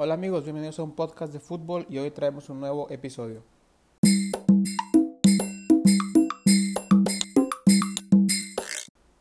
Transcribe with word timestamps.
Hola 0.00 0.14
amigos, 0.14 0.44
bienvenidos 0.44 0.78
a 0.78 0.84
un 0.84 0.92
podcast 0.92 1.32
de 1.32 1.40
fútbol 1.40 1.84
y 1.90 1.98
hoy 1.98 2.12
traemos 2.12 2.48
un 2.50 2.60
nuevo 2.60 2.88
episodio. 2.88 3.42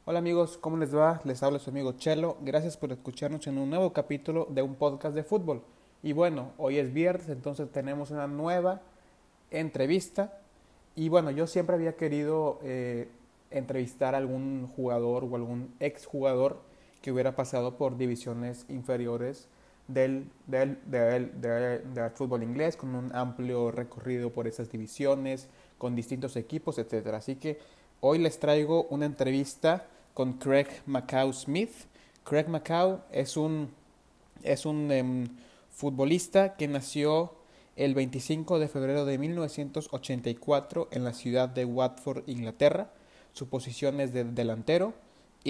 Hola 0.05 0.19
amigos, 0.19 0.59
¿cómo 0.59 0.77
les 0.77 0.95
va? 0.95 1.19
Les 1.23 1.41
habla 1.41 1.57
su 1.57 1.71
amigo 1.71 1.93
Chelo. 1.93 2.37
Gracias 2.41 2.77
por 2.77 2.91
escucharnos 2.91 3.47
en 3.47 3.57
un 3.57 3.71
nuevo 3.71 3.91
capítulo 3.91 4.45
de 4.51 4.61
un 4.61 4.75
podcast 4.75 5.15
de 5.15 5.23
fútbol. 5.23 5.63
Y 6.03 6.13
bueno, 6.13 6.51
hoy 6.59 6.77
es 6.77 6.93
viernes, 6.93 7.29
entonces 7.29 7.71
tenemos 7.71 8.11
una 8.11 8.27
nueva 8.27 8.83
entrevista. 9.49 10.37
Y 10.95 11.09
bueno, 11.09 11.31
yo 11.31 11.47
siempre 11.47 11.75
había 11.75 11.95
querido 11.95 12.59
eh, 12.61 13.09
entrevistar 13.49 14.13
a 14.13 14.19
algún 14.19 14.67
jugador 14.75 15.23
o 15.23 15.35
algún 15.35 15.73
exjugador 15.79 16.61
que 17.01 17.11
hubiera 17.11 17.35
pasado 17.35 17.77
por 17.77 17.97
divisiones 17.97 18.67
inferiores 18.69 19.49
del, 19.87 20.29
del, 20.45 20.77
del, 20.85 22.11
fútbol 22.13 22.43
inglés, 22.43 22.75
con 22.75 22.95
un 22.95 23.15
amplio 23.15 23.71
recorrido 23.71 24.31
por 24.31 24.47
esas 24.47 24.71
divisiones, 24.71 25.47
con 25.77 25.95
distintos 25.95 26.35
equipos, 26.35 26.77
etc. 26.77 27.07
Así 27.13 27.35
que 27.35 27.59
hoy 28.01 28.19
les 28.19 28.39
traigo 28.39 28.83
una 28.89 29.05
entrevista 29.05 29.87
con 30.13 30.33
Craig 30.33 30.67
Macau 30.85 31.31
Smith. 31.33 31.71
Craig 32.23 32.47
Macau 32.47 33.01
es 33.11 33.37
un, 33.37 33.69
es 34.43 34.65
un 34.65 34.91
em, 34.91 35.27
futbolista 35.71 36.55
que 36.55 36.67
nació 36.67 37.35
el 37.75 37.93
25 37.93 38.59
de 38.59 38.67
febrero 38.67 39.05
de 39.05 39.17
1984 39.17 40.89
en 40.91 41.03
la 41.03 41.13
ciudad 41.13 41.47
de 41.47 41.63
Watford, 41.63 42.27
Inglaterra. 42.27 42.91
Su 43.33 43.47
posición 43.47 44.01
es 44.01 44.13
de 44.13 44.23
delantero 44.23 44.93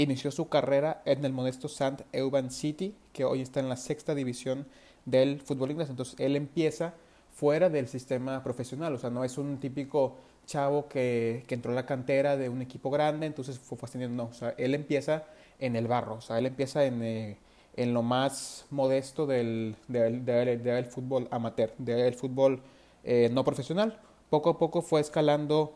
inició 0.01 0.31
su 0.31 0.49
carrera 0.49 1.01
en 1.05 1.25
el 1.25 1.33
modesto 1.33 1.67
St. 1.67 2.05
Euban 2.11 2.51
City, 2.51 2.95
que 3.13 3.25
hoy 3.25 3.41
está 3.41 3.59
en 3.59 3.69
la 3.69 3.77
sexta 3.77 4.15
división 4.15 4.67
del 5.05 5.41
fútbol 5.41 5.71
inglés. 5.71 5.89
Entonces 5.89 6.15
él 6.19 6.35
empieza 6.35 6.93
fuera 7.33 7.69
del 7.69 7.87
sistema 7.87 8.43
profesional, 8.43 8.95
o 8.95 8.97
sea, 8.97 9.09
no 9.09 9.23
es 9.23 9.37
un 9.37 9.59
típico 9.59 10.15
chavo 10.47 10.87
que, 10.87 11.43
que 11.47 11.55
entró 11.55 11.71
en 11.71 11.75
la 11.75 11.85
cantera 11.85 12.35
de 12.35 12.49
un 12.49 12.61
equipo 12.61 12.89
grande, 12.89 13.27
entonces 13.27 13.59
fue 13.59 13.77
fascinante, 13.77 14.15
no, 14.15 14.25
o 14.25 14.33
sea, 14.33 14.55
él 14.57 14.73
empieza 14.73 15.25
en 15.59 15.75
el 15.75 15.87
barro, 15.87 16.15
o 16.15 16.21
sea, 16.21 16.39
él 16.39 16.47
empieza 16.47 16.85
en, 16.85 17.03
eh, 17.03 17.37
en 17.75 17.93
lo 17.93 18.01
más 18.01 18.65
modesto 18.71 19.27
del, 19.27 19.75
del, 19.87 20.25
del, 20.25 20.85
fútbol 20.85 21.27
amateur, 21.29 21.73
del 21.77 22.15
fútbol 22.15 22.61
eh, 23.03 23.29
no 23.31 23.43
profesional. 23.43 23.99
Poco 24.29 24.49
a 24.49 24.57
poco 24.57 24.81
fue 24.81 24.99
escalando 24.99 25.75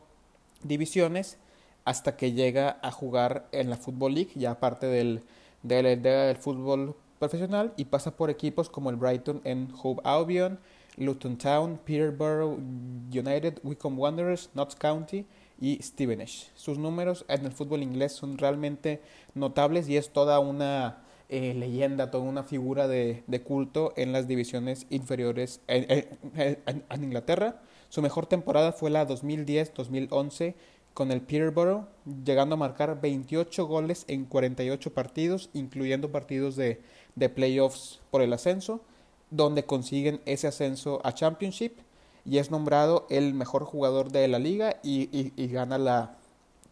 divisiones 0.64 1.38
hasta 1.86 2.16
que 2.16 2.34
llega 2.34 2.80
a 2.82 2.92
jugar 2.92 3.48
en 3.52 3.70
la 3.70 3.78
Football 3.78 4.16
League, 4.16 4.32
ya 4.36 4.52
aparte 4.52 4.88
del, 4.88 5.24
del, 5.64 6.38
fútbol 6.38 6.96
profesional, 7.20 7.74
y 7.78 7.86
pasa 7.86 8.16
por 8.16 8.30
equipos 8.30 8.70
como 8.70 8.90
el 8.90 8.96
Brighton 8.96 9.42
en 9.44 9.70
Hove 9.82 10.02
Albion, 10.04 10.59
Luton 10.98 11.38
Town, 11.38 11.80
Peterborough 11.84 12.58
United, 12.58 13.59
Wycombe 13.64 14.02
Wanderers, 14.02 14.50
Notts 14.54 14.76
County 14.76 15.26
y 15.59 15.82
Stevenage. 15.82 16.50
Sus 16.56 16.78
números 16.78 17.26
en 17.28 17.46
el 17.46 17.52
fútbol 17.52 17.84
inglés 17.84 18.12
son 18.14 18.38
realmente 18.38 19.02
notables 19.34 19.88
y 19.88 19.98
es 19.98 20.09
toda 20.12 20.40
una 20.40 21.04
eh, 21.30 21.54
leyenda, 21.54 22.12
toda 22.12 22.26
una 22.26 22.44
figura 22.44 22.88
de, 22.88 23.24
culto 23.46 23.94
en 23.96 24.12
las 24.12 24.28
divisiones 24.28 24.86
inferiores 24.90 25.62
en, 25.68 26.08
en 26.36 27.04
Inglaterra. 27.04 27.62
Su 27.90 28.02
mejor 28.02 28.26
temporada 28.26 28.72
fue 28.72 28.90
la 28.90 29.08
2010-2011 29.08 30.56
con 30.94 31.11
el 31.11 31.22
Peterborough, 31.22 31.88
llegando 32.25 32.56
a 32.56 32.58
marcar 32.58 33.00
28 33.02 33.66
goles 33.66 34.06
en 34.08 34.25
48 34.25 34.94
partidos, 34.94 35.50
incluyendo 35.53 36.11
partidos 36.11 36.56
de, 36.56 36.81
de 37.16 37.30
playoffs 37.30 38.02
por 38.11 38.22
el 38.22 38.34
ascenso, 38.34 38.81
donde 39.30 39.66
consiguen 39.66 40.22
ese 40.25 40.47
ascenso 40.47 41.00
a 41.03 41.14
Championship 41.14 41.80
y 42.25 42.38
es 42.38 42.52
nombrado 42.52 43.08
el 43.09 43.34
mejor 43.34 43.64
jugador 43.64 44.12
de 44.12 44.28
la 44.28 44.39
liga 44.39 44.78
y, 44.84 45.09
y, 45.12 45.47
gana 45.47 45.78
la, 45.78 46.17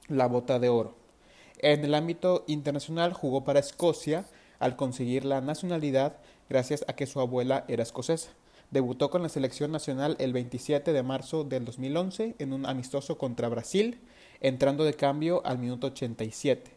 la 0.07 0.27
bota 0.27 0.59
de 0.59 0.69
oro. 0.69 0.95
En 1.59 1.83
el 1.83 1.95
ámbito 1.95 2.43
internacional 2.47 3.13
jugó 3.13 3.43
para 3.43 3.59
Escocia 3.59 4.25
al 4.59 4.75
conseguir 4.75 5.25
la 5.25 5.41
nacionalidad 5.41 6.17
gracias 6.49 6.85
a 6.87 6.93
que 6.93 7.08
su 7.08 7.19
abuela 7.19 7.65
era 7.67 7.83
escocesa. 7.83 8.29
Debutó 8.71 9.09
con 9.09 9.23
la 9.23 9.30
selección 9.30 9.71
nacional 9.71 10.15
el 10.19 10.31
27 10.31 10.93
de 10.93 11.02
marzo 11.02 11.43
del 11.43 11.65
2011 11.65 12.35
en 12.37 12.53
un 12.53 12.67
amistoso 12.67 13.17
contra 13.17 13.49
Brasil, 13.49 13.99
entrando 14.41 14.83
de 14.83 14.93
cambio 14.93 15.41
al 15.43 15.57
minuto 15.57 15.87
87. 15.87 16.71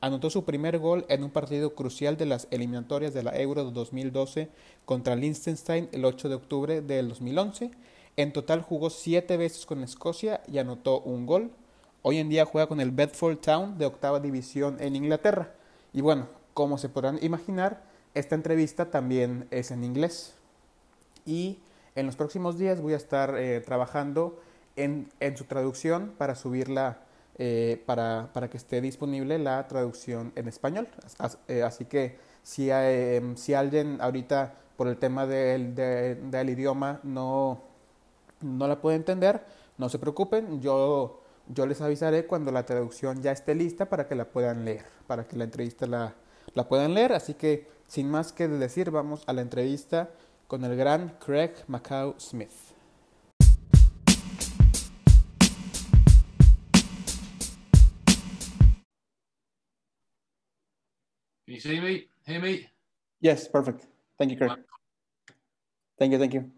Anotó 0.00 0.28
su 0.28 0.44
primer 0.44 0.80
gol 0.80 1.06
en 1.08 1.22
un 1.22 1.30
partido 1.30 1.76
crucial 1.76 2.16
de 2.16 2.26
las 2.26 2.48
eliminatorias 2.50 3.14
de 3.14 3.22
la 3.22 3.38
Euro 3.38 3.62
2012 3.62 4.48
contra 4.84 5.14
Liechtenstein 5.14 5.88
el 5.92 6.04
8 6.04 6.28
de 6.28 6.34
octubre 6.34 6.80
del 6.82 7.10
2011. 7.10 7.70
En 8.16 8.32
total 8.32 8.62
jugó 8.62 8.90
siete 8.90 9.36
veces 9.36 9.66
con 9.66 9.84
Escocia 9.84 10.40
y 10.48 10.58
anotó 10.58 11.00
un 11.02 11.26
gol. 11.26 11.52
Hoy 12.02 12.18
en 12.18 12.28
día 12.28 12.44
juega 12.44 12.66
con 12.66 12.80
el 12.80 12.90
Bedford 12.90 13.38
Town 13.38 13.78
de 13.78 13.86
octava 13.86 14.18
división 14.18 14.78
en 14.80 14.96
Inglaterra. 14.96 15.54
Y 15.92 16.00
bueno, 16.00 16.26
como 16.54 16.76
se 16.76 16.88
podrán 16.88 17.22
imaginar, 17.22 17.84
esta 18.14 18.34
entrevista 18.34 18.90
también 18.90 19.46
es 19.52 19.70
en 19.70 19.84
inglés 19.84 20.35
y 21.26 21.58
en 21.96 22.06
los 22.06 22.16
próximos 22.16 22.58
días 22.58 22.80
voy 22.80 22.92
a 22.94 22.96
estar 22.96 23.36
eh, 23.36 23.60
trabajando 23.60 24.38
en, 24.76 25.08
en, 25.20 25.36
su 25.36 25.44
traducción 25.44 26.12
para 26.16 26.34
subirla, 26.34 26.98
eh, 27.38 27.82
para, 27.86 28.30
para, 28.32 28.48
que 28.48 28.56
esté 28.56 28.80
disponible 28.80 29.38
la 29.38 29.66
traducción 29.66 30.32
en 30.36 30.48
español. 30.48 30.88
Eh, 31.48 31.62
así 31.62 31.86
que 31.86 32.18
si, 32.42 32.70
si 33.34 33.54
alguien 33.54 33.98
ahorita 34.00 34.54
por 34.76 34.88
el 34.88 34.98
tema 34.98 35.26
del, 35.26 35.74
del 35.74 36.50
idioma 36.50 37.00
no, 37.02 37.62
no 38.42 38.68
la 38.68 38.80
puede 38.80 38.96
entender, 38.96 39.42
no 39.78 39.88
se 39.88 39.98
preocupen, 39.98 40.60
yo, 40.60 41.22
yo 41.48 41.66
les 41.66 41.80
avisaré 41.80 42.26
cuando 42.26 42.52
la 42.52 42.66
traducción 42.66 43.22
ya 43.22 43.32
esté 43.32 43.54
lista 43.54 43.86
para 43.86 44.06
que 44.06 44.14
la 44.14 44.26
puedan 44.26 44.64
leer, 44.66 44.84
para 45.06 45.26
que 45.26 45.36
la 45.36 45.44
entrevista 45.44 45.86
la, 45.86 46.14
la 46.54 46.68
puedan 46.68 46.92
leer. 46.92 47.14
Así 47.14 47.34
que 47.34 47.66
sin 47.86 48.10
más 48.10 48.32
que 48.32 48.48
decir, 48.48 48.90
vamos 48.90 49.22
a 49.26 49.32
la 49.32 49.42
entrevista 49.42 50.10
con 50.46 50.64
el 50.64 50.76
gran 50.76 51.16
Craig 51.18 51.64
Mackail-Smith. 51.66 52.74
Can 61.44 61.54
you 61.54 61.60
see 61.60 61.80
me? 61.80 62.08
Hear 62.26 62.40
me? 62.40 62.68
Yes, 63.20 63.48
perfect. 63.48 63.86
Thank 64.18 64.32
you, 64.32 64.36
Craig. 64.36 64.52
Thank 65.98 66.12
you, 66.12 66.18
thank 66.18 66.34
you. 66.34 66.50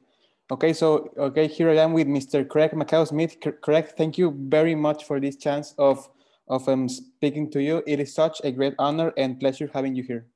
Okay, 0.50 0.72
so 0.72 1.12
okay, 1.18 1.46
here 1.46 1.70
I 1.70 1.76
am 1.76 1.92
with 1.92 2.06
Mr. 2.06 2.48
Craig 2.48 2.72
Mackail-Smith. 2.72 3.36
Craig, 3.60 3.88
thank 3.96 4.16
you 4.16 4.34
very 4.48 4.74
much 4.74 5.04
for 5.04 5.20
this 5.20 5.36
chance 5.36 5.74
of 5.78 6.08
of 6.48 6.66
um, 6.68 6.88
speaking 6.88 7.50
to 7.50 7.62
you. 7.62 7.82
It 7.86 8.00
is 8.00 8.14
such 8.14 8.40
a 8.42 8.50
great 8.50 8.74
honor 8.78 9.12
and 9.18 9.38
pleasure 9.38 9.70
having 9.74 9.94
you 9.94 10.02
here. 10.02 10.26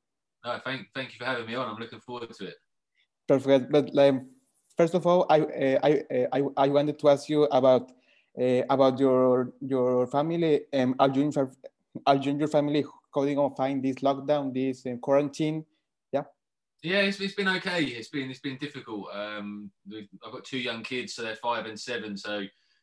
No, 0.45 0.61
thank 0.65 0.89
thank 0.95 1.13
you 1.13 1.19
for 1.19 1.25
having 1.25 1.47
me 1.47 1.55
on. 1.55 1.69
I'm 1.69 1.81
looking 1.81 2.01
forward 2.01 2.31
to 2.35 2.47
it. 2.49 2.57
Perfect. 3.27 3.71
But 3.71 3.95
like, 3.95 4.15
first 4.77 4.95
of 4.95 5.07
all, 5.07 5.27
I, 5.29 5.41
uh, 5.41 5.79
I, 5.83 5.91
uh, 6.15 6.27
I, 6.33 6.65
I 6.65 6.69
wanted 6.69 6.99
to 6.99 7.09
ask 7.09 7.29
you 7.29 7.45
about 7.45 7.93
uh, 8.41 8.63
about 8.71 8.99
your 8.99 9.53
your 9.61 10.07
family. 10.07 10.63
Um, 10.73 10.95
are 10.99 11.11
you 11.11 11.23
in, 11.23 11.33
are 12.07 12.17
you 12.17 12.31
and 12.31 12.41
your 12.41 12.49
family 12.49 12.85
they 13.15 13.35
gonna 13.35 13.55
find 13.55 13.83
this 13.83 13.97
lockdown, 13.97 14.55
this 14.55 14.87
quarantine? 15.01 15.65
Yeah. 16.13 16.23
Yeah, 16.83 17.03
it's, 17.03 17.21
it's 17.21 17.35
been 17.35 17.49
okay. 17.49 17.85
It's 17.85 18.09
been 18.09 18.31
it's 18.31 18.41
been 18.41 18.57
difficult. 18.57 19.09
Um, 19.15 19.71
I've 20.25 20.33
got 20.33 20.45
two 20.45 20.59
young 20.59 20.83
kids, 20.83 21.15
so 21.15 21.23
they're 21.23 21.37
five 21.37 21.67
and 21.67 21.79
seven. 21.79 22.17
So 22.17 22.43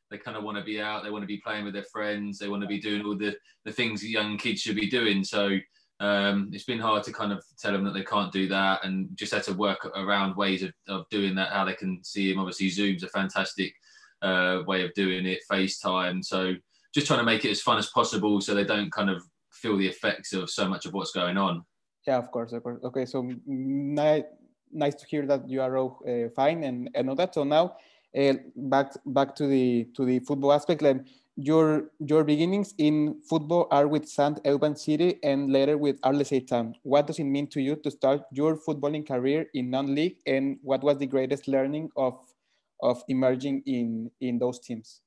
they 0.10 0.18
kind 0.18 0.38
of 0.38 0.44
want 0.44 0.58
to 0.58 0.64
be 0.64 0.80
out. 0.80 1.04
They 1.04 1.10
want 1.10 1.24
to 1.24 1.28
be 1.28 1.42
playing 1.44 1.66
with 1.66 1.74
their 1.74 1.84
friends. 1.92 2.38
They 2.38 2.48
want 2.48 2.62
to 2.62 2.68
be 2.68 2.80
doing 2.80 3.06
all 3.06 3.18
the 3.18 3.36
the 3.66 3.72
things 3.72 4.06
young 4.06 4.38
kids 4.38 4.62
should 4.62 4.76
be 4.76 4.90
doing. 4.90 5.24
So 5.24 5.58
um, 6.00 6.50
it's 6.54 6.64
been 6.64 6.80
hard 6.80 7.04
to 7.04 7.12
kind 7.12 7.32
of 7.32 7.44
tell 7.58 7.74
them 7.74 7.84
that 7.84 7.94
they 7.94 8.04
can't 8.04 8.32
do 8.32 8.48
that 8.48 8.86
and 8.86 9.10
just 9.16 9.34
had 9.34 9.44
to 9.44 9.54
work 9.54 9.86
around 9.96 10.38
ways 10.38 10.64
of, 10.64 10.72
of 10.88 11.10
doing 11.10 11.36
that, 11.36 11.52
how 11.52 11.66
they 11.66 11.74
can 11.74 12.04
see 12.04 12.32
him. 12.32 12.40
Obviously, 12.40 12.70
Zoom's 12.70 13.04
a 13.04 13.10
fantastic 13.10 13.74
uh, 14.22 14.62
way 14.66 14.86
of 14.86 14.94
doing 14.94 15.26
it, 15.26 15.40
FaceTime. 15.52 16.24
So 16.24 16.54
just 16.94 17.08
trying 17.08 17.20
to 17.20 17.26
make 17.26 17.44
it 17.44 17.52
as 17.52 17.62
fun 17.62 17.78
as 17.78 17.90
possible 17.90 18.40
so 18.40 18.54
they 18.54 18.64
don't 18.64 18.92
kind 18.92 19.10
of 19.10 19.24
feel 19.52 19.78
the 19.78 19.88
effects 19.88 20.34
of 20.34 20.50
so 20.50 20.68
much 20.68 20.86
of 20.86 20.94
what's 20.94 21.12
going 21.12 21.38
on. 21.38 21.66
Yeah, 22.08 22.18
of 22.18 22.32
course, 22.32 22.54
of 22.54 22.64
course. 22.64 22.80
Okay, 22.84 23.06
so 23.06 23.30
nice, 23.46 24.24
nice 24.72 24.96
to 24.96 25.06
hear 25.06 25.26
that 25.28 25.50
you 25.50 25.62
are 25.62 25.78
all 25.78 26.00
uh, 26.08 26.30
fine 26.36 26.64
and, 26.64 26.90
and 26.96 27.10
all 27.10 27.16
that. 27.16 27.36
So 27.36 27.44
now 27.44 27.76
uh, 28.18 28.34
back 28.56 28.94
back 29.06 29.36
to 29.36 29.48
the 29.48 29.88
to 29.96 30.06
the 30.06 30.20
football 30.20 30.54
aspect. 30.54 30.82
Like, 30.82 31.02
your 31.40 31.92
your 32.00 32.24
beginnings 32.24 32.74
in 32.78 33.22
football 33.30 33.68
are 33.72 33.88
with 33.88 34.08
St. 34.08 34.40
Albans 34.46 34.84
City 34.84 35.20
and 35.24 35.52
later 35.52 35.78
with 35.78 36.00
Arlesey 36.02 36.46
Town. 36.46 36.76
What 36.84 37.08
does 37.08 37.20
it 37.20 37.24
mean 37.24 37.48
to 37.48 37.62
you 37.62 37.78
to 37.78 37.90
start 37.90 38.24
your 38.32 38.58
footballing 38.58 39.08
career 39.08 39.46
in 39.54 39.70
non-league, 39.70 40.18
and 40.26 40.58
what 40.62 40.84
was 40.84 40.98
the 40.98 41.08
greatest 41.08 41.48
learning 41.48 41.90
of 41.96 42.20
of 42.82 43.04
emerging 43.08 43.64
in 43.66 44.12
in 44.20 44.38
those 44.38 44.60
teams? 44.60 45.02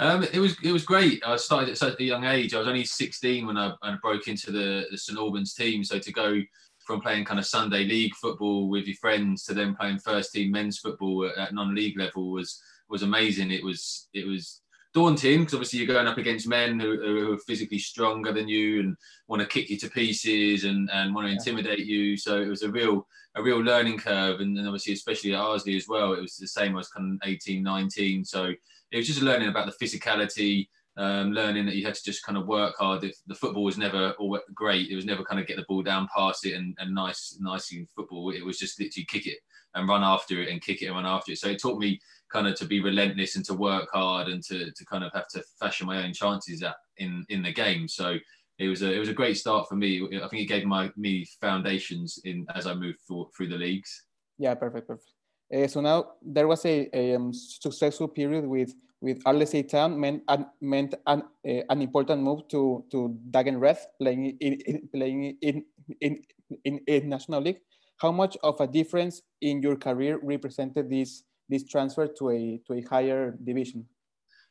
Um, 0.00 0.22
it 0.32 0.38
was 0.38 0.56
it 0.62 0.72
was 0.72 0.84
great. 0.84 1.22
I 1.26 1.36
started 1.36 1.70
at 1.70 1.78
such 1.78 2.00
a 2.00 2.04
young 2.04 2.24
age. 2.24 2.54
I 2.54 2.58
was 2.58 2.68
only 2.68 2.84
16 2.84 3.46
when 3.46 3.58
I, 3.58 3.74
when 3.80 3.94
I 3.94 3.96
broke 4.00 4.28
into 4.28 4.50
the, 4.50 4.86
the 4.90 4.96
St 4.96 5.18
Albans 5.18 5.54
team. 5.54 5.84
So 5.84 5.98
to 5.98 6.12
go 6.12 6.40
from 6.86 7.00
playing 7.00 7.26
kind 7.26 7.40
of 7.40 7.46
Sunday 7.46 7.84
league 7.84 8.14
football 8.14 8.70
with 8.70 8.86
your 8.86 8.96
friends 8.96 9.44
to 9.44 9.54
then 9.54 9.74
playing 9.74 9.98
first 9.98 10.32
team 10.32 10.52
men's 10.52 10.78
football 10.78 11.26
at, 11.26 11.36
at 11.36 11.54
non-league 11.54 11.98
level 11.98 12.30
was 12.30 12.62
was 12.88 13.02
amazing. 13.02 13.50
It 13.50 13.64
was 13.64 14.08
it 14.14 14.26
was 14.26 14.62
daunting 14.94 15.40
because 15.40 15.54
obviously 15.54 15.78
you're 15.78 15.88
going 15.88 16.06
up 16.06 16.18
against 16.18 16.48
men 16.48 16.80
who, 16.80 16.96
who, 16.96 17.32
are 17.32 17.38
physically 17.38 17.78
stronger 17.78 18.32
than 18.32 18.48
you 18.48 18.80
and 18.80 18.96
want 19.26 19.40
to 19.40 19.48
kick 19.48 19.68
you 19.70 19.76
to 19.76 19.90
pieces 19.90 20.64
and, 20.64 20.90
and 20.92 21.14
want 21.14 21.26
to 21.26 21.32
intimidate 21.32 21.80
you. 21.80 22.16
So 22.16 22.40
it 22.40 22.48
was 22.48 22.62
a 22.62 22.70
real 22.70 23.06
a 23.36 23.42
real 23.42 23.58
learning 23.58 23.98
curve, 23.98 24.40
and, 24.40 24.56
and 24.58 24.66
obviously 24.66 24.94
especially 24.94 25.34
at 25.34 25.40
Arlesey 25.40 25.76
as 25.76 25.86
well, 25.88 26.12
it 26.14 26.20
was 26.20 26.36
the 26.36 26.46
same. 26.46 26.72
I 26.72 26.78
was 26.78 26.88
kind 26.88 27.20
of 27.22 27.28
18, 27.28 27.62
19, 27.62 28.24
so 28.24 28.52
it 28.90 28.96
was 28.96 29.06
just 29.06 29.22
learning 29.22 29.48
about 29.48 29.66
the 29.66 29.84
physicality. 29.86 30.68
Um, 30.98 31.30
learning 31.32 31.64
that 31.66 31.76
you 31.76 31.86
had 31.86 31.94
to 31.94 32.02
just 32.02 32.24
kind 32.24 32.36
of 32.36 32.48
work 32.48 32.74
hard. 32.76 33.04
If 33.04 33.16
the 33.28 33.34
football 33.36 33.62
was 33.62 33.78
never 33.78 34.14
great, 34.52 34.90
it 34.90 34.96
was 34.96 35.04
never 35.04 35.22
kind 35.22 35.40
of 35.40 35.46
get 35.46 35.56
the 35.56 35.64
ball 35.68 35.80
down, 35.80 36.08
pass 36.14 36.44
it, 36.44 36.54
and, 36.54 36.76
and 36.80 36.92
nice, 36.92 37.38
nicely 37.40 37.86
football. 37.94 38.30
It 38.30 38.44
was 38.44 38.58
just 38.58 38.80
literally 38.80 39.06
kick 39.06 39.28
it 39.28 39.38
and 39.76 39.88
run 39.88 40.02
after 40.02 40.42
it 40.42 40.48
and 40.48 40.60
kick 40.60 40.82
it 40.82 40.86
and 40.86 40.96
run 40.96 41.06
after 41.06 41.30
it. 41.30 41.38
So 41.38 41.48
it 41.48 41.62
taught 41.62 41.78
me 41.78 42.00
kind 42.32 42.48
of 42.48 42.56
to 42.56 42.66
be 42.66 42.82
relentless 42.82 43.36
and 43.36 43.44
to 43.44 43.54
work 43.54 43.88
hard 43.92 44.26
and 44.26 44.42
to, 44.44 44.72
to 44.72 44.84
kind 44.86 45.04
of 45.04 45.12
have 45.12 45.28
to 45.28 45.42
fashion 45.60 45.86
my 45.86 46.02
own 46.04 46.12
chances 46.12 46.64
at, 46.64 46.74
in 46.96 47.24
in 47.28 47.42
the 47.42 47.52
game. 47.52 47.86
So 47.86 48.16
it 48.58 48.68
was 48.68 48.82
a 48.82 48.92
it 48.92 48.98
was 48.98 49.08
a 49.08 49.14
great 49.14 49.36
start 49.36 49.68
for 49.68 49.76
me. 49.76 50.02
I 50.02 50.28
think 50.28 50.42
it 50.42 50.46
gave 50.46 50.64
my 50.64 50.90
me 50.96 51.24
foundations 51.40 52.18
in 52.24 52.44
as 52.54 52.66
I 52.66 52.74
moved 52.74 52.98
for, 53.06 53.28
through 53.36 53.48
the 53.48 53.56
leagues. 53.56 54.04
Yeah, 54.38 54.54
perfect, 54.54 54.88
perfect. 54.88 55.12
Uh, 55.54 55.66
so 55.66 55.80
now 55.80 56.12
there 56.22 56.46
was 56.46 56.64
a, 56.66 56.88
a 56.92 57.14
um, 57.14 57.32
successful 57.32 58.08
period 58.08 58.46
with 58.46 58.74
with 59.00 59.22
Arlesey 59.24 59.68
Town 59.68 59.98
meant 59.98 60.22
an, 60.28 60.46
meant 60.60 60.94
an, 61.06 61.22
uh, 61.46 61.62
an 61.68 61.82
important 61.82 62.22
move 62.22 62.48
to 62.48 62.84
to 62.90 63.16
Dagen 63.30 63.58
Red 63.58 63.78
playing 64.00 64.36
in, 64.40 64.54
in 64.66 64.88
playing 64.92 65.36
in 65.40 65.64
in, 66.00 66.22
in 66.64 66.80
in 66.86 67.08
national 67.08 67.42
league. 67.42 67.60
How 67.98 68.12
much 68.12 68.36
of 68.42 68.60
a 68.60 68.66
difference 68.66 69.22
in 69.40 69.62
your 69.62 69.76
career 69.76 70.18
represented 70.22 70.90
this 70.90 71.22
this 71.48 71.64
transfer 71.64 72.06
to 72.06 72.30
a 72.30 72.60
to 72.66 72.74
a 72.74 72.82
higher 72.82 73.36
division? 73.44 73.86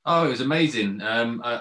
Oh, 0.06 0.26
it 0.26 0.30
was 0.30 0.42
amazing. 0.42 1.02
Um, 1.02 1.42
uh, 1.44 1.60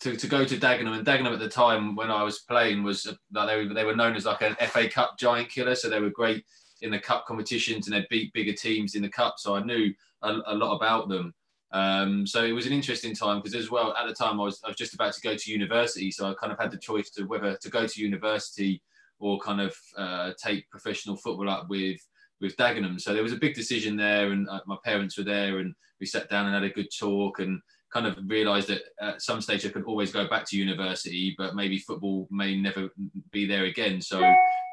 to, 0.00 0.16
to 0.16 0.26
go 0.28 0.44
to 0.44 0.56
Dagenham 0.56 0.96
and 0.96 1.04
Dagenham 1.04 1.32
at 1.32 1.40
the 1.40 1.48
time 1.48 1.96
when 1.96 2.10
I 2.10 2.22
was 2.22 2.40
playing 2.40 2.84
was 2.84 3.06
uh, 3.06 3.46
they 3.46 3.56
were, 3.56 3.74
they 3.74 3.84
were 3.84 3.96
known 3.96 4.14
as 4.14 4.26
like 4.26 4.42
an 4.42 4.54
FA 4.68 4.88
Cup 4.88 5.18
giant 5.18 5.50
killer, 5.50 5.74
so 5.74 5.88
they 5.88 6.00
were 6.00 6.10
great 6.10 6.44
in 6.82 6.92
the 6.92 6.98
cup 6.98 7.26
competitions 7.26 7.88
and 7.88 7.96
they 7.96 8.06
beat 8.08 8.32
bigger 8.32 8.52
teams 8.52 8.94
in 8.94 9.02
the 9.02 9.08
cup. 9.08 9.34
So 9.38 9.56
I 9.56 9.64
knew 9.64 9.92
a, 10.22 10.38
a 10.46 10.54
lot 10.54 10.76
about 10.76 11.08
them. 11.08 11.34
Um, 11.72 12.26
so 12.26 12.44
it 12.44 12.52
was 12.52 12.66
an 12.66 12.72
interesting 12.72 13.14
time 13.14 13.38
because 13.38 13.54
as 13.54 13.70
well 13.70 13.94
at 13.94 14.06
the 14.06 14.14
time 14.14 14.40
I 14.40 14.44
was 14.44 14.60
I 14.64 14.68
was 14.68 14.76
just 14.76 14.94
about 14.94 15.12
to 15.12 15.20
go 15.20 15.34
to 15.36 15.50
university, 15.50 16.10
so 16.10 16.30
I 16.30 16.34
kind 16.34 16.52
of 16.52 16.58
had 16.58 16.70
the 16.70 16.78
choice 16.78 17.10
to 17.10 17.24
whether 17.24 17.56
to 17.56 17.70
go 17.70 17.86
to 17.86 18.00
university 18.00 18.82
or 19.18 19.38
kind 19.38 19.60
of 19.60 19.74
uh, 19.96 20.32
take 20.42 20.70
professional 20.70 21.16
football 21.16 21.50
up 21.50 21.68
with 21.68 22.00
with 22.40 22.56
Dagenham. 22.56 23.00
So 23.00 23.12
there 23.12 23.22
was 23.22 23.32
a 23.32 23.36
big 23.36 23.54
decision 23.54 23.96
there, 23.96 24.32
and 24.32 24.48
uh, 24.48 24.60
my 24.66 24.76
parents 24.84 25.18
were 25.18 25.24
there, 25.24 25.58
and 25.58 25.74
we 26.00 26.06
sat 26.06 26.30
down 26.30 26.46
and 26.46 26.54
had 26.54 26.64
a 26.64 26.70
good 26.70 26.88
talk, 26.96 27.40
and 27.40 27.60
kind 27.92 28.06
of 28.06 28.16
realised 28.26 28.68
that 28.68 28.82
at 29.00 29.22
some 29.22 29.40
stage 29.40 29.64
I 29.64 29.70
could 29.70 29.84
always 29.84 30.12
go 30.12 30.28
back 30.28 30.44
to 30.46 30.56
university, 30.56 31.34
but 31.38 31.54
maybe 31.54 31.78
football 31.78 32.28
may 32.30 32.60
never 32.60 32.90
be 33.32 33.46
there 33.46 33.64
again. 33.64 34.00
So 34.00 34.20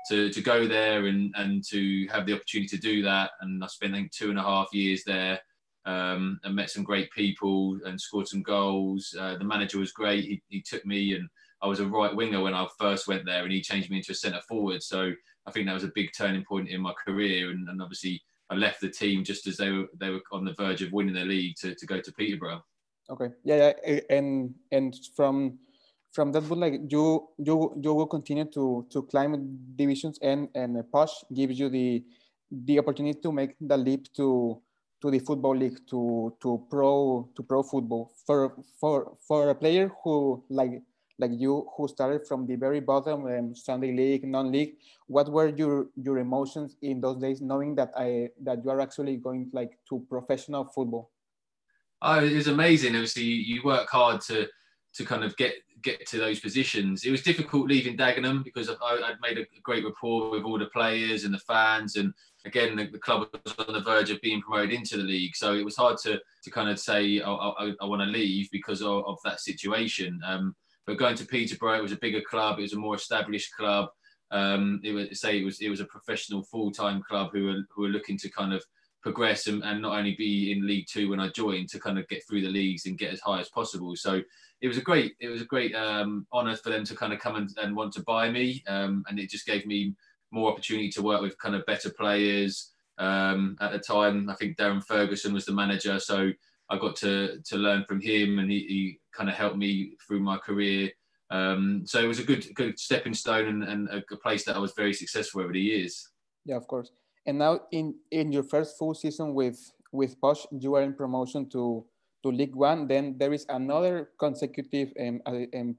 to, 0.10 0.30
to 0.30 0.42
go 0.42 0.68
there 0.68 1.06
and, 1.08 1.34
and 1.38 1.64
to 1.70 2.08
have 2.08 2.26
the 2.26 2.34
opportunity 2.34 2.76
to 2.76 2.82
do 2.82 3.02
that, 3.04 3.32
and 3.42 3.64
I 3.64 3.68
spent 3.68 3.94
I 3.94 3.98
think 3.98 4.12
two 4.12 4.30
and 4.30 4.40
a 4.40 4.44
half 4.44 4.74
years 4.74 5.04
there. 5.06 5.40
Um, 5.86 6.40
and 6.44 6.56
met 6.56 6.72
some 6.72 6.84
great 6.84 7.12
people 7.12 7.78
and 7.86 8.02
scored 8.02 8.28
some 8.28 8.42
goals. 8.42 9.16
Uh, 9.20 9.38
the 9.38 9.44
manager 9.44 9.78
was 9.78 9.92
great. 9.92 10.24
He, 10.24 10.42
he 10.50 10.60
took 10.60 10.84
me 10.84 11.14
and 11.14 11.30
I 11.62 11.68
was 11.68 11.80
a 11.80 11.88
right 11.88 12.16
winger 12.16 12.42
when 12.42 12.54
I 12.54 12.68
first 12.78 13.08
went 13.08 13.26
there, 13.26 13.44
and 13.44 13.52
he 13.52 13.62
changed 13.62 13.90
me 13.90 13.98
into 13.98 14.12
a 14.12 14.16
centre 14.16 14.42
forward. 14.48 14.84
So 14.84 15.12
I 15.46 15.52
think 15.52 15.66
that 15.66 15.74
was 15.74 15.84
a 15.84 15.92
big 15.96 16.12
turning 16.16 16.44
point 16.44 16.70
in 16.70 16.82
my 16.82 16.94
career. 16.94 17.50
And, 17.50 17.68
and 17.70 17.82
obviously, 17.82 18.22
I 18.50 18.56
left 18.56 18.82
the 18.82 18.90
team 18.90 19.24
just 19.24 19.48
as 19.48 19.58
they 19.58 19.72
were 19.72 19.88
they 20.00 20.10
were 20.10 20.22
on 20.32 20.46
the 20.46 20.54
verge 20.54 20.82
of 20.82 20.92
winning 20.92 21.16
the 21.16 21.26
league 21.26 21.56
to, 21.62 21.74
to 21.74 21.86
go 21.86 22.00
to 22.00 22.12
Peterborough. 22.14 22.64
Okay, 23.10 23.30
yeah, 23.44 23.74
yeah, 23.86 24.00
and 24.10 24.54
and 24.72 24.96
from 25.16 25.60
from 26.12 26.32
that 26.34 26.48
book, 26.48 26.60
like 26.60 26.82
you 26.90 27.30
you 27.38 27.74
you 27.82 27.94
will 27.94 28.08
continue 28.08 28.46
to 28.46 28.86
to 28.92 29.04
climb 29.04 29.34
divisions, 29.76 30.20
and 30.22 30.50
and 30.54 30.84
Posh 30.92 31.24
gives 31.34 31.58
you 31.60 31.70
the 31.70 32.04
the 32.52 32.78
opportunity 32.78 33.20
to 33.22 33.32
make 33.32 33.56
the 33.60 33.78
leap 33.78 34.12
to 34.14 34.62
to 35.06 35.12
the 35.12 35.20
football 35.20 35.56
league 35.56 35.78
to 35.88 36.36
to 36.42 36.66
pro 36.70 37.30
to 37.36 37.44
pro 37.44 37.62
football 37.62 38.12
for 38.26 38.54
for 38.80 39.16
for 39.28 39.50
a 39.52 39.56
player 39.56 39.92
who 40.04 40.44
like 40.50 40.82
like 41.20 41.32
you 41.34 41.70
who 41.78 41.88
started 41.88 42.28
from 42.28 42.46
the 42.48 42.56
very 42.56 42.80
bottom 42.80 43.26
um, 43.28 43.56
Sunday 43.56 43.94
league, 43.94 44.26
non-league. 44.26 44.76
What 45.08 45.30
were 45.30 45.48
your 45.48 45.88
your 45.96 46.18
emotions 46.18 46.76
in 46.82 47.00
those 47.02 47.22
days, 47.22 47.40
knowing 47.40 47.76
that 47.76 47.92
I 47.96 48.30
that 48.42 48.64
you 48.64 48.72
are 48.72 48.82
actually 48.82 49.18
going 49.18 49.50
like 49.54 49.78
to 49.90 50.04
professional 50.10 50.66
football? 50.66 51.12
Oh, 52.02 52.26
it 52.26 52.34
was 52.34 52.48
amazing. 52.48 52.96
Obviously, 52.96 53.24
you 53.24 53.62
work 53.64 53.88
hard 53.90 54.22
to 54.22 54.48
to 54.96 55.06
kind 55.06 55.24
of 55.24 55.38
get 55.38 55.54
get 55.84 56.08
to 56.08 56.18
those 56.18 56.40
positions. 56.40 57.06
It 57.06 57.12
was 57.12 57.22
difficult 57.22 57.68
leaving 57.68 57.96
Dagenham 57.96 58.44
because 58.44 58.70
I, 58.70 58.94
would 58.94 59.22
made 59.22 59.38
a 59.38 59.46
great 59.62 59.86
rapport 59.86 60.32
with 60.32 60.44
all 60.44 60.58
the 60.58 60.66
players 60.66 61.26
and 61.26 61.34
the 61.34 61.40
fans, 61.40 61.96
and 61.96 62.12
again, 62.46 62.76
the, 62.76 62.86
the, 62.88 63.00
club 63.00 63.28
was 63.44 63.56
on 63.68 63.74
the 63.74 63.82
verge 63.82 64.12
of 64.12 64.22
being 64.22 64.42
promoted 64.42 64.72
into 64.72 64.98
the 64.98 65.04
league. 65.04 65.36
So 65.36 65.54
it 65.54 65.66
was 65.66 65.76
hard 65.76 65.98
to 66.04 66.20
to 66.44 66.52
kind 66.52 66.70
of 66.70 66.80
say 66.80 67.22
I, 67.22 67.32
I, 67.32 67.74
I 67.82 67.86
want 67.86 68.02
to 68.02 68.08
leave 68.08 68.50
because 68.52 68.82
of, 68.82 69.04
of 69.06 69.18
that 69.24 69.42
situation. 69.42 70.20
Um, 70.26 70.56
but 70.86 70.98
going 70.98 71.16
to 71.16 71.26
Peterborough, 71.26 71.80
it 71.80 71.84
was 71.84 71.92
a 71.92 71.98
bigger 71.98 72.22
club. 72.22 72.60
It 72.60 72.64
was 72.64 72.74
a 72.74 72.80
more 72.80 72.96
established 72.96 73.56
club. 73.56 73.90
Um, 74.32 74.82
it 74.84 74.92
was 74.92 75.20
say 75.20 75.40
it 75.40 75.46
was 75.46 75.62
it 75.62 75.70
was 75.70 75.80
a 75.80 75.86
professional 75.86 76.44
full 76.44 76.72
time 76.72 77.02
club 77.08 77.30
who 77.34 77.46
were 77.46 77.62
who 77.74 77.84
were 77.84 77.90
looking 77.90 78.18
to 78.20 78.30
kind 78.30 78.54
of 78.54 78.64
progress 79.02 79.46
and, 79.46 79.64
and 79.64 79.84
not 79.84 79.96
only 79.96 80.16
be 80.16 80.52
in 80.52 80.66
League 80.66 80.88
Two 80.90 81.10
when 81.10 81.20
I 81.20 81.30
joined 81.30 81.70
to 81.70 81.80
kind 81.80 82.00
of 82.00 82.08
get 82.08 82.24
through 82.28 82.42
the 82.42 82.50
leagues 82.50 82.86
and 82.86 82.98
get 82.98 83.14
as 83.14 83.20
high 83.20 83.40
as 83.40 83.50
possible. 83.50 83.96
So 83.96 84.22
it 84.62 84.68
was 84.68 84.78
a 84.78 84.82
great 84.82 85.14
it 85.20 85.28
was 85.28 85.42
a 85.42 85.46
great 85.46 85.76
um, 85.76 86.26
honour 86.34 86.56
for 86.56 86.70
them 86.70 86.84
to 86.86 86.96
kind 86.96 87.14
of 87.14 87.20
come 87.20 87.36
and, 87.36 87.50
and 87.62 87.76
want 87.76 87.94
to 87.94 88.04
buy 88.04 88.30
me, 88.30 88.64
um, 88.68 89.04
and 89.08 89.20
it 89.20 89.30
just 89.30 89.46
gave 89.46 89.66
me 89.66 89.94
more 90.36 90.52
opportunity 90.52 90.90
to 90.90 91.02
work 91.02 91.22
with 91.22 91.40
kind 91.40 91.56
of 91.56 91.66
better 91.66 91.90
players. 91.90 92.74
Um, 92.98 93.58
at 93.62 93.72
the 93.72 93.80
time, 93.80 94.30
I 94.30 94.36
think 94.36 94.58
Darren 94.58 94.84
Ferguson 94.84 95.34
was 95.34 95.46
the 95.46 95.54
manager, 95.54 96.00
so 96.00 96.32
I 96.70 96.78
got 96.78 96.96
to 96.98 97.40
to 97.50 97.56
learn 97.58 97.86
from 97.86 98.00
him, 98.02 98.40
and 98.40 98.52
he, 98.52 98.60
he 98.60 99.00
kind 99.18 99.30
of 99.30 99.36
helped 99.36 99.58
me 99.58 99.96
through 100.06 100.20
my 100.20 100.38
career. 100.38 100.92
Um, 101.32 101.84
so 101.86 102.00
it 102.00 102.08
was 102.08 102.20
a 102.20 102.24
good 102.24 102.44
good 102.54 102.78
stepping 102.78 103.14
stone 103.14 103.48
and, 103.48 103.64
and 103.64 103.90
a 103.90 104.18
place 104.18 104.46
that 104.46 104.56
I 104.56 104.60
was 104.60 104.74
very 104.74 104.94
successful 104.94 105.42
over 105.42 105.54
the 105.54 105.68
years. 105.74 106.10
Yeah, 106.46 106.58
of 106.58 106.68
course. 106.68 106.92
And 107.26 107.40
now 107.40 107.62
in 107.72 107.96
in 108.12 108.32
your 108.32 108.44
first 108.44 108.78
full 108.78 108.94
season 108.94 109.34
with 109.34 109.60
with 109.92 110.20
Posh, 110.22 110.46
you 110.52 110.76
are 110.76 110.84
in 110.84 110.94
promotion 110.94 111.50
to 111.50 111.86
to 112.24 112.30
League 112.30 112.56
One. 112.56 112.88
Then 112.88 113.18
there 113.18 113.34
is 113.34 113.46
another 113.50 114.10
consecutive 114.20 114.92
um, 115.00 115.22
um, 115.28 115.76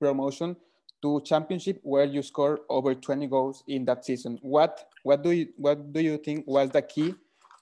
promotion 0.00 0.56
to 1.04 1.20
Championship 1.20 1.80
where 1.82 2.06
you 2.06 2.22
score 2.22 2.60
over 2.70 2.94
20 2.94 3.26
goals 3.26 3.62
in 3.68 3.84
that 3.84 4.06
season. 4.06 4.38
What 4.40 4.88
what 5.02 5.22
do 5.22 5.32
you 5.32 5.48
what 5.56 5.92
do 5.92 6.00
you 6.00 6.16
think 6.16 6.44
was 6.46 6.70
the 6.70 6.80
key 6.80 7.14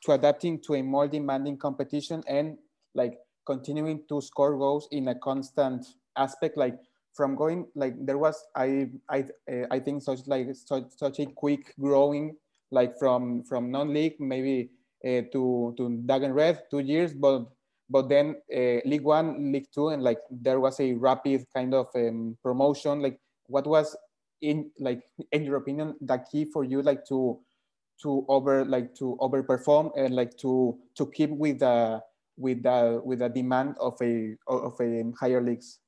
to 0.04 0.12
adapting 0.12 0.61
to 0.61 0.75
a 0.75 0.82
more 0.82 1.08
demanding 1.08 1.58
competition 1.58 2.22
and 2.28 2.56
like 2.94 3.18
continuing 3.44 4.02
to 4.08 4.20
score 4.20 4.56
goals 4.56 4.87
in 4.92 5.08
a 5.08 5.14
constant 5.16 5.84
aspect 6.16 6.56
like 6.56 6.78
from 7.14 7.34
going 7.34 7.66
like 7.75 7.94
there 8.06 8.18
was 8.18 8.37
i 8.54 8.88
i 9.11 9.25
i 9.70 9.78
think 9.80 10.02
such 10.02 10.20
like 10.26 10.46
such, 10.54 10.84
such 10.96 11.18
a 11.18 11.26
quick 11.26 11.75
growing 11.80 12.37
like 12.70 12.96
from 12.99 13.42
from 13.42 13.70
non-league 13.72 14.20
maybe 14.20 14.70
uh, 15.04 15.22
to 15.32 15.75
to 15.76 16.00
Dagen 16.06 16.32
Red 16.32 16.62
two 16.70 16.78
years 16.78 17.12
but 17.12 17.46
but 17.90 18.08
then 18.08 18.37
uh, 18.54 18.80
league 18.84 19.04
one 19.04 19.52
league 19.52 19.68
two 19.75 19.88
and 19.88 20.02
like 20.02 20.20
there 20.30 20.61
was 20.61 20.78
a 20.80 20.94
rapid 20.94 21.44
kind 21.54 21.75
of 21.75 21.87
um, 21.94 22.37
promotion 22.42 23.00
like 23.00 23.18
what 23.46 23.66
was 23.66 23.96
in 24.40 24.70
like 24.78 25.02
in 25.30 25.44
your 25.44 25.56
opinion 25.56 25.94
the 26.00 26.18
key 26.30 26.44
for 26.44 26.64
you 26.64 26.82
like 26.82 27.04
to 27.06 27.38
to 28.02 28.25
over 28.28 28.64
like 28.64 28.94
to 28.94 29.16
overperform 29.20 29.92
and 29.96 30.14
like 30.14 30.37
to 30.37 30.76
to 30.96 31.06
keep 31.06 31.30
with 31.30 31.61
the 31.61 32.02
with 32.37 32.62
the 32.62 33.00
with 33.04 33.20
the 33.20 33.28
demand 33.28 33.76
of 33.78 33.96
a 34.02 34.37
of 34.49 34.75
a 34.80 35.04
higher 35.18 35.40
leagues? 35.40 35.78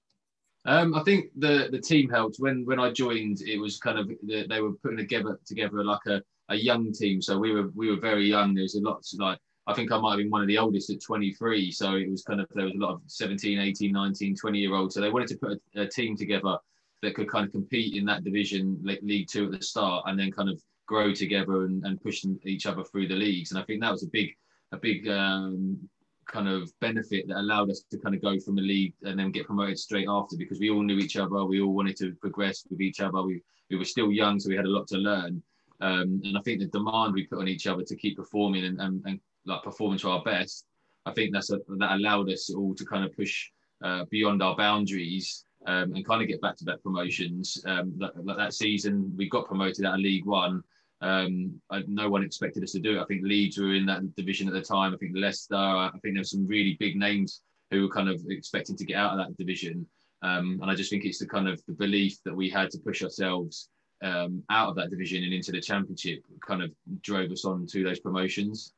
Um, 0.66 0.94
I 0.94 1.02
think 1.02 1.30
the 1.36 1.68
the 1.70 1.80
team 1.80 2.08
helped 2.08 2.36
when 2.38 2.64
when 2.64 2.78
I 2.80 2.90
joined. 2.90 3.42
It 3.42 3.58
was 3.58 3.78
kind 3.78 3.98
of 3.98 4.10
they 4.22 4.60
were 4.60 4.72
putting 4.72 4.98
together 4.98 5.38
together 5.44 5.84
like 5.84 6.06
a, 6.06 6.22
a 6.48 6.56
young 6.56 6.92
team. 6.92 7.20
So 7.20 7.38
we 7.38 7.52
were 7.52 7.70
we 7.74 7.90
were 7.90 8.00
very 8.00 8.26
young. 8.26 8.54
There's 8.54 8.76
a 8.76 8.80
lot 8.80 9.04
like 9.18 9.38
I 9.66 9.74
think 9.74 9.92
I 9.92 9.98
might 9.98 10.12
have 10.12 10.18
been 10.18 10.30
one 10.30 10.42
of 10.42 10.48
the 10.48 10.58
oldest 10.58 10.90
at 10.90 11.02
23. 11.02 11.70
So 11.70 11.96
it 11.96 12.10
was 12.10 12.22
kind 12.22 12.40
of 12.40 12.48
there 12.54 12.66
was 12.66 12.74
a 12.74 12.78
lot 12.78 12.92
of 12.92 13.02
17, 13.06 13.58
18, 13.58 13.92
19, 13.92 14.36
20 14.36 14.58
year 14.58 14.74
olds. 14.74 14.94
So 14.94 15.00
they 15.00 15.10
wanted 15.10 15.28
to 15.28 15.38
put 15.38 15.62
a, 15.74 15.82
a 15.82 15.88
team 15.88 16.16
together 16.16 16.56
that 17.04 17.14
could 17.14 17.30
kind 17.30 17.46
of 17.46 17.52
compete 17.52 17.94
in 17.94 18.04
that 18.06 18.24
division, 18.24 18.80
like 18.82 19.00
League 19.02 19.28
Two 19.28 19.46
at 19.46 19.52
the 19.52 19.64
start, 19.64 20.04
and 20.06 20.18
then 20.18 20.32
kind 20.32 20.48
of 20.48 20.60
grow 20.86 21.14
together 21.14 21.64
and, 21.64 21.84
and 21.84 22.02
push 22.02 22.24
each 22.44 22.66
other 22.66 22.84
through 22.84 23.08
the 23.08 23.14
leagues. 23.14 23.50
And 23.50 23.60
I 23.60 23.64
think 23.64 23.80
that 23.80 23.92
was 23.92 24.02
a 24.02 24.08
big 24.08 24.30
a 24.72 24.76
big 24.76 25.08
um, 25.08 25.78
kind 26.26 26.48
of 26.48 26.72
benefit 26.80 27.28
that 27.28 27.38
allowed 27.38 27.70
us 27.70 27.84
to 27.90 27.98
kind 27.98 28.14
of 28.14 28.22
go 28.22 28.38
from 28.40 28.56
the 28.56 28.62
league 28.62 28.94
and 29.02 29.18
then 29.18 29.30
get 29.30 29.46
promoted 29.46 29.78
straight 29.78 30.08
after 30.08 30.36
because 30.36 30.58
we 30.58 30.70
all 30.70 30.82
knew 30.82 30.98
each 30.98 31.16
other. 31.16 31.44
We 31.44 31.60
all 31.60 31.74
wanted 31.74 31.96
to 31.98 32.12
progress 32.20 32.66
with 32.70 32.80
each 32.80 33.00
other. 33.00 33.22
We, 33.22 33.42
we 33.70 33.76
were 33.76 33.84
still 33.84 34.10
young, 34.10 34.40
so 34.40 34.48
we 34.48 34.56
had 34.56 34.66
a 34.66 34.70
lot 34.70 34.88
to 34.88 34.98
learn. 34.98 35.42
Um, 35.80 36.20
and 36.24 36.36
I 36.36 36.40
think 36.42 36.60
the 36.60 36.66
demand 36.66 37.14
we 37.14 37.26
put 37.26 37.40
on 37.40 37.48
each 37.48 37.66
other 37.66 37.82
to 37.82 37.96
keep 37.96 38.16
performing 38.16 38.64
and, 38.64 38.80
and, 38.80 39.02
and 39.06 39.20
like 39.44 39.62
performing 39.62 39.98
to 39.98 40.10
our 40.10 40.22
best, 40.22 40.66
I 41.06 41.12
think 41.12 41.32
that's 41.32 41.50
a, 41.50 41.58
that 41.78 41.92
allowed 41.92 42.30
us 42.30 42.50
all 42.50 42.74
to 42.74 42.84
kind 42.84 43.04
of 43.04 43.14
push 43.14 43.50
uh, 43.82 44.04
beyond 44.10 44.42
our 44.42 44.56
boundaries 44.56 45.44
um, 45.66 45.94
and 45.94 46.06
kind 46.06 46.22
of 46.22 46.28
get 46.28 46.40
back 46.40 46.56
to 46.56 46.64
back 46.64 46.82
promotions. 46.82 47.62
Um, 47.66 47.94
that, 47.98 48.12
that, 48.36 48.54
season, 48.54 49.12
we 49.16 49.28
got 49.28 49.46
promoted 49.46 49.84
out 49.84 49.94
of 49.94 50.00
League 50.00 50.26
One. 50.26 50.62
Um, 51.00 51.60
I, 51.70 51.82
no 51.86 52.08
one 52.08 52.24
expected 52.24 52.62
us 52.62 52.72
to 52.72 52.80
do 52.80 52.98
it. 52.98 53.02
I 53.02 53.04
think 53.04 53.22
Leeds 53.24 53.58
were 53.58 53.74
in 53.74 53.86
that 53.86 54.14
division 54.16 54.48
at 54.48 54.54
the 54.54 54.62
time. 54.62 54.94
I 54.94 54.96
think 54.96 55.12
Leicester. 55.14 55.56
I 55.56 55.90
think 56.02 56.14
there 56.14 56.20
were 56.20 56.24
some 56.24 56.46
really 56.46 56.76
big 56.80 56.96
names 56.96 57.42
who 57.70 57.82
were 57.82 57.94
kind 57.94 58.08
of 58.08 58.22
expecting 58.28 58.76
to 58.76 58.84
get 58.84 58.96
out 58.96 59.12
of 59.12 59.18
that 59.18 59.36
division. 59.36 59.86
Um, 60.22 60.58
and 60.62 60.70
I 60.70 60.74
just 60.74 60.90
think 60.90 61.04
it's 61.04 61.18
the 61.18 61.26
kind 61.26 61.48
of 61.48 61.62
the 61.66 61.74
belief 61.74 62.22
that 62.24 62.34
we 62.34 62.48
had 62.48 62.70
to 62.70 62.78
push 62.78 63.02
ourselves 63.02 63.68
um, 64.02 64.42
out 64.50 64.70
of 64.70 64.76
that 64.76 64.90
division 64.90 65.22
and 65.24 65.32
into 65.32 65.52
the 65.52 65.60
championship 65.60 66.22
kind 66.46 66.62
of 66.62 66.70
drove 67.02 67.30
us 67.30 67.44
on 67.44 67.66
to 67.66 67.84
those 67.84 68.00
promotions. 68.00 68.72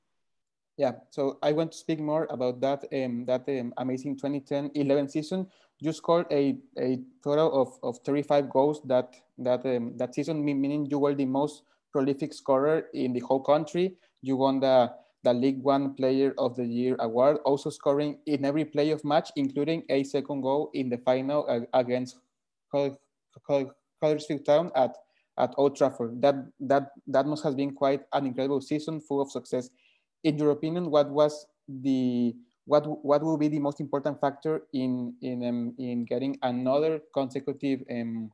Yeah, 0.77 0.93
so 1.11 1.39
I 1.43 1.53
want 1.53 1.73
to 1.73 1.79
speak 1.79 2.01
more 2.01 2.27
about 2.29 2.61
that 2.61 2.85
um, 2.93 3.25
that 3.25 3.49
um, 3.49 3.73
amazing 3.79 4.19
2010-11 4.19 5.11
season. 5.11 5.47
You 5.79 5.93
scored 5.93 6.27
a, 6.31 6.57
a 6.79 6.99
total 7.23 7.53
of, 7.53 7.79
of 7.83 7.99
35 8.05 8.49
goals 8.51 8.81
that 8.87 9.15
that 9.39 9.67
um, 9.67 9.97
that 9.99 10.15
season, 10.15 10.45
meaning 10.45 10.87
you 10.87 10.99
were 10.99 11.15
the 11.15 11.27
most 11.27 11.63
prolific 11.93 12.33
scorer 12.33 12.87
in 12.95 13.13
the 13.13 13.21
whole 13.21 13.41
country. 13.41 13.97
You 14.23 14.37
won 14.37 14.61
the 14.61 14.93
the 15.27 15.35
League 15.35 15.61
One 15.61 15.95
Player 15.95 16.33
of 16.39 16.55
the 16.55 16.65
Year 16.65 16.95
award, 17.01 17.39
also 17.45 17.69
scoring 17.69 18.19
in 18.27 18.45
every 18.45 18.65
playoff 18.65 19.03
match, 19.03 19.31
including 19.35 19.83
a 19.91 20.05
second 20.05 20.41
goal 20.43 20.71
in 20.73 20.89
the 20.89 20.99
final 20.99 21.43
against 21.75 22.17
Huddersfield 22.73 24.47
Town 24.47 24.71
at, 24.77 24.95
at 25.37 25.53
Old 25.57 25.75
Trafford. 25.75 26.23
That, 26.23 26.37
that, 26.61 26.91
that 27.09 27.27
must 27.27 27.43
have 27.43 27.57
been 27.57 27.75
quite 27.75 28.03
an 28.13 28.27
incredible 28.27 28.61
season 28.61 29.01
full 29.01 29.21
of 29.21 29.33
success. 29.33 29.69
In 30.23 30.39
your 30.39 30.53
opinion, 30.53 30.91
what 30.91 31.11
was 31.11 31.45
the 31.67 32.37
what 32.67 32.85
what 33.05 33.23
will 33.23 33.39
be 33.39 33.49
the 33.49 33.59
most 33.59 33.81
important 33.81 34.21
factor 34.21 34.67
in 34.73 35.15
in 35.23 35.47
um, 35.47 35.75
in 35.79 36.05
getting 36.05 36.37
another 36.43 37.01
consecutive 37.15 37.83
um, 37.91 38.31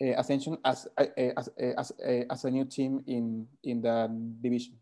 uh, 0.00 0.14
ascension 0.18 0.56
as 0.64 0.86
uh, 0.98 1.06
as 1.36 1.48
as, 1.58 1.92
uh, 2.06 2.24
as 2.30 2.44
a 2.44 2.50
new 2.50 2.64
team 2.64 3.02
in 3.06 3.46
in 3.64 3.80
the 3.80 4.08
division? 4.42 4.74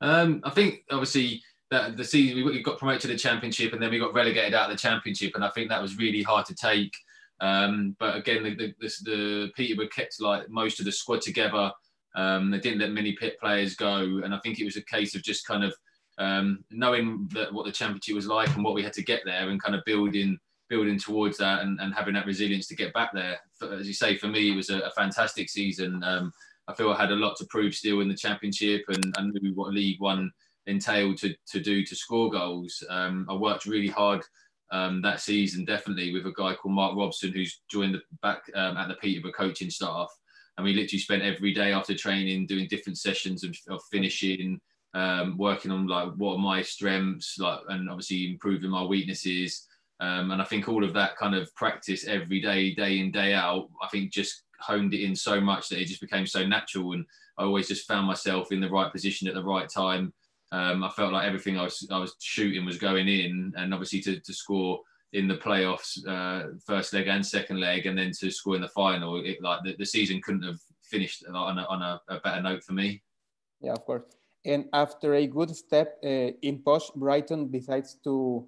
Um, 0.00 0.42
I 0.44 0.50
think 0.50 0.82
obviously 0.90 1.42
that 1.70 1.96
the 1.96 2.04
season 2.04 2.44
we 2.44 2.62
got 2.62 2.78
promoted 2.78 3.02
to 3.02 3.08
the 3.08 3.16
championship 3.16 3.72
and 3.72 3.82
then 3.82 3.90
we 3.90 3.98
got 3.98 4.14
relegated 4.14 4.54
out 4.54 4.70
of 4.70 4.76
the 4.76 4.82
championship, 4.82 5.32
and 5.34 5.44
I 5.44 5.50
think 5.50 5.68
that 5.68 5.82
was 5.82 5.96
really 5.96 6.22
hard 6.22 6.46
to 6.46 6.54
take. 6.54 6.94
Um, 7.40 7.94
but 7.98 8.16
again, 8.16 8.42
the, 8.42 8.54
the, 8.54 8.74
the, 8.80 8.88
the 9.04 9.50
Peterborough 9.54 9.88
kept 9.88 10.20
like 10.20 10.48
most 10.48 10.80
of 10.80 10.86
the 10.86 10.92
squad 10.92 11.20
together. 11.20 11.70
Um, 12.14 12.50
they 12.50 12.58
didn't 12.58 12.80
let 12.80 12.92
many 12.92 13.12
pit 13.12 13.38
players 13.38 13.74
go, 13.74 13.98
and 14.24 14.34
I 14.34 14.38
think 14.38 14.58
it 14.58 14.64
was 14.64 14.76
a 14.76 14.84
case 14.84 15.14
of 15.14 15.22
just 15.22 15.46
kind 15.46 15.62
of 15.62 15.74
um, 16.18 16.64
knowing 16.70 17.28
that 17.32 17.52
what 17.52 17.66
the 17.66 17.72
championship 17.72 18.14
was 18.14 18.26
like 18.26 18.54
and 18.54 18.64
what 18.64 18.74
we 18.74 18.82
had 18.82 18.92
to 18.94 19.02
get 19.02 19.22
there, 19.24 19.48
and 19.48 19.62
kind 19.62 19.74
of 19.74 19.84
building 19.84 20.38
building 20.68 20.98
towards 20.98 21.38
that 21.38 21.62
and, 21.62 21.78
and 21.80 21.94
having 21.94 22.14
that 22.14 22.26
resilience 22.26 22.66
to 22.66 22.74
get 22.74 22.92
back 22.92 23.12
there. 23.12 23.38
As 23.62 23.86
you 23.86 23.94
say, 23.94 24.16
for 24.16 24.26
me, 24.26 24.50
it 24.50 24.56
was 24.56 24.68
a, 24.68 24.80
a 24.80 24.90
fantastic 24.90 25.48
season. 25.48 26.02
Um, 26.02 26.32
I 26.66 26.74
feel 26.74 26.90
I 26.90 27.00
had 27.00 27.12
a 27.12 27.16
lot 27.16 27.36
to 27.36 27.46
prove 27.46 27.74
still 27.74 28.00
in 28.00 28.08
the 28.08 28.16
championship 28.16 28.82
and, 28.88 29.14
and 29.16 29.32
knew 29.32 29.54
what 29.54 29.72
League 29.72 30.00
One 30.00 30.32
entailed 30.66 31.18
to, 31.18 31.32
to 31.52 31.60
do 31.60 31.84
to 31.84 31.94
score 31.94 32.30
goals. 32.30 32.82
Um, 32.90 33.26
I 33.30 33.34
worked 33.34 33.66
really 33.66 33.86
hard 33.86 34.22
um, 34.72 35.00
that 35.02 35.20
season, 35.20 35.64
definitely 35.64 36.12
with 36.12 36.26
a 36.26 36.32
guy 36.32 36.54
called 36.54 36.74
Mark 36.74 36.96
Robson, 36.96 37.32
who's 37.32 37.60
joined 37.70 37.94
the, 37.94 38.00
back 38.22 38.42
um, 38.56 38.76
at 38.76 38.88
the 38.88 38.94
Peterborough 38.94 39.32
coaching 39.32 39.70
staff. 39.70 40.08
And 40.56 40.64
we 40.64 40.72
literally 40.72 40.98
spent 40.98 41.22
every 41.22 41.54
day 41.54 41.72
after 41.72 41.94
training 41.94 42.46
doing 42.46 42.66
different 42.68 42.98
sessions 42.98 43.44
of, 43.44 43.56
of 43.68 43.80
finishing, 43.92 44.60
um, 44.96 45.36
working 45.36 45.70
on 45.70 45.86
like 45.86 46.08
what 46.16 46.36
are 46.36 46.38
my 46.38 46.62
strengths, 46.62 47.38
like 47.38 47.60
and 47.68 47.90
obviously 47.90 48.30
improving 48.30 48.70
my 48.70 48.82
weaknesses. 48.82 49.66
Um, 50.00 50.30
and 50.30 50.40
I 50.40 50.44
think 50.44 50.68
all 50.68 50.84
of 50.84 50.94
that 50.94 51.16
kind 51.16 51.34
of 51.34 51.54
practice 51.54 52.06
every 52.06 52.40
day, 52.40 52.74
day 52.74 52.98
in, 52.98 53.10
day 53.10 53.34
out, 53.34 53.68
I 53.82 53.88
think 53.88 54.10
just 54.10 54.44
honed 54.58 54.94
it 54.94 55.04
in 55.04 55.14
so 55.14 55.38
much 55.38 55.68
that 55.68 55.80
it 55.80 55.86
just 55.86 56.00
became 56.00 56.26
so 56.26 56.46
natural. 56.46 56.92
And 56.92 57.04
I 57.36 57.44
always 57.44 57.68
just 57.68 57.86
found 57.86 58.06
myself 58.06 58.52
in 58.52 58.60
the 58.60 58.70
right 58.70 58.90
position 58.90 59.28
at 59.28 59.34
the 59.34 59.44
right 59.44 59.68
time. 59.68 60.14
Um, 60.50 60.82
I 60.82 60.88
felt 60.88 61.12
like 61.12 61.26
everything 61.26 61.58
I 61.58 61.64
was 61.64 61.86
I 61.90 61.98
was 61.98 62.14
shooting 62.20 62.64
was 62.64 62.78
going 62.78 63.06
in, 63.06 63.52
and 63.56 63.74
obviously 63.74 64.00
to, 64.02 64.18
to 64.18 64.32
score 64.32 64.80
in 65.12 65.28
the 65.28 65.36
playoffs, 65.36 65.98
uh, 66.08 66.54
first 66.64 66.94
leg 66.94 67.08
and 67.08 67.24
second 67.24 67.60
leg, 67.60 67.84
and 67.84 67.98
then 67.98 68.12
to 68.20 68.30
score 68.30 68.56
in 68.56 68.62
the 68.62 68.68
final, 68.68 69.22
it, 69.22 69.42
like 69.42 69.60
the, 69.62 69.76
the 69.78 69.84
season 69.84 70.22
couldn't 70.22 70.42
have 70.42 70.60
finished 70.82 71.22
on 71.26 71.58
a, 71.58 71.64
on 71.64 71.82
a, 71.82 72.00
a 72.08 72.20
better 72.20 72.40
note 72.40 72.64
for 72.64 72.72
me. 72.72 73.02
Yeah, 73.60 73.72
of 73.72 73.84
course. 73.84 74.04
And 74.46 74.66
after 74.72 75.14
a 75.14 75.26
good 75.26 75.54
step 75.54 75.98
uh, 76.04 76.30
in 76.40 76.62
Posh, 76.62 76.90
Brighton 76.94 77.50
decides 77.50 77.98
to 78.04 78.46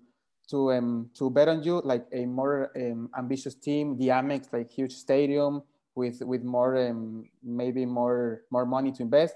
to 0.48 0.72
um, 0.72 1.10
to 1.18 1.28
bet 1.28 1.48
on 1.48 1.62
you, 1.62 1.82
like 1.84 2.06
a 2.12 2.24
more 2.24 2.70
um, 2.76 3.10
ambitious 3.18 3.54
team, 3.54 3.98
the 3.98 4.08
Amex, 4.08 4.52
like 4.52 4.70
huge 4.70 4.94
stadium, 4.94 5.62
with 5.94 6.22
with 6.22 6.44
more 6.44 6.78
um, 6.78 7.28
maybe 7.42 7.84
more 7.84 8.42
more 8.50 8.64
money 8.64 8.92
to 8.92 9.02
invest. 9.02 9.34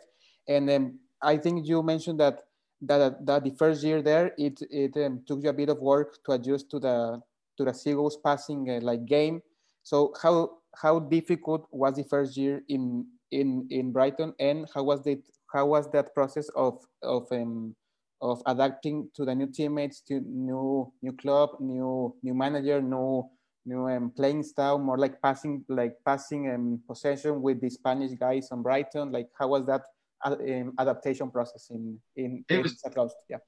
And 0.48 0.70
um, 0.70 0.98
I 1.20 1.36
think 1.36 1.66
you 1.66 1.82
mentioned 1.82 2.20
that 2.20 2.46
that 2.82 3.26
that 3.26 3.44
the 3.44 3.50
first 3.50 3.82
year 3.82 4.00
there 4.00 4.32
it 4.38 4.62
it 4.70 4.96
um, 5.04 5.20
took 5.26 5.42
you 5.42 5.50
a 5.50 5.52
bit 5.52 5.68
of 5.68 5.78
work 5.80 6.22
to 6.24 6.32
adjust 6.32 6.70
to 6.70 6.78
the 6.78 7.20
to 7.58 7.64
the 7.64 7.74
Seagulls 7.74 8.16
passing 8.16 8.70
uh, 8.70 8.80
like 8.80 9.04
game. 9.04 9.42
So 9.82 10.14
how 10.22 10.62
how 10.78 11.00
difficult 11.00 11.66
was 11.70 11.96
the 11.96 12.04
first 12.04 12.36
year 12.36 12.62
in 12.68 13.06
in 13.30 13.66
in 13.70 13.92
Brighton, 13.92 14.32
and 14.38 14.66
how 14.72 14.84
was 14.84 15.04
it 15.06 15.26
how 15.52 15.66
was 15.66 15.90
that 15.92 16.14
process 16.14 16.48
of 16.56 16.78
of 17.02 17.26
um, 17.32 17.74
of 18.20 18.40
adapting 18.46 19.10
to 19.14 19.24
the 19.24 19.34
new 19.34 19.48
teammates, 19.48 20.00
to 20.08 20.20
new 20.20 20.92
new 21.02 21.12
club, 21.12 21.50
new 21.60 22.14
new 22.22 22.34
manager, 22.34 22.80
new 22.80 23.28
new 23.64 23.88
um, 23.88 24.10
playing 24.16 24.42
style, 24.42 24.78
more 24.78 24.98
like 24.98 25.20
passing, 25.22 25.64
like 25.68 25.94
passing 26.04 26.48
and 26.48 26.74
um, 26.74 26.80
possession 26.88 27.42
with 27.42 27.60
the 27.60 27.70
Spanish 27.70 28.12
guys 28.18 28.48
on 28.50 28.62
Brighton. 28.62 29.12
Like, 29.12 29.28
how 29.38 29.48
was 29.48 29.66
that 29.66 29.82
uh, 30.24 30.36
um, 30.40 30.72
adaptation 30.78 31.30
process 31.30 31.70
in 31.70 31.98
in, 32.16 32.44
it 32.48 32.56
in 32.56 32.62
was, 32.62 33.14
Yeah, 33.28 33.38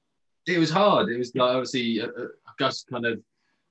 it 0.47 0.59
was 0.59 0.69
hard. 0.69 1.09
It 1.09 1.17
was 1.17 1.33
like 1.35 1.49
obviously 1.49 2.01
uh, 2.01 2.07
uh, 2.07 2.27
Gus 2.59 2.83
kind 2.83 3.05
of 3.05 3.19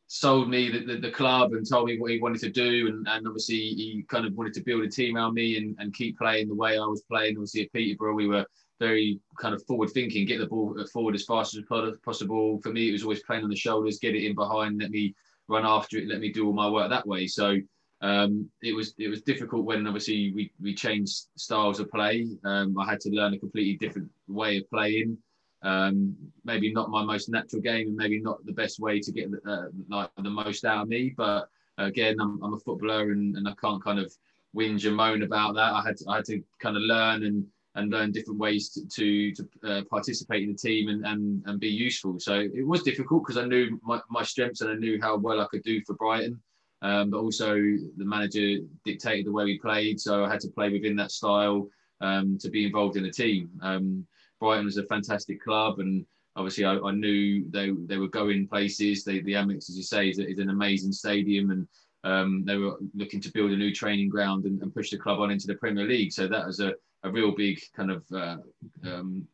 sold 0.07 0.49
me 0.49 0.71
the, 0.71 0.85
the, 0.85 1.01
the, 1.01 1.11
club 1.11 1.53
and 1.53 1.69
told 1.69 1.87
me 1.87 1.99
what 1.99 2.11
he 2.11 2.21
wanted 2.21 2.41
to 2.41 2.51
do, 2.51 2.89
and, 2.89 3.07
and 3.09 3.27
obviously 3.27 3.57
he 3.57 4.05
kind 4.09 4.27
of 4.27 4.35
wanted 4.35 4.55
to 4.55 4.63
build 4.63 4.85
a 4.85 4.89
team 4.89 5.17
around 5.17 5.35
me 5.35 5.57
and, 5.57 5.77
and 5.79 5.95
keep 5.95 6.19
playing 6.19 6.49
the 6.49 6.55
way 6.55 6.79
I 6.79 6.85
was 6.85 7.03
playing. 7.11 7.37
Obviously 7.37 7.63
at 7.63 7.73
Peterborough, 7.73 8.15
we 8.15 8.29
were 8.29 8.47
very 8.81 9.21
kind 9.39 9.55
of 9.55 9.65
forward 9.65 9.91
thinking, 9.91 10.27
get 10.27 10.39
the 10.39 10.47
ball 10.47 10.77
forward 10.93 11.15
as 11.15 11.25
fast 11.25 11.57
as 11.57 11.65
possible. 12.05 12.61
For 12.63 12.73
me, 12.73 12.89
it 12.89 12.93
was 12.93 13.03
always 13.03 13.23
playing 13.23 13.45
on 13.45 13.51
the 13.51 13.57
shoulders, 13.57 13.99
get 13.99 14.15
it 14.15 14.27
in 14.27 14.35
behind, 14.35 14.81
let 14.81 14.91
me 14.91 15.15
run 15.49 15.65
after 15.65 15.99
it, 15.99 16.09
let 16.09 16.21
me 16.21 16.33
do 16.33 16.47
all 16.47 16.53
my 16.53 16.69
work 16.69 16.91
that 16.91 17.07
way. 17.07 17.27
So 17.27 17.59
um, 18.01 18.51
it 18.63 18.75
was 18.75 18.95
it 18.99 19.09
was 19.09 19.23
difficult 19.23 19.65
when 19.65 19.87
obviously 19.87 20.33
we 20.35 20.53
we 20.61 20.75
changed 20.75 21.27
styles 21.37 21.81
of 21.81 21.91
play. 21.91 22.29
Um, 22.45 22.79
I 22.79 22.85
had 22.85 23.01
to 23.01 23.11
learn 23.11 23.35
a 23.35 23.39
completely 23.39 23.77
different 23.77 24.11
way 24.29 24.59
of 24.59 24.69
playing. 24.69 25.17
Um, 25.65 26.15
maybe 26.45 26.73
not 26.73 26.91
my 26.91 27.03
most 27.03 27.29
natural 27.29 27.63
game, 27.63 27.89
and 27.89 27.97
maybe 27.97 28.21
not 28.21 28.45
the 28.45 28.53
best 28.53 28.79
way 28.79 29.01
to 29.01 29.13
get 29.13 29.29
uh, 29.47 29.67
like 29.89 30.11
the 30.23 30.31
most 30.31 30.65
out 30.65 30.83
of 30.83 30.89
me. 30.89 31.15
But 31.17 31.49
again, 31.79 32.17
I'm, 32.21 32.43
I'm 32.43 32.55
a 32.55 32.59
footballer, 32.59 33.13
and, 33.13 33.37
and 33.37 33.49
I 33.49 33.55
can't 33.61 33.83
kind 33.83 33.99
of 33.99 34.13
whinge 34.55 34.87
and 34.87 34.97
moan 34.97 35.23
about 35.23 35.55
that. 35.55 35.73
I 35.73 35.83
had 35.85 35.97
to, 35.99 36.05
I 36.09 36.17
had 36.17 36.25
to 36.27 36.43
kind 36.61 36.77
of 36.77 36.83
learn 36.83 37.25
and 37.25 37.47
and 37.77 37.91
learn 37.91 38.13
different 38.13 38.39
ways 38.39 38.69
to 38.71 38.87
to, 38.87 39.33
to 39.33 39.49
uh, 39.69 39.83
participate 39.91 40.45
in 40.45 40.53
the 40.53 40.59
team 40.59 40.89
and, 40.89 41.05
and 41.07 41.43
and 41.47 41.59
be 41.59 41.69
useful. 41.69 42.21
So 42.21 42.35
it 42.35 42.67
was 42.67 42.83
difficult 42.83 43.25
because 43.25 43.43
I 43.43 43.47
knew 43.47 43.81
my, 43.83 44.01
my 44.11 44.23
strengths 44.23 44.61
and 44.61 44.71
I 44.71 44.75
knew 44.75 45.01
how 45.01 45.17
well 45.17 45.41
I 45.41 45.47
could 45.51 45.63
do 45.63 45.81
for 45.87 45.95
Brighton. 45.95 46.41
Um, 46.83 47.09
but 47.09 47.21
also 47.21 47.55
the 47.55 48.05
manager 48.05 48.63
dictated 48.85 49.25
the 49.25 49.33
way 49.33 49.45
we 49.45 49.59
played, 49.59 49.99
so 49.99 50.23
I 50.23 50.29
had 50.29 50.41
to 50.41 50.49
play 50.49 50.69
within 50.69 50.97
that 50.97 51.11
style 51.11 51.67
um, 52.03 52.37
to 52.43 52.51
be 52.51 52.67
involved 52.67 52.99
in 52.99 53.05
the 53.05 53.11
team. 53.11 53.49
Um, 53.63 54.07
Brighton 54.45 54.67
was 54.67 54.77
a 54.77 54.85
fantastic 54.85 55.43
club, 55.43 55.79
and 55.79 56.05
obviously 56.37 56.67
I, 56.67 56.77
I, 56.77 56.93
knew 56.93 57.49
they 57.51 57.71
they 57.87 57.97
were 57.97 58.09
going 58.09 58.47
places. 58.47 59.03
They, 59.03 59.21
the 59.21 59.33
Amex, 59.33 59.71
as 59.71 59.77
you 59.79 59.83
say, 59.83 60.11
is, 60.11 60.19
is 60.19 60.39
an 60.39 60.51
amazing 60.51 60.93
stadium, 60.93 61.51
and 61.51 61.67
um, 62.05 62.45
they 62.45 62.59
were 62.59 62.77
looking 62.95 63.23
to 63.23 63.33
build 63.33 63.53
a 63.53 63.57
new 63.57 63.73
training 63.73 64.11
ground 64.11 64.45
and, 64.45 64.61
and, 64.61 64.75
push 64.75 64.91
the 64.91 64.99
club 64.99 65.21
on 65.21 65.31
into 65.31 65.47
the 65.47 65.55
Premier 65.55 65.87
League. 65.87 66.13
So 66.13 66.29
that 66.29 66.47
was 66.47 66.61
a, 66.61 66.75
a 67.05 67.11
real 67.11 67.33
big 67.35 67.59
kind 67.75 67.91
of 67.91 68.05
uh, 68.13 68.37
um, 68.85 69.27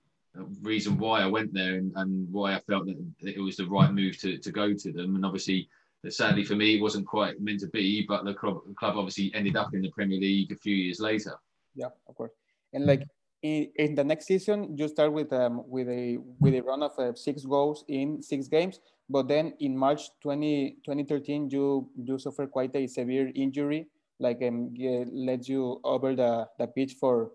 reason 0.62 0.97
why 0.97 1.23
I 1.23 1.26
went 1.26 1.52
there 1.52 1.75
and, 1.75 1.93
and, 1.97 2.33
why 2.33 2.55
I 2.55 2.61
felt 2.61 2.87
that 2.87 3.05
it 3.19 3.40
was 3.40 3.57
the 3.57 3.67
right 3.67 3.93
move 3.93 4.17
to, 4.21 4.38
to 4.38 4.52
go 4.52 4.73
to 4.73 4.93
them. 4.93 5.17
And 5.17 5.26
obviously, 5.26 5.69
sadly 6.09 6.45
for 6.45 6.55
me, 6.55 6.76
it 6.76 6.83
wasn't 6.83 7.09
quite 7.09 7.40
meant 7.40 7.59
to 7.61 7.69
be, 7.71 8.07
but 8.07 8.25
the 8.25 8.35
club, 8.35 8.61
the 8.69 8.75
club 8.75 8.97
obviously 8.97 9.33
ended 9.35 9.57
up 9.57 9.75
in 9.75 9.83
the 9.83 9.90
Premier 9.90 10.21
League 10.21 10.52
a 10.52 10.57
few 10.57 10.76
years 10.76 11.00
later. 11.00 11.35
Yeah, 11.75 11.88
of 12.09 12.14
course. 12.14 12.31
And 12.73 12.87
like 12.87 13.02
in, 13.42 13.68
in 13.76 13.94
the 13.94 14.04
next 14.04 14.26
season, 14.26 14.76
you 14.76 14.88
start 14.88 15.12
with 15.12 15.32
um, 15.32 15.62
with 15.68 15.88
a 15.88 16.18
with 16.38 16.54
a 16.54 16.61
run 16.61 16.82
of 16.82 16.92
uh, 16.99 17.14
six 17.14 17.44
goals 17.44 17.85
in 17.88 18.23
six 18.23 18.49
games, 18.49 18.80
but 19.09 19.28
then 19.28 19.54
in 19.61 19.76
March 19.76 20.11
20, 20.23 20.76
2013, 20.85 21.50
you 21.50 21.88
you 21.97 22.18
suffer 22.18 22.47
quite 22.47 22.75
a 22.76 22.87
severe 22.87 23.30
injury 23.35 23.88
like 24.20 24.42
um, 24.42 24.73
let 25.12 25.49
you 25.49 25.80
over 25.82 26.14
the, 26.14 26.47
the 26.59 26.66
pitch 26.66 26.94
for 27.00 27.32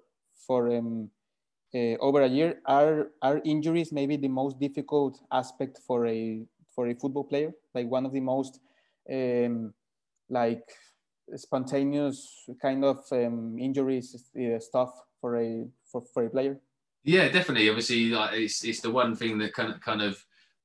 for 0.47 0.71
um, 0.77 1.09
uh, 1.73 1.97
over 1.99 2.21
a 2.21 2.27
year. 2.27 2.61
Are 2.65 3.07
are 3.21 3.41
injuries 3.43 3.91
maybe 3.91 4.15
the 4.15 4.29
most 4.29 4.59
difficult 4.59 5.19
aspect 5.31 5.79
for 5.85 6.05
a 6.05 6.45
for 6.73 6.87
a 6.87 6.95
football 6.95 7.23
player? 7.23 7.51
Like 7.73 7.87
one 7.89 8.05
of 8.05 8.13
the 8.13 8.21
most 8.21 8.59
um, 9.11 9.73
like 10.29 10.69
spontaneous 11.35 12.45
kind 12.61 12.83
of 12.83 12.99
um, 13.11 13.57
injuries 13.59 14.31
uh, 14.37 14.59
stuff 14.59 14.91
for 15.19 15.37
a 15.37 15.67
for, 15.91 16.03
for 16.13 16.25
a 16.25 16.29
player. 16.29 16.59
Yeah, 17.03 17.29
definitely. 17.29 17.69
Obviously, 17.69 18.09
like 18.09 18.33
it's 18.33 18.63
it's 18.63 18.81
the 18.81 18.91
one 18.91 19.15
thing 19.15 19.37
that 19.39 19.53
kind 19.53 19.73
of 19.73 19.81
kind 19.81 20.01
of 20.01 20.23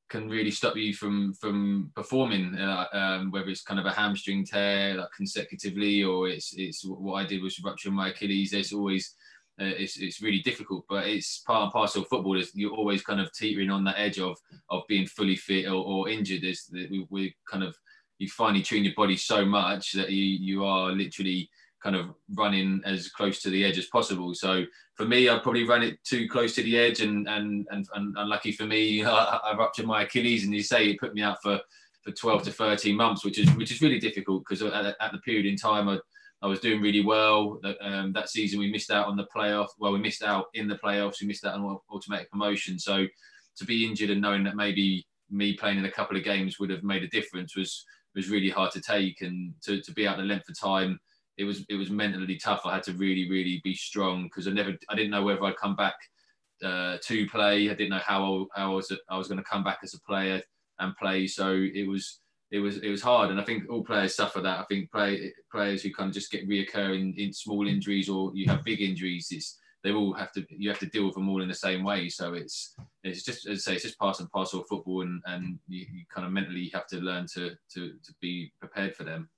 can 0.08 0.28
really 0.28 0.50
stop 0.50 0.76
you 0.76 0.92
from 0.92 1.32
from 1.34 1.92
performing, 1.94 2.56
uh, 2.56 2.86
um, 2.92 3.30
whether 3.30 3.48
it's 3.48 3.62
kind 3.62 3.78
of 3.78 3.86
a 3.86 3.92
hamstring 3.92 4.44
tear 4.44 4.96
like 4.96 5.12
consecutively 5.16 6.02
or 6.02 6.28
it's 6.28 6.52
it's 6.56 6.84
what 6.84 7.14
I 7.14 7.26
did 7.26 7.42
was 7.42 7.62
rupture 7.62 7.90
my 7.90 8.08
Achilles. 8.10 8.50
There's 8.50 8.72
always 8.72 9.14
uh, 9.60 9.64
it's, 9.64 9.98
it's 9.98 10.22
really 10.22 10.40
difficult, 10.40 10.86
but 10.88 11.06
it's 11.06 11.40
part 11.40 11.64
and 11.64 11.72
parcel 11.72 12.02
of 12.02 12.08
football. 12.08 12.38
Is 12.38 12.50
you're 12.54 12.72
always 12.72 13.02
kind 13.02 13.20
of 13.20 13.32
teetering 13.32 13.70
on 13.70 13.84
that 13.84 13.98
edge 13.98 14.18
of 14.18 14.36
of 14.70 14.82
being 14.88 15.06
fully 15.06 15.36
fit 15.36 15.66
or, 15.66 15.84
or 15.84 16.08
injured. 16.08 16.44
Is 16.44 16.70
we, 16.72 17.06
we 17.10 17.36
kind 17.48 17.62
of 17.62 17.76
you 18.20 18.28
finally 18.28 18.62
tune 18.62 18.84
your 18.84 18.94
body 18.94 19.16
so 19.16 19.44
much 19.44 19.92
that 19.92 20.10
you 20.10 20.24
you 20.24 20.64
are 20.64 20.92
literally 20.92 21.50
kind 21.82 21.96
of 21.96 22.10
running 22.34 22.82
as 22.84 23.08
close 23.08 23.40
to 23.40 23.48
the 23.48 23.64
edge 23.64 23.78
as 23.78 23.86
possible. 23.86 24.34
So 24.34 24.64
for 24.94 25.06
me, 25.06 25.30
I 25.30 25.38
probably 25.38 25.64
ran 25.64 25.82
it 25.82 25.98
too 26.04 26.28
close 26.28 26.54
to 26.54 26.62
the 26.62 26.78
edge, 26.78 27.00
and 27.00 27.26
and 27.26 27.66
and, 27.70 27.88
and 27.94 28.14
unlucky 28.18 28.52
for 28.52 28.66
me, 28.66 29.04
I, 29.04 29.40
I 29.42 29.56
ruptured 29.56 29.86
my 29.86 30.02
Achilles, 30.02 30.44
and 30.44 30.54
you 30.54 30.62
say 30.62 30.90
it 30.90 31.00
put 31.00 31.14
me 31.14 31.22
out 31.22 31.42
for 31.42 31.60
for 32.02 32.12
12 32.12 32.44
to 32.44 32.52
13 32.52 32.94
months, 32.94 33.24
which 33.24 33.38
is 33.38 33.50
which 33.56 33.72
is 33.72 33.80
really 33.80 33.98
difficult 33.98 34.44
because 34.46 34.62
at, 34.62 34.96
at, 35.00 35.12
the 35.12 35.18
period 35.18 35.46
in 35.46 35.56
time 35.56 35.88
I, 35.88 35.98
I 36.42 36.46
was 36.46 36.60
doing 36.60 36.80
really 36.80 37.02
well. 37.02 37.58
That, 37.62 37.76
um, 37.80 38.12
that 38.12 38.28
season 38.28 38.58
we 38.58 38.70
missed 38.70 38.90
out 38.90 39.06
on 39.06 39.16
the 39.16 39.28
playoff. 39.34 39.68
Well, 39.78 39.92
we 39.92 39.98
missed 39.98 40.22
out 40.22 40.46
in 40.52 40.68
the 40.68 40.76
playoffs. 40.76 41.20
We 41.20 41.26
missed 41.26 41.46
out 41.46 41.54
on 41.54 41.78
automatic 41.90 42.30
promotion. 42.30 42.78
So 42.78 43.06
to 43.56 43.64
be 43.64 43.86
injured 43.86 44.10
and 44.10 44.20
knowing 44.20 44.44
that 44.44 44.56
maybe 44.56 45.06
me 45.30 45.54
playing 45.54 45.78
in 45.78 45.84
a 45.84 45.90
couple 45.90 46.16
of 46.16 46.24
games 46.24 46.58
would 46.58 46.70
have 46.70 46.82
made 46.82 47.02
a 47.02 47.08
difference 47.08 47.56
was 47.56 47.84
was 48.14 48.30
really 48.30 48.50
hard 48.50 48.72
to 48.72 48.80
take. 48.80 49.22
And 49.22 49.54
to, 49.62 49.80
to 49.80 49.92
be 49.92 50.06
out 50.06 50.16
the 50.16 50.24
length 50.24 50.48
of 50.48 50.58
time 50.58 50.98
it 51.40 51.44
was 51.44 51.64
it 51.70 51.76
was 51.76 51.90
mentally 51.90 52.36
tough. 52.36 52.66
I 52.66 52.74
had 52.74 52.82
to 52.84 52.92
really 52.92 53.30
really 53.30 53.62
be 53.64 53.74
strong 53.74 54.24
because 54.24 54.46
I 54.46 54.50
never 54.50 54.74
I 54.90 54.94
didn't 54.94 55.10
know 55.10 55.24
whether 55.24 55.42
I'd 55.42 55.56
come 55.56 55.74
back 55.74 55.94
uh, 56.62 56.98
to 57.02 57.26
play. 57.28 57.70
I 57.70 57.74
didn't 57.74 57.90
know 57.90 58.02
how, 58.04 58.46
how 58.54 58.72
I 58.72 58.74
was 58.74 58.92
I 59.08 59.16
was 59.16 59.28
going 59.28 59.38
to 59.38 59.50
come 59.50 59.64
back 59.64 59.78
as 59.82 59.94
a 59.94 60.00
player 60.02 60.42
and 60.78 60.96
play. 60.96 61.26
So 61.26 61.52
it 61.52 61.88
was 61.88 62.20
it 62.50 62.58
was 62.58 62.78
it 62.78 62.90
was 62.90 63.00
hard, 63.00 63.30
and 63.30 63.40
I 63.40 63.44
think 63.44 63.70
all 63.70 63.82
players 63.82 64.14
suffer 64.14 64.40
that. 64.40 64.58
I 64.58 64.64
think 64.64 64.90
play, 64.90 65.32
players 65.50 65.82
who 65.82 65.94
kind 65.94 66.08
of 66.08 66.14
just 66.14 66.30
get 66.30 66.48
reoccurring 66.48 67.16
in 67.16 67.32
small 67.32 67.66
injuries 67.66 68.08
or 68.10 68.32
you 68.34 68.46
have 68.50 68.64
big 68.64 68.82
injuries, 68.82 69.28
it's 69.30 69.58
they 69.82 69.92
all 69.92 70.12
have 70.12 70.32
to 70.32 70.44
you 70.50 70.68
have 70.68 70.78
to 70.80 70.86
deal 70.86 71.06
with 71.06 71.14
them 71.14 71.28
all 71.28 71.42
in 71.42 71.48
the 71.48 71.54
same 71.54 71.84
way. 71.84 72.08
So 72.08 72.34
it's 72.34 72.74
it's 73.02 73.22
just 73.22 73.46
as 73.46 73.66
I 73.66 73.70
say, 73.70 73.74
it's 73.74 73.84
just 73.84 73.98
part 73.98 74.20
and 74.20 74.30
parcel 74.30 74.60
of 74.60 74.68
football, 74.68 75.02
and 75.02 75.22
and 75.26 75.58
you, 75.68 75.86
you 75.92 76.04
kind 76.14 76.26
of 76.26 76.32
mentally 76.32 76.70
have 76.74 76.86
to 76.88 76.96
learn 76.98 77.26
to 77.34 77.50
to 77.74 77.92
to 78.02 78.14
be 78.20 78.52
prepared 78.60 78.94
for 78.94 79.04
them. 79.04 79.28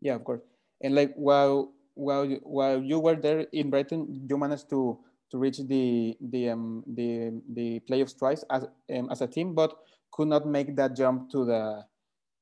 Yeah, 0.00 0.14
of 0.14 0.24
course 0.24 0.40
and 0.80 0.94
like 0.94 1.12
while 1.14 1.72
while 1.94 2.26
while 2.42 2.82
you 2.82 2.98
were 2.98 3.16
there 3.16 3.46
in 3.52 3.70
Brighton, 3.70 4.26
you 4.28 4.38
managed 4.38 4.70
to 4.70 4.98
to 5.30 5.38
reach 5.38 5.58
the 5.58 6.16
the 6.20 6.50
um, 6.50 6.82
the 6.86 7.40
the 7.52 7.80
playoffs 7.88 8.16
twice 8.18 8.44
as 8.50 8.64
um, 8.94 9.08
as 9.10 9.20
a 9.20 9.26
team, 9.26 9.54
but 9.54 9.76
could 10.12 10.28
not 10.28 10.46
make 10.46 10.74
that 10.76 10.96
jump 10.96 11.30
to 11.30 11.44
the 11.44 11.84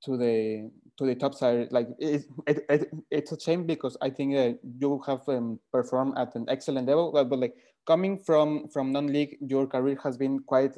to 0.05 0.17
the 0.17 0.71
to 0.99 1.07
the 1.07 1.15
top 1.15 1.35
side. 1.35 1.69
Like 1.71 1.89
it, 1.99 2.25
it, 2.47 2.65
it 2.69 2.91
it's 3.11 3.33
a 3.33 3.41
shame 3.41 3.67
because 3.67 3.97
I 4.03 4.11
think 4.11 4.33
you 4.79 5.03
have 5.07 5.29
um, 5.29 5.59
performed 5.73 6.19
at 6.19 6.35
an 6.35 6.47
excellent 6.49 6.87
level, 6.87 7.13
but, 7.13 7.29
but 7.29 7.39
like 7.39 7.55
coming 7.87 8.19
from 8.19 8.69
from 8.69 8.93
non-league, 8.93 9.39
your 9.41 9.67
career 9.67 9.99
has 10.03 10.17
been 10.17 10.41
quite 10.41 10.75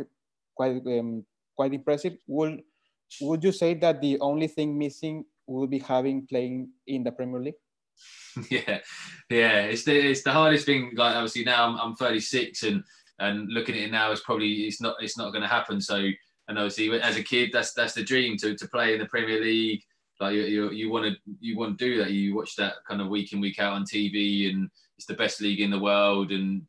quite 0.54 0.82
um, 0.86 1.24
quite 1.56 1.74
impressive. 1.74 2.16
Would 2.26 2.62
would 3.20 3.42
you 3.42 3.52
say 3.52 3.74
that 3.74 4.00
the 4.00 4.18
only 4.20 4.46
thing 4.46 4.78
missing 4.78 5.24
would 5.46 5.70
be 5.70 5.80
having 5.80 6.26
playing 6.26 6.70
in 6.86 7.02
the 7.02 7.12
Premier 7.12 7.40
League? 7.40 7.60
yeah, 8.50 8.78
yeah, 9.28 9.62
it's 9.62 9.84
the 9.84 9.96
it's 9.96 10.22
the 10.22 10.32
hardest 10.32 10.66
thing. 10.66 10.92
Like 10.94 11.16
obviously 11.16 11.44
now 11.44 11.66
I'm, 11.66 11.76
I'm 11.80 11.96
36 11.96 12.62
and 12.62 12.84
and 13.18 13.50
looking 13.52 13.74
at 13.74 13.82
it 13.82 13.90
now 13.90 14.12
it's 14.12 14.22
probably 14.22 14.52
it's 14.66 14.80
not 14.80 14.96
it's 15.00 15.18
not 15.18 15.30
going 15.30 15.42
to 15.42 15.48
happen. 15.48 15.80
So 15.80 15.96
and 16.48 16.58
obviously 16.58 17.00
as 17.00 17.16
a 17.16 17.22
kid 17.22 17.50
that's 17.52 17.72
that's 17.72 17.94
the 17.94 18.04
dream 18.04 18.36
to 18.38 18.54
to 18.54 18.68
play 18.68 18.94
in 18.94 19.00
the 19.00 19.06
Premier 19.06 19.40
League. 19.40 19.82
Like 20.20 20.34
you 20.34 20.42
you, 20.42 20.70
you 20.70 20.90
want 20.90 21.06
to 21.06 21.16
you 21.40 21.56
want 21.56 21.78
to 21.78 21.84
do 21.84 21.98
that. 21.98 22.10
You 22.10 22.36
watch 22.36 22.56
that 22.56 22.74
kind 22.86 23.00
of 23.00 23.08
week 23.08 23.32
in 23.32 23.40
week 23.40 23.58
out 23.58 23.72
on 23.72 23.84
TV 23.84 24.50
and 24.50 24.70
it's 24.96 25.06
the 25.06 25.14
best 25.14 25.40
league 25.40 25.60
in 25.60 25.70
the 25.70 25.78
world 25.78 26.30
and 26.30 26.62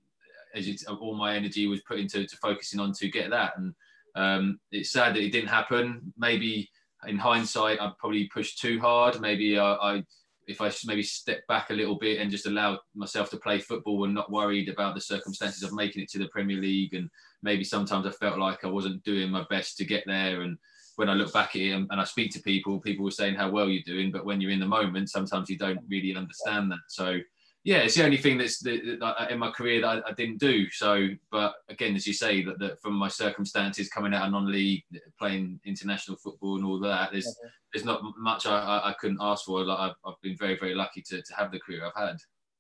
as 0.56 0.84
all 0.88 1.16
my 1.16 1.36
energy 1.36 1.68
was 1.68 1.82
put 1.82 2.00
into 2.00 2.26
to 2.26 2.38
focusing 2.38 2.80
on 2.80 2.92
to 2.92 3.10
get 3.10 3.30
that 3.30 3.58
and 3.58 3.74
um, 4.16 4.60
it's 4.72 4.92
sad 4.92 5.16
that 5.16 5.24
it 5.24 5.32
didn't 5.32 5.50
happen. 5.50 6.14
Maybe 6.18 6.70
in 7.08 7.18
hindsight, 7.18 7.82
I 7.82 7.92
probably 8.00 8.28
pushed 8.28 8.60
too 8.60 8.80
hard. 8.80 9.20
Maybe 9.20 9.58
I, 9.58 9.74
I, 9.74 10.04
if 10.48 10.62
I 10.62 10.72
maybe 10.86 11.04
step 11.04 11.46
back 11.48 11.70
a 11.70 11.74
little 11.74 11.98
bit 11.98 12.20
and 12.20 12.32
just 12.32 12.46
allow 12.46 12.80
myself 12.96 13.30
to 13.32 13.38
play 13.38 13.60
football 13.60 14.04
and 14.04 14.14
not 14.14 14.32
worried 14.32 14.70
about 14.70 14.96
the 14.96 15.02
circumstances 15.02 15.64
of 15.64 15.74
making 15.74 16.04
it 16.04 16.10
to 16.12 16.20
the 16.20 16.28
Premier 16.28 16.58
League, 16.58 16.94
and 16.94 17.10
maybe 17.42 17.64
sometimes 17.64 18.06
I 18.06 18.12
felt 18.12 18.40
like 18.40 18.64
I 18.64 18.68
wasn't 18.68 19.04
doing 19.04 19.30
my 19.30 19.46
best 19.50 19.78
to 19.78 19.86
get 19.86 20.04
there. 20.06 20.42
And 20.42 20.58
when 20.96 21.10
I 21.10 21.14
look 21.14 21.34
back 21.34 21.56
at 21.56 21.62
it 21.62 21.72
and, 21.72 21.88
and 21.92 22.00
I 22.00 22.04
speak 22.04 22.32
to 22.34 22.42
people, 22.42 22.80
people 22.80 23.06
were 23.06 23.12
saying 23.12 23.36
how 23.36 23.50
well 23.50 23.70
you're 23.70 23.84
doing, 23.84 24.12
but 24.12 24.26
when 24.26 24.42
you're 24.42 24.52
in 24.52 24.60
the 24.60 24.66
moment, 24.66 25.10
sometimes 25.10 25.50
you 25.50 25.58
don't 25.58 25.80
really 25.90 26.16
understand 26.16 26.72
that. 26.72 26.80
So 26.88 27.20
yeah, 27.64 27.78
it's 27.78 27.96
the 27.96 28.04
only 28.04 28.18
thing 28.18 28.40
that's 28.40 28.60
the, 28.60 28.98
in 29.30 29.38
my 29.38 29.52
career 29.52 29.82
that 29.82 29.88
I, 29.88 30.10
I, 30.10 30.14
didn't 30.14 30.40
do. 30.40 30.68
So, 30.72 31.10
but 31.32 31.54
again, 31.70 31.96
as 31.96 32.08
you 32.08 32.14
say, 32.14 32.44
that, 32.44 32.58
that 32.58 32.82
from 32.82 32.94
my 32.94 33.08
circumstances 33.08 33.88
coming 33.88 34.16
out 34.16 34.26
of 34.26 34.32
non-league, 34.32 34.84
playing 35.20 35.60
international 35.64 36.18
football 36.18 36.56
and 36.56 36.66
all 36.66 36.80
that, 36.80 37.12
there's 37.12 37.36
there's 37.72 37.86
not 37.86 38.02
much 38.18 38.48
I, 38.48 38.58
I, 38.58 38.90
I, 38.90 38.94
couldn't 39.00 39.20
ask 39.22 39.46
for. 39.46 39.64
Like 39.64 39.80
I've, 39.80 39.96
I've 40.06 40.22
been 40.24 40.36
very 40.38 40.58
very 40.60 40.74
lucky 40.74 41.04
to, 41.04 41.22
to 41.22 41.34
have 41.36 41.52
the 41.52 41.60
career 41.60 41.86
I've 41.86 42.02
had. 42.02 42.18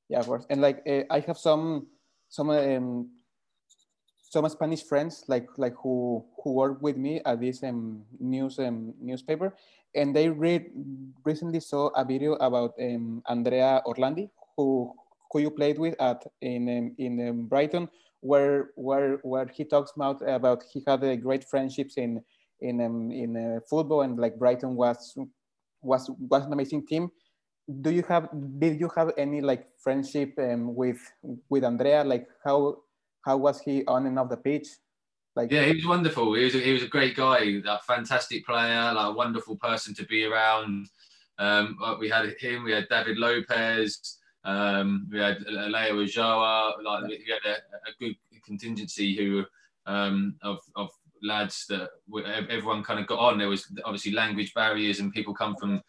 Yeah, 0.08 0.20
of 0.20 0.28
course. 0.28 0.46
And 0.52 0.62
like 0.62 0.84
uh, 0.88 1.02
I 1.10 1.20
have 1.22 1.38
some 1.38 1.88
some 2.30 2.52
um, 2.52 3.10
some 4.32 4.48
Spanish 4.48 4.84
friends 4.88 5.26
like 5.28 5.48
like 5.58 5.76
who 5.76 6.24
who 6.41 6.54
work 6.54 6.82
with 6.82 6.96
me 6.96 7.20
at 7.26 7.41
this 7.41 7.62
um, 7.63 8.02
news 8.20 8.60
um, 8.60 8.94
newspaper, 9.02 9.54
and 9.94 10.15
they 10.15 10.30
read 10.30 10.72
recently 11.26 11.60
saw 11.60 11.91
a 12.00 12.06
video 12.06 12.39
about 12.39 12.72
um, 12.80 13.22
Andrea 13.28 13.84
Orlandi, 13.86 14.30
who 14.56 14.96
who 15.32 15.39
you 15.39 15.52
played 15.52 15.78
with 15.78 16.00
at 16.00 16.24
in 16.39 16.70
um, 16.72 16.96
in 16.98 17.28
um, 17.28 17.46
Brighton, 17.48 17.89
where 18.22 18.72
where 18.76 19.20
where 19.24 19.52
he 19.52 19.65
talks 19.65 19.91
about 19.98 20.24
about 20.24 20.63
he 20.72 20.82
had 20.88 21.04
a 21.04 21.17
great 21.17 21.44
friendships 21.44 21.98
in 21.98 22.24
in 22.62 22.80
um, 22.80 23.12
in 23.12 23.36
uh, 23.36 23.60
football 23.70 24.04
and 24.04 24.17
like 24.17 24.39
Brighton 24.39 24.76
was 24.76 25.13
was 25.82 26.10
was 26.30 26.46
an 26.46 26.54
amazing 26.54 26.88
team. 26.88 27.12
Do 27.67 27.91
you 27.91 28.04
have 28.08 28.30
did 28.60 28.80
you 28.80 28.89
have 28.96 29.12
any 29.17 29.41
like 29.41 29.67
friendship 29.84 30.36
with 30.39 31.00
with 31.50 31.65
Andrea? 31.65 32.06
Like 32.06 32.28
how 32.46 32.80
how 33.23 33.38
was 33.38 33.62
he 33.62 33.86
on 33.86 34.05
and 34.05 34.17
off 34.17 34.29
the 34.29 34.38
pitch? 34.38 34.67
Like 35.36 35.51
yeah, 35.51 35.65
he 35.65 35.75
was 35.75 35.86
wonderful. 35.86 36.34
He 36.34 36.43
was 36.43 36.55
a, 36.55 36.60
he 36.60 36.73
was 36.73 36.84
a 36.84 36.88
great 36.88 37.15
guy, 37.15 37.62
a 37.65 37.79
fantastic 37.79 38.45
player, 38.45 38.91
like 38.93 39.07
a 39.07 39.13
wonderful 39.13 39.55
person 39.55 39.93
to 39.95 40.05
be 40.05 40.25
around. 40.25 40.88
Um, 41.39 41.77
we 41.99 42.10
had 42.10 42.36
him, 42.39 42.63
we 42.63 42.73
had 42.73 42.88
David 42.89 43.17
Lopez, 43.17 44.17
um, 44.43 45.07
we 45.12 45.19
had 45.19 45.39
Leo 45.47 46.03
Ulloa, 46.03 46.84
like 46.84 47.03
we 47.05 47.25
had 47.31 47.49
a, 47.49 47.55
a 47.55 47.93
good 47.99 48.15
contingency 48.45 49.15
who 49.15 49.45
um, 49.86 50.36
of, 50.43 50.60
of 50.75 50.89
lads 51.23 51.65
that 51.69 51.89
everyone 52.49 52.84
kind 52.84 52.99
of 52.99 53.07
got 53.07 53.19
on. 53.19 53.38
There 53.38 53.47
was 53.47 53.65
obviously 53.86 54.12
language 54.12 54.53
barriers 54.53 54.99
and 54.99 55.13
people 55.13 55.34
come 55.34 55.55
from 55.55 55.81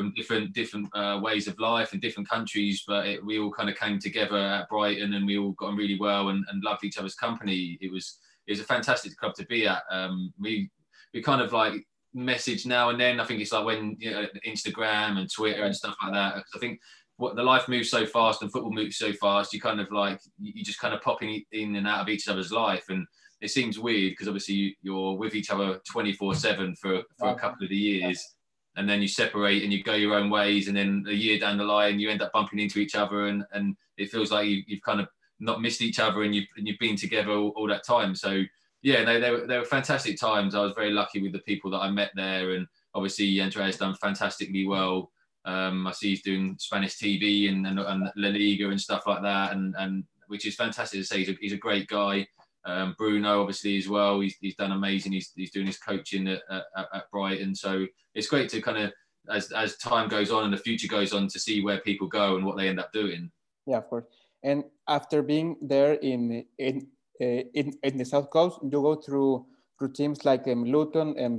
from 0.00 0.14
different 0.14 0.54
different 0.54 0.88
uh, 0.94 1.20
ways 1.22 1.46
of 1.46 1.58
life 1.60 1.92
and 1.92 2.00
different 2.00 2.28
countries, 2.28 2.84
but 2.86 3.06
it, 3.06 3.24
we 3.24 3.38
all 3.38 3.52
kind 3.52 3.68
of 3.68 3.76
came 3.76 3.98
together 3.98 4.38
at 4.38 4.68
Brighton 4.70 5.12
and 5.12 5.26
we 5.26 5.36
all 5.36 5.52
got 5.52 5.66
on 5.66 5.76
really 5.76 5.98
well 5.98 6.30
and, 6.30 6.42
and 6.50 6.64
loved 6.64 6.84
each 6.84 6.96
other's 6.96 7.14
company. 7.14 7.76
It 7.82 7.92
was 7.92 8.18
it 8.46 8.52
was 8.52 8.60
a 8.60 8.64
fantastic 8.64 9.14
club 9.16 9.34
to 9.34 9.44
be 9.44 9.66
at. 9.66 9.82
Um, 9.90 10.32
we 10.38 10.70
we 11.12 11.22
kind 11.22 11.42
of 11.42 11.52
like 11.52 11.86
message 12.14 12.64
now 12.64 12.88
and 12.88 12.98
then. 12.98 13.20
I 13.20 13.24
think 13.24 13.42
it's 13.42 13.52
like 13.52 13.66
when 13.66 13.96
you 13.98 14.10
know, 14.10 14.26
Instagram 14.46 15.18
and 15.18 15.30
Twitter 15.30 15.64
and 15.64 15.76
stuff 15.76 15.96
like 16.02 16.14
that. 16.14 16.44
I 16.54 16.58
think 16.58 16.80
what 17.18 17.36
the 17.36 17.42
life 17.42 17.68
moves 17.68 17.90
so 17.90 18.06
fast 18.06 18.40
and 18.40 18.50
football 18.50 18.72
moves 18.72 18.96
so 18.96 19.12
fast, 19.12 19.52
you 19.52 19.60
kind 19.60 19.82
of 19.82 19.92
like 19.92 20.18
you 20.38 20.64
just 20.64 20.80
kind 20.80 20.94
of 20.94 21.02
popping 21.02 21.44
in 21.52 21.76
and 21.76 21.86
out 21.86 22.00
of 22.00 22.08
each 22.08 22.26
other's 22.26 22.52
life, 22.52 22.86
and 22.88 23.06
it 23.42 23.50
seems 23.50 23.78
weird 23.78 24.12
because 24.12 24.28
obviously 24.28 24.78
you're 24.80 25.18
with 25.18 25.34
each 25.34 25.50
other 25.50 25.78
24 25.92 26.34
seven 26.36 26.74
for 26.74 27.02
for 27.18 27.28
a 27.28 27.38
couple 27.38 27.64
of 27.64 27.68
the 27.68 27.76
years, 27.76 28.34
and 28.80 28.88
then 28.88 29.02
you 29.02 29.08
separate 29.08 29.62
and 29.62 29.72
you 29.72 29.82
go 29.82 29.94
your 29.94 30.14
own 30.14 30.30
ways, 30.30 30.66
and 30.68 30.76
then 30.76 31.04
a 31.06 31.12
year 31.12 31.38
down 31.38 31.58
the 31.58 31.64
line 31.64 32.00
you 32.00 32.08
end 32.08 32.22
up 32.22 32.32
bumping 32.32 32.58
into 32.58 32.80
each 32.80 32.94
other, 32.94 33.26
and 33.26 33.44
and 33.52 33.76
it 33.98 34.10
feels 34.10 34.32
like 34.32 34.48
you, 34.48 34.64
have 34.70 34.80
kind 34.82 35.00
of 35.00 35.08
not 35.38 35.60
missed 35.60 35.82
each 35.82 36.00
other, 36.00 36.22
and 36.22 36.34
you've 36.34 36.48
and 36.56 36.66
you've 36.66 36.78
been 36.78 36.96
together 36.96 37.30
all, 37.30 37.50
all 37.50 37.68
that 37.68 37.84
time. 37.84 38.14
So 38.14 38.42
yeah, 38.82 39.04
they, 39.04 39.20
they, 39.20 39.30
were, 39.30 39.46
they 39.46 39.58
were 39.58 39.64
fantastic 39.66 40.18
times. 40.18 40.54
I 40.54 40.62
was 40.62 40.72
very 40.74 40.90
lucky 40.90 41.20
with 41.20 41.32
the 41.32 41.40
people 41.40 41.70
that 41.72 41.80
I 41.80 41.90
met 41.90 42.12
there, 42.16 42.52
and 42.52 42.66
obviously 42.94 43.38
Andrea's 43.40 43.76
done 43.76 43.94
fantastically 43.96 44.66
well 44.66 45.10
Um, 45.44 45.86
I 45.86 45.92
see 45.92 46.10
he's 46.10 46.22
doing 46.22 46.56
Spanish 46.58 46.96
TV 46.96 47.50
and, 47.50 47.66
and, 47.66 47.78
and, 47.78 48.10
La 48.16 48.28
Liga 48.28 48.70
and 48.70 48.80
stuff 48.80 49.06
like 49.06 49.22
that, 49.22 49.52
and, 49.52 49.74
and 49.78 50.04
which 50.28 50.46
is 50.46 50.54
fantastic 50.54 51.00
to 51.00 51.04
say. 51.04 51.18
He's 51.18 51.28
a, 51.28 51.36
he's 51.40 51.52
a 51.52 51.58
great 51.58 51.88
guy. 51.88 52.26
Um, 52.64 52.94
Bruno, 52.98 53.40
obviously, 53.40 53.78
as 53.78 53.88
well. 53.88 54.20
He's, 54.20 54.36
he's 54.40 54.56
done 54.56 54.72
amazing. 54.72 55.12
He's, 55.12 55.32
he's 55.34 55.50
doing 55.50 55.66
his 55.66 55.78
coaching 55.78 56.28
at, 56.28 56.42
at, 56.50 56.64
at 56.76 57.10
Brighton. 57.10 57.54
So 57.54 57.86
it's 58.14 58.28
great 58.28 58.48
to 58.50 58.60
kind 58.60 58.78
of, 58.78 58.92
as, 59.28 59.52
as 59.52 59.76
time 59.76 60.08
goes 60.08 60.30
on 60.30 60.44
and 60.44 60.52
the 60.52 60.58
future 60.58 60.88
goes 60.88 61.12
on, 61.12 61.28
to 61.28 61.38
see 61.38 61.62
where 61.62 61.80
people 61.80 62.08
go 62.08 62.36
and 62.36 62.44
what 62.44 62.56
they 62.56 62.68
end 62.68 62.80
up 62.80 62.92
doing. 62.92 63.30
Yeah, 63.66 63.78
of 63.78 63.88
course. 63.88 64.04
And 64.42 64.64
after 64.88 65.22
being 65.22 65.56
there 65.60 65.94
in 65.94 66.44
in 66.58 66.86
uh, 67.20 67.44
in, 67.54 67.74
in 67.82 67.98
the 67.98 68.04
South 68.04 68.30
Coast, 68.30 68.58
you 68.62 68.70
go 68.70 68.94
through 68.94 69.46
through 69.78 69.92
teams 69.92 70.24
like 70.24 70.48
um, 70.48 70.64
Luton, 70.64 71.14
um, 71.22 71.38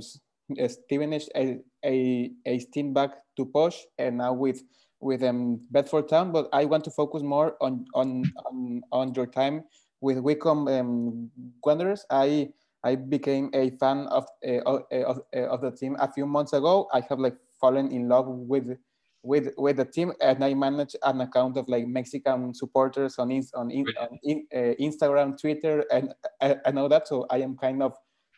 Stevenage, 0.68 1.28
a, 1.34 1.58
a, 1.84 2.30
a 2.46 2.58
team 2.58 2.94
back 2.94 3.10
to 3.36 3.44
Posh, 3.46 3.84
and 3.98 4.18
now 4.18 4.32
with 4.32 4.62
with 5.00 5.22
um, 5.24 5.60
Bedford 5.70 6.08
Town. 6.08 6.30
But 6.30 6.48
I 6.52 6.64
want 6.64 6.84
to 6.84 6.90
focus 6.92 7.22
more 7.22 7.56
on 7.60 7.84
on 7.94 8.22
on, 8.46 8.82
on 8.92 9.14
your 9.14 9.26
time 9.26 9.64
with 10.02 10.18
Wycombe 10.18 10.68
um, 10.68 11.30
Wanderers. 11.64 12.04
I 12.10 12.50
I 12.84 12.96
became 12.96 13.48
a 13.54 13.70
fan 13.78 14.08
of, 14.08 14.26
uh, 14.46 14.60
of, 14.66 14.82
uh, 14.92 15.14
uh, 15.36 15.46
of 15.46 15.60
the 15.60 15.70
team 15.70 15.96
a 16.00 16.12
few 16.12 16.26
months 16.26 16.52
ago. 16.52 16.88
I 16.92 17.00
have 17.08 17.20
like 17.20 17.36
fallen 17.60 17.90
in 17.92 18.08
love 18.08 18.26
with 18.26 18.76
with 19.22 19.54
with 19.56 19.76
the 19.76 19.84
team, 19.84 20.12
and 20.20 20.44
I 20.44 20.52
manage 20.54 20.96
an 21.04 21.20
account 21.20 21.56
of 21.56 21.68
like 21.68 21.86
Mexican 21.86 22.52
supporters 22.52 23.18
on 23.18 23.30
on, 23.54 23.70
in, 23.70 23.86
on 24.00 24.18
in, 24.24 24.46
uh, 24.52 24.74
Instagram, 24.82 25.40
Twitter, 25.40 25.84
and 25.92 26.12
and 26.40 26.78
all 26.78 26.88
that. 26.88 27.06
So 27.06 27.26
I 27.30 27.38
am 27.38 27.56
kind 27.56 27.84
of 27.84 27.92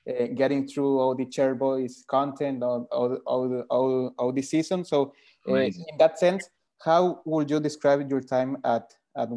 uh, 0.06 0.26
getting 0.34 0.68
through 0.68 1.00
all 1.00 1.14
the 1.14 1.24
Chairboys 1.24 2.06
content 2.06 2.62
all 2.62 2.86
all 2.92 3.16
all, 3.24 3.64
all, 3.70 4.14
all 4.18 4.32
the 4.32 4.42
season. 4.42 4.84
So 4.84 5.14
uh, 5.48 5.54
in 5.54 5.96
that 5.98 6.18
sense, 6.18 6.50
how 6.84 7.22
would 7.24 7.50
you 7.50 7.60
describe 7.60 8.10
your 8.10 8.20
time 8.20 8.58
at 8.64 8.92
at 9.16 9.30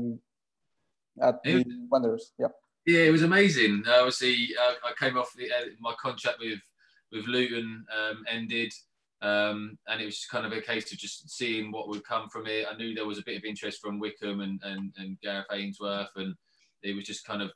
at 1.21 1.43
the 1.43 1.65
Wanderers? 1.89 2.34
Yeah. 2.38 2.47
Yeah, 2.86 3.01
it 3.01 3.12
was 3.12 3.23
amazing. 3.23 3.84
Uh, 3.86 3.97
obviously, 3.97 4.49
uh, 4.60 4.73
I 4.86 4.93
came 4.97 5.17
off 5.17 5.34
the, 5.36 5.51
uh, 5.51 5.65
my 5.80 5.93
contract 6.01 6.39
with 6.39 6.60
with 7.12 7.25
Luton 7.27 7.86
um, 7.97 8.23
ended, 8.30 8.71
um, 9.21 9.77
and 9.88 10.01
it 10.01 10.06
was 10.06 10.15
just 10.15 10.30
kind 10.30 10.45
of 10.45 10.53
a 10.53 10.62
case 10.62 10.91
of 10.91 10.97
just 10.97 11.30
seeing 11.30 11.71
what 11.71 11.89
would 11.89 12.06
come 12.06 12.30
from 12.30 12.47
it. 12.47 12.65
I 12.69 12.75
knew 12.77 12.93
there 12.93 13.06
was 13.06 13.17
a 13.17 13.23
bit 13.23 13.38
of 13.38 13.43
interest 13.43 13.82
from 13.82 13.99
Wycombe 13.99 14.41
and 14.41 14.62
and, 14.63 14.93
and 14.97 15.19
Gareth 15.21 15.47
Ainsworth, 15.51 16.12
and 16.15 16.34
it 16.82 16.95
was 16.95 17.06
just 17.06 17.25
kind 17.25 17.41
of 17.41 17.51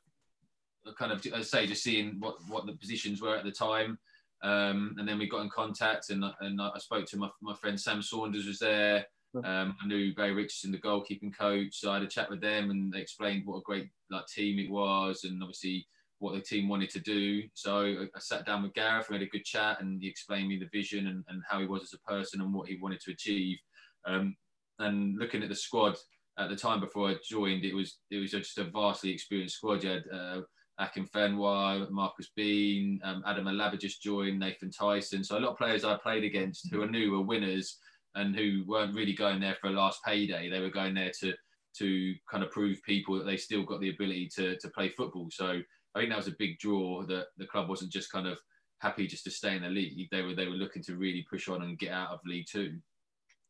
kind 0.98 1.12
of 1.12 1.24
I 1.34 1.40
say 1.40 1.66
just 1.66 1.82
seeing 1.82 2.16
what 2.20 2.36
what 2.48 2.66
the 2.66 2.76
positions 2.76 3.22
were 3.22 3.36
at 3.36 3.44
the 3.44 3.52
time. 3.52 3.98
Um, 4.42 4.96
and 4.98 5.08
then 5.08 5.18
we 5.18 5.28
got 5.28 5.42
in 5.42 5.50
contact, 5.50 6.10
and 6.10 6.24
and 6.40 6.60
I 6.60 6.78
spoke 6.78 7.06
to 7.06 7.16
my, 7.16 7.30
my 7.40 7.54
friend 7.54 7.80
Sam 7.80 8.02
Saunders 8.02 8.46
was 8.46 8.58
there. 8.58 9.06
Um, 9.34 9.76
I 9.82 9.86
knew 9.86 10.14
Barry 10.14 10.32
Richardson, 10.32 10.72
the 10.72 10.78
goalkeeping 10.78 11.36
coach, 11.36 11.76
so 11.76 11.90
I 11.90 11.94
had 11.94 12.02
a 12.02 12.08
chat 12.08 12.28
with 12.28 12.40
them, 12.40 12.70
and 12.70 12.92
they 12.92 13.00
explained 13.00 13.46
what 13.46 13.58
a 13.58 13.62
great 13.62 13.88
like 14.10 14.26
team 14.26 14.58
it 14.58 14.70
was, 14.70 15.24
and 15.24 15.42
obviously 15.42 15.86
what 16.18 16.34
the 16.34 16.40
team 16.40 16.68
wanted 16.68 16.90
to 16.90 17.00
do. 17.00 17.42
So 17.54 17.78
I, 17.78 18.02
I 18.14 18.20
sat 18.20 18.46
down 18.46 18.62
with 18.62 18.74
Gareth, 18.74 19.08
we 19.08 19.16
had 19.16 19.22
a 19.22 19.26
good 19.26 19.44
chat, 19.44 19.80
and 19.80 20.00
he 20.00 20.08
explained 20.08 20.48
me 20.48 20.58
the 20.58 20.68
vision 20.78 21.06
and, 21.08 21.24
and 21.28 21.42
how 21.48 21.60
he 21.60 21.66
was 21.66 21.82
as 21.82 21.94
a 21.94 22.10
person 22.10 22.40
and 22.40 22.52
what 22.52 22.68
he 22.68 22.78
wanted 22.80 23.00
to 23.00 23.12
achieve. 23.12 23.58
Um, 24.06 24.36
and 24.78 25.18
looking 25.18 25.42
at 25.42 25.48
the 25.48 25.54
squad 25.54 25.96
at 26.38 26.48
the 26.48 26.56
time 26.56 26.80
before 26.80 27.08
I 27.08 27.16
joined, 27.28 27.64
it 27.64 27.74
was 27.74 27.98
it 28.10 28.18
was 28.18 28.30
just 28.30 28.58
a 28.58 28.64
vastly 28.64 29.10
experienced 29.10 29.56
squad. 29.56 29.82
You 29.82 29.90
had 29.90 30.04
uh, 30.12 30.40
Akinfenwa, 30.80 31.90
Marcus 31.90 32.30
Bean, 32.36 33.00
um, 33.04 33.22
Adam 33.26 33.48
El-Abd 33.48 33.80
just 33.80 34.02
joined, 34.02 34.38
Nathan 34.38 34.70
Tyson. 34.70 35.24
So 35.24 35.38
a 35.38 35.40
lot 35.40 35.52
of 35.52 35.58
players 35.58 35.84
I 35.84 35.96
played 35.96 36.24
against 36.24 36.70
who 36.70 36.82
I 36.82 36.86
knew 36.86 37.12
were 37.12 37.22
winners 37.22 37.78
and 38.14 38.36
who 38.36 38.64
weren't 38.66 38.94
really 38.94 39.14
going 39.14 39.40
there 39.40 39.56
for 39.60 39.68
a 39.68 39.70
last 39.70 40.04
payday. 40.04 40.48
They 40.48 40.60
were 40.60 40.70
going 40.70 40.94
there 40.94 41.12
to 41.20 41.34
to 41.78 42.14
kind 42.30 42.44
of 42.44 42.50
prove 42.50 42.82
people 42.82 43.16
that 43.16 43.24
they 43.24 43.36
still 43.36 43.62
got 43.62 43.80
the 43.80 43.90
ability 43.90 44.30
to 44.36 44.56
to 44.58 44.68
play 44.68 44.88
football. 44.90 45.28
So 45.30 45.60
I 45.94 45.98
think 45.98 46.10
that 46.10 46.18
was 46.18 46.28
a 46.28 46.36
big 46.38 46.58
draw 46.58 47.04
that 47.06 47.26
the 47.38 47.46
club 47.46 47.68
wasn't 47.68 47.92
just 47.92 48.12
kind 48.12 48.26
of 48.26 48.38
happy 48.78 49.06
just 49.06 49.24
to 49.24 49.30
stay 49.30 49.56
in 49.56 49.62
the 49.62 49.68
league. 49.68 50.08
They 50.10 50.22
were 50.22 50.34
they 50.34 50.46
were 50.46 50.52
looking 50.52 50.82
to 50.84 50.96
really 50.96 51.26
push 51.28 51.48
on 51.48 51.62
and 51.62 51.78
get 51.78 51.92
out 51.92 52.10
of 52.10 52.20
League 52.26 52.46
Two. 52.50 52.78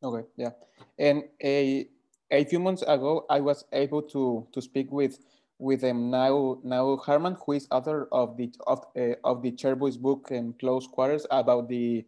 Okay, 0.03 0.27
yeah, 0.37 0.51
and 0.99 1.23
a 1.43 1.87
a 2.31 2.43
few 2.45 2.59
months 2.59 2.81
ago, 2.83 3.25
I 3.29 3.39
was 3.39 3.65
able 3.73 4.01
to 4.03 4.47
to 4.51 4.61
speak 4.61 4.91
with 4.91 5.19
with 5.59 5.81
them 5.81 6.09
now 6.09 6.59
now 6.63 6.97
Harman, 6.97 7.37
who 7.45 7.53
is 7.53 7.67
author 7.71 8.07
of 8.11 8.37
the 8.37 8.51
of 8.67 8.85
uh, 8.97 9.15
of 9.23 9.41
the 9.41 9.51
Chairboys 9.51 9.99
book 9.99 10.31
and 10.31 10.57
Close 10.59 10.87
Quarters 10.87 11.25
about 11.31 11.69
the 11.69 12.05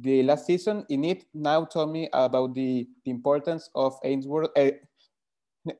the 0.00 0.22
last 0.22 0.46
season 0.46 0.84
in 0.88 1.04
it 1.04 1.24
now 1.34 1.64
told 1.64 1.92
me 1.92 2.08
about 2.12 2.54
the, 2.54 2.88
the 3.04 3.10
importance 3.10 3.68
of 3.74 3.98
Ainsworth 4.04 4.50
uh, 4.56 4.70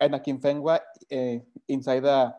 and 0.01 0.15
Akinfenwa 0.15 0.81
uh, 1.13 1.39
inside 1.69 2.01
the, 2.01 2.35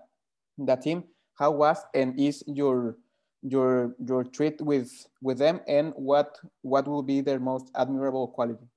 the 0.57 0.75
team. 0.75 1.03
How 1.35 1.51
was 1.51 1.83
and 1.95 2.19
is 2.19 2.43
your 2.45 2.97
your 3.41 3.95
your 4.05 4.23
treat 4.23 4.61
with 4.61 4.91
with 5.21 5.37
them, 5.37 5.59
and 5.67 5.93
what 5.95 6.37
what 6.61 6.87
will 6.87 7.03
be 7.03 7.21
their 7.21 7.39
most 7.39 7.71
admirable 7.75 8.27
quality? 8.27 8.67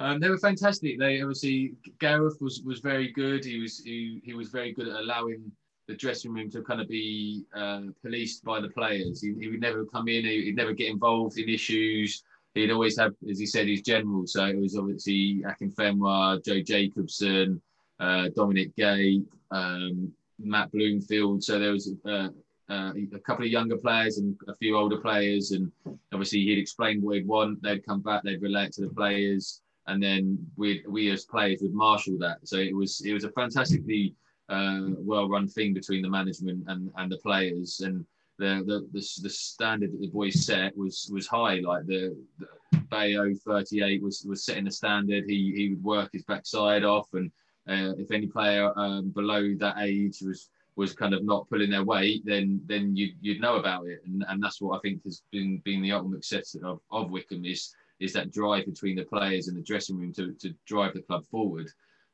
Um, 0.00 0.18
they 0.18 0.28
were 0.28 0.38
fantastic. 0.38 0.98
They 0.98 1.20
obviously 1.22 1.74
Gareth 2.00 2.38
was 2.40 2.62
was 2.62 2.80
very 2.80 3.12
good. 3.12 3.44
He 3.44 3.60
was 3.60 3.78
he, 3.78 4.20
he 4.24 4.34
was 4.34 4.48
very 4.48 4.72
good 4.72 4.88
at 4.88 4.96
allowing 4.96 5.52
the 5.90 5.96
dressing 5.96 6.32
room 6.32 6.48
to 6.48 6.62
kind 6.62 6.80
of 6.80 6.88
be 6.88 7.44
uh, 7.54 7.82
policed 8.00 8.44
by 8.44 8.60
the 8.60 8.68
players. 8.68 9.20
He, 9.20 9.34
he, 9.38 9.48
would 9.48 9.60
never 9.60 9.84
come 9.84 10.06
in, 10.06 10.24
he, 10.24 10.44
would 10.46 10.56
never 10.56 10.72
get 10.72 10.88
involved 10.88 11.36
in 11.36 11.48
issues. 11.48 12.22
He'd 12.54 12.70
always 12.70 12.96
have, 12.96 13.12
as 13.28 13.40
he 13.40 13.46
said, 13.46 13.66
his 13.66 13.82
general. 13.82 14.26
So 14.26 14.46
it 14.46 14.56
was 14.56 14.76
obviously 14.76 15.42
Akinfenwa, 15.44 16.44
Joe 16.44 16.62
Jacobson, 16.62 17.60
uh, 17.98 18.28
Dominic 18.36 18.74
Gape, 18.76 19.28
um, 19.50 20.12
Matt 20.38 20.70
Bloomfield. 20.70 21.42
So 21.42 21.58
there 21.58 21.72
was 21.72 21.92
uh, 22.06 22.28
uh, 22.68 22.92
a 23.12 23.18
couple 23.18 23.44
of 23.44 23.50
younger 23.50 23.76
players 23.76 24.18
and 24.18 24.36
a 24.48 24.54
few 24.56 24.76
older 24.76 24.98
players. 24.98 25.50
And 25.50 25.72
obviously 26.12 26.40
he'd 26.40 26.58
explain 26.58 27.02
what 27.02 27.16
he'd 27.16 27.26
want. 27.26 27.62
They'd 27.62 27.84
come 27.84 28.00
back, 28.00 28.22
they'd 28.22 28.42
relate 28.42 28.72
to 28.74 28.82
the 28.82 28.94
players. 28.94 29.60
And 29.88 30.00
then 30.00 30.38
we 30.56 30.84
we 30.88 31.10
as 31.10 31.24
players 31.24 31.62
would 31.62 31.74
marshal 31.74 32.16
that. 32.18 32.38
So 32.44 32.58
it 32.58 32.74
was 32.74 33.00
it 33.04 33.12
was 33.12 33.24
a 33.24 33.30
fantastically 33.32 34.14
uh, 34.50 34.80
well-run 34.98 35.48
thing 35.48 35.72
between 35.72 36.02
the 36.02 36.10
management 36.10 36.64
and, 36.68 36.90
and 36.96 37.10
the 37.10 37.18
players. 37.18 37.80
And 37.80 38.04
the, 38.38 38.64
the, 38.66 38.88
the, 38.92 39.22
the 39.22 39.30
standard 39.30 39.92
that 39.92 40.00
the 40.00 40.08
boys 40.08 40.44
set 40.44 40.76
was 40.76 41.08
was 41.12 41.26
high. 41.26 41.60
Like 41.60 41.86
the, 41.86 42.16
the 42.38 42.46
Bayo 42.90 43.32
38 43.34 44.02
was 44.02 44.24
was 44.26 44.44
setting 44.44 44.64
the 44.64 44.70
standard. 44.70 45.24
He 45.26 45.52
he 45.54 45.68
would 45.70 45.84
work 45.84 46.10
his 46.12 46.24
backside 46.24 46.84
off, 46.84 47.08
and 47.14 47.30
uh, 47.68 47.94
if 47.98 48.10
any 48.10 48.26
player 48.26 48.72
um, 48.76 49.10
below 49.10 49.54
that 49.58 49.76
age 49.78 50.20
was 50.22 50.50
was 50.76 50.94
kind 50.94 51.14
of 51.14 51.24
not 51.24 51.48
pulling 51.48 51.70
their 51.70 51.84
weight, 51.84 52.24
then 52.24 52.60
then 52.66 52.96
you'd, 52.96 53.14
you'd 53.20 53.40
know 53.40 53.56
about 53.56 53.86
it. 53.86 54.00
And, 54.06 54.24
and 54.28 54.42
that's 54.42 54.60
what 54.60 54.76
I 54.76 54.80
think 54.80 55.04
has 55.04 55.22
been 55.30 55.58
been 55.64 55.82
the 55.82 55.92
ultimate 55.92 56.24
success 56.24 56.56
of, 56.64 56.80
of 56.90 57.10
Wycombe 57.10 57.44
is 57.44 57.74
is 58.00 58.14
that 58.14 58.32
drive 58.32 58.64
between 58.64 58.96
the 58.96 59.04
players 59.04 59.48
and 59.48 59.56
the 59.56 59.62
dressing 59.62 59.98
room 59.98 60.12
to, 60.14 60.32
to 60.32 60.54
drive 60.66 60.94
the 60.94 61.02
club 61.02 61.24
forward. 61.26 61.68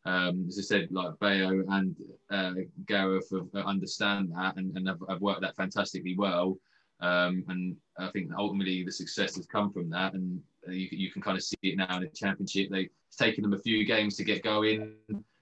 Um, 0.06 0.44
as 0.46 0.58
I 0.58 0.62
said, 0.62 0.88
like 0.92 1.18
Bayo 1.18 1.64
and 1.68 1.96
uh, 2.30 2.52
Gareth 2.86 3.28
have, 3.32 3.48
uh, 3.54 3.68
understand 3.68 4.32
that 4.36 4.56
and, 4.56 4.76
and 4.76 4.86
have, 4.86 5.00
have, 5.08 5.20
worked 5.20 5.40
that 5.40 5.56
fantastically 5.56 6.14
well. 6.16 6.56
Um, 7.00 7.44
and 7.48 7.76
I 7.98 8.08
think 8.12 8.30
ultimately 8.38 8.84
the 8.84 8.92
success 8.92 9.34
has 9.34 9.46
come 9.46 9.72
from 9.72 9.90
that. 9.90 10.14
And 10.14 10.40
you, 10.68 10.88
you 10.92 11.10
can 11.10 11.22
kind 11.22 11.36
of 11.36 11.42
see 11.42 11.56
it 11.62 11.76
now 11.76 11.96
in 11.96 12.02
the 12.02 12.08
championship. 12.08 12.70
They, 12.70 12.88
it's 13.08 13.16
taken 13.16 13.42
them 13.42 13.52
a 13.52 13.58
few 13.58 13.84
games 13.84 14.16
to 14.16 14.24
get 14.24 14.44
going 14.44 14.92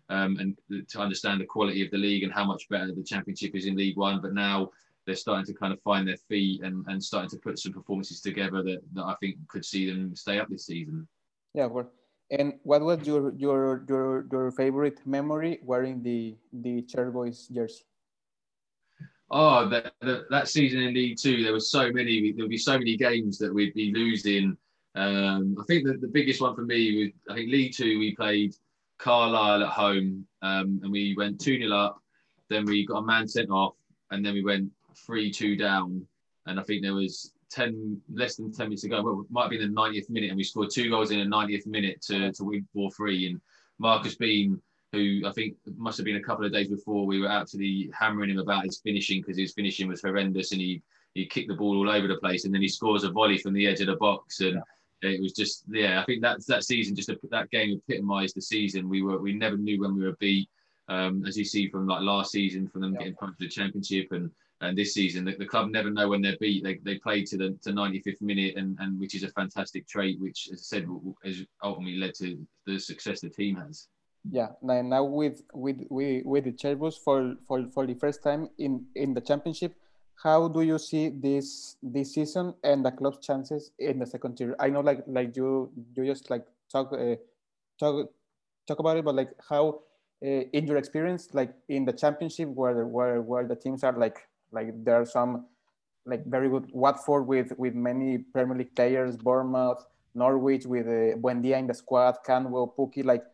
um, 0.09 0.39
and 0.39 0.89
to 0.89 0.99
understand 0.99 1.43
the 1.43 1.47
quality 1.47 1.85
of 1.85 1.91
the 1.91 1.99
league 1.99 2.23
and 2.23 2.33
how 2.33 2.45
much 2.45 2.67
better 2.71 2.91
the 2.91 3.05
championship 3.05 3.55
is 3.55 3.67
in 3.67 3.77
League 3.77 3.99
One. 3.99 4.23
But 4.23 4.33
now 4.33 4.71
they're 5.05 5.15
starting 5.15 5.45
to 5.47 5.53
kind 5.53 5.75
of 5.75 5.83
find 5.83 6.09
their 6.09 6.17
feet 6.17 6.63
and, 6.63 6.87
and 6.89 7.05
starting 7.05 7.31
to 7.31 7.37
put 7.37 7.59
some 7.59 7.75
performances 7.75 8.23
together 8.23 8.63
that, 8.63 8.81
that 8.95 9.05
I 9.05 9.15
think 9.21 9.37
could 9.49 9.65
see 9.65 9.91
them 9.91 10.17
stay 10.17 10.39
up 10.39 10.49
this 10.49 10.65
season. 10.65 11.07
Yeah, 11.53 11.67
well, 11.67 11.91
and 12.39 12.55
what 12.63 12.83
was 12.83 13.07
your 13.07 13.33
your 13.35 13.85
your 13.89 14.27
your 14.31 14.51
favorite 14.51 14.99
memory 15.07 15.61
wearing 15.63 16.03
the 16.03 16.37
the 16.53 16.83
Chairboys 16.83 17.51
jersey? 17.51 17.85
Oh, 19.31 19.69
that, 19.69 19.95
that, 20.03 20.31
that 20.31 20.49
season 20.49 20.81
in 20.81 20.95
League 20.95 21.19
Two, 21.19 21.43
there 21.43 21.53
was 21.53 21.71
so 21.71 21.91
many. 21.91 22.33
There 22.33 22.45
would 22.45 22.51
be 22.51 22.59
so 22.59 22.79
many 22.79 22.97
games 22.97 23.39
that 23.39 23.53
we'd 23.53 23.75
be 23.75 23.93
losing. 23.93 24.57
Um, 24.95 25.57
I 25.59 25.65
think 25.65 25.87
that 25.87 26.01
the 26.01 26.09
biggest 26.09 26.41
one 26.41 26.55
for 26.55 26.63
me 26.63 27.13
was 27.29 27.35
I 27.35 27.39
think 27.39 27.51
League 27.51 27.75
Two. 27.75 27.99
We 27.99 28.15
played 28.15 28.55
Carlisle 28.99 29.65
at 29.65 29.71
home, 29.71 30.27
um, 30.43 30.81
and 30.83 30.93
we 30.93 31.15
went 31.17 31.41
two 31.41 31.59
0 31.59 31.77
up. 31.77 32.01
Then 32.49 32.65
we 32.65 32.87
got 32.87 32.99
a 32.99 33.07
man 33.07 33.27
sent 33.27 33.51
off, 33.51 33.75
and 34.11 34.25
then 34.25 34.35
we 34.35 34.45
went 34.45 34.71
three 35.07 35.31
two 35.31 35.57
down. 35.57 36.07
And 36.47 36.61
I 36.61 36.63
think 36.63 36.83
there 36.83 36.95
was 36.95 37.33
10 37.55 38.01
less 38.13 38.37
than 38.37 38.53
10 38.53 38.67
minutes 38.67 38.85
ago. 38.85 39.03
Well, 39.03 39.21
it 39.21 39.31
might 39.31 39.43
have 39.43 39.51
been 39.51 39.75
the 39.75 39.81
90th 39.81 40.11
minute, 40.11 40.31
and 40.31 40.37
we 40.37 40.45
scored 40.45 40.71
two 40.71 40.91
goals 40.91 41.11
in 41.11 41.19
the 41.19 41.37
90th 41.37 41.67
minute 41.67 42.03
to, 42.03 42.33
to 42.33 42.45
win 42.45 42.67
4 42.73 42.91
3. 42.91 43.29
And 43.29 43.41
Marcus 43.79 44.17
Bean, 44.17 44.61
who 44.93 45.23
I 45.27 45.33
think 45.33 45.57
must 45.77 45.97
have 45.99 46.05
been 46.05 46.17
a 46.17 46.23
couple 46.23 46.45
of 46.45 46.53
days 46.53 46.69
before, 46.69 47.07
we 47.07 47.21
were 47.21 47.29
absolutely 47.29 47.91
hammering 47.99 48.31
him 48.31 48.39
about 48.39 48.65
his 48.65 48.81
finishing 48.81 49.21
because 49.21 49.39
his 49.39 49.53
finishing 49.53 49.89
was 49.89 50.03
horrendous 50.03 50.53
and 50.53 50.61
he 50.61 50.83
he 51.15 51.27
kicked 51.27 51.49
the 51.49 51.55
ball 51.55 51.77
all 51.77 51.89
over 51.91 52.09
the 52.09 52.17
place. 52.17 52.45
And 52.45 52.53
then 52.53 52.63
he 52.63 52.69
scores 52.69 53.05
a 53.05 53.11
volley 53.11 53.39
from 53.39 53.55
the 53.55 53.69
edge 53.69 53.81
of 53.81 53.87
the 53.87 53.97
box. 53.97 54.41
And 54.41 54.61
it 55.03 55.23
was 55.23 55.33
just 55.33 55.65
yeah. 55.69 56.01
I 56.01 56.05
think 56.05 56.23
that 56.23 56.45
that 56.47 56.65
season, 56.65 56.97
just 56.97 57.11
that 57.31 57.51
game 57.51 57.81
epitomised 57.89 58.35
the 58.35 58.43
season. 58.43 58.89
We 58.89 59.03
were 59.03 59.19
we 59.19 59.33
never 59.33 59.57
knew 59.57 59.81
when 59.81 59.95
we 59.95 60.05
were 60.05 60.17
beat. 60.19 60.49
Um, 60.87 61.25
as 61.27 61.39
you 61.39 61.47
see 61.47 61.71
from 61.71 61.87
like 61.87 62.03
last 62.03 62.31
season, 62.31 62.69
from 62.69 62.83
them 62.83 62.93
yeah. 62.93 62.99
getting 62.99 63.15
punched 63.15 63.39
to 63.41 63.47
the 63.47 63.51
championship, 63.51 64.09
and 64.13 64.31
and 64.61 64.79
this 64.79 64.95
season 64.95 65.25
the, 65.25 65.37
the, 65.37 65.47
club 65.47 65.71
never 65.71 65.91
know 65.91 66.09
when 66.09 66.23
they're 66.23 66.37
beat. 66.41 66.65
They, 66.65 66.79
they 66.83 66.99
play 66.99 67.25
to 67.25 67.37
the 67.37 67.59
to 67.63 67.71
95th 67.73 68.23
minute, 68.23 68.55
and, 68.57 68.77
and 68.81 68.99
which 68.99 69.15
is 69.15 69.23
a 69.23 69.29
fantastic 69.31 69.87
trait, 69.87 70.21
which 70.21 70.49
as 70.53 70.61
I 70.61 70.79
said 70.79 70.89
has 71.25 71.43
ultimately 71.63 71.99
led 71.99 72.15
to 72.17 72.47
the 72.67 72.79
success 72.79 73.21
the 73.21 73.31
team 73.31 73.57
has. 73.57 73.89
Yeah, 74.31 74.49
now, 74.63 74.81
now 74.83 75.05
with 75.05 75.43
with 75.53 75.83
with, 75.91 76.25
with 76.25 76.45
the 76.45 76.53
Chairboys 76.53 76.99
for, 76.99 77.35
for 77.47 77.67
for 77.75 77.87
the 77.87 77.95
first 77.95 78.23
time 78.23 78.49
in 78.59 78.87
in 78.95 79.13
the 79.13 79.21
championship, 79.21 79.75
how 80.23 80.49
do 80.49 80.63
you 80.63 80.79
see 80.79 81.11
this 81.11 81.77
this 81.83 82.15
season 82.15 82.55
and 82.63 82.85
the 82.85 82.91
club's 82.91 83.25
chances 83.25 83.73
in 83.79 83.99
the 83.99 84.07
second 84.07 84.37
tier? 84.37 84.57
I 84.59 84.71
know, 84.71 84.81
like 84.81 85.03
like 85.07 85.37
you 85.37 85.71
you 85.95 86.07
just 86.07 86.31
like 86.31 86.47
talk 86.71 86.93
uh, 86.93 87.17
talk 87.79 88.11
talk 88.67 88.79
about 88.79 88.97
it, 88.97 89.05
but 89.05 89.15
like 89.15 89.31
how 89.49 89.81
uh, 90.25 90.45
in 90.53 90.67
your 90.67 90.79
experience, 90.79 91.29
like 91.35 91.53
in 91.69 91.85
the 91.85 91.93
championship, 91.93 92.49
where 92.49 92.87
where 92.87 93.21
where 93.21 93.47
the 93.47 93.57
teams 93.57 93.85
are 93.85 93.93
like 93.93 94.27
like 94.55 94.73
there 94.85 95.01
are 95.01 95.05
some 95.05 95.47
like 96.07 96.25
very 96.27 96.49
good 96.49 96.71
Watford 96.73 97.27
with 97.27 97.53
with 97.59 97.75
many 97.75 98.19
Premier 98.19 98.57
League 98.57 98.75
players, 98.75 99.17
Bournemouth, 99.17 99.85
Norwich 100.15 100.67
with 100.67 100.87
uh, 100.87 101.17
Buendia 101.19 101.59
in 101.59 101.67
the 101.67 101.75
squad, 101.75 102.17
Cantwell, 102.25 102.75
Pukki. 102.79 103.05
Like 103.05 103.25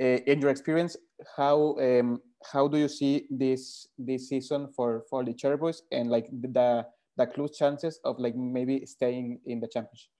uh, 0.00 0.18
in 0.30 0.40
your 0.40 0.50
experience, 0.50 0.96
how 1.36 1.76
um, 1.78 2.20
how 2.52 2.68
do 2.68 2.78
you 2.78 2.88
see 2.88 3.26
this 3.30 3.88
this 3.98 4.28
season 4.28 4.68
for 4.74 5.04
for 5.10 5.24
the 5.24 5.34
Chairboys 5.34 5.82
and 5.92 6.10
like 6.10 6.28
the 6.30 6.86
the 7.16 7.26
close 7.26 7.56
chances 7.56 8.00
of 8.04 8.18
like 8.18 8.34
maybe 8.36 8.86
staying 8.86 9.40
in 9.46 9.60
the 9.60 9.68
championship? 9.68 10.10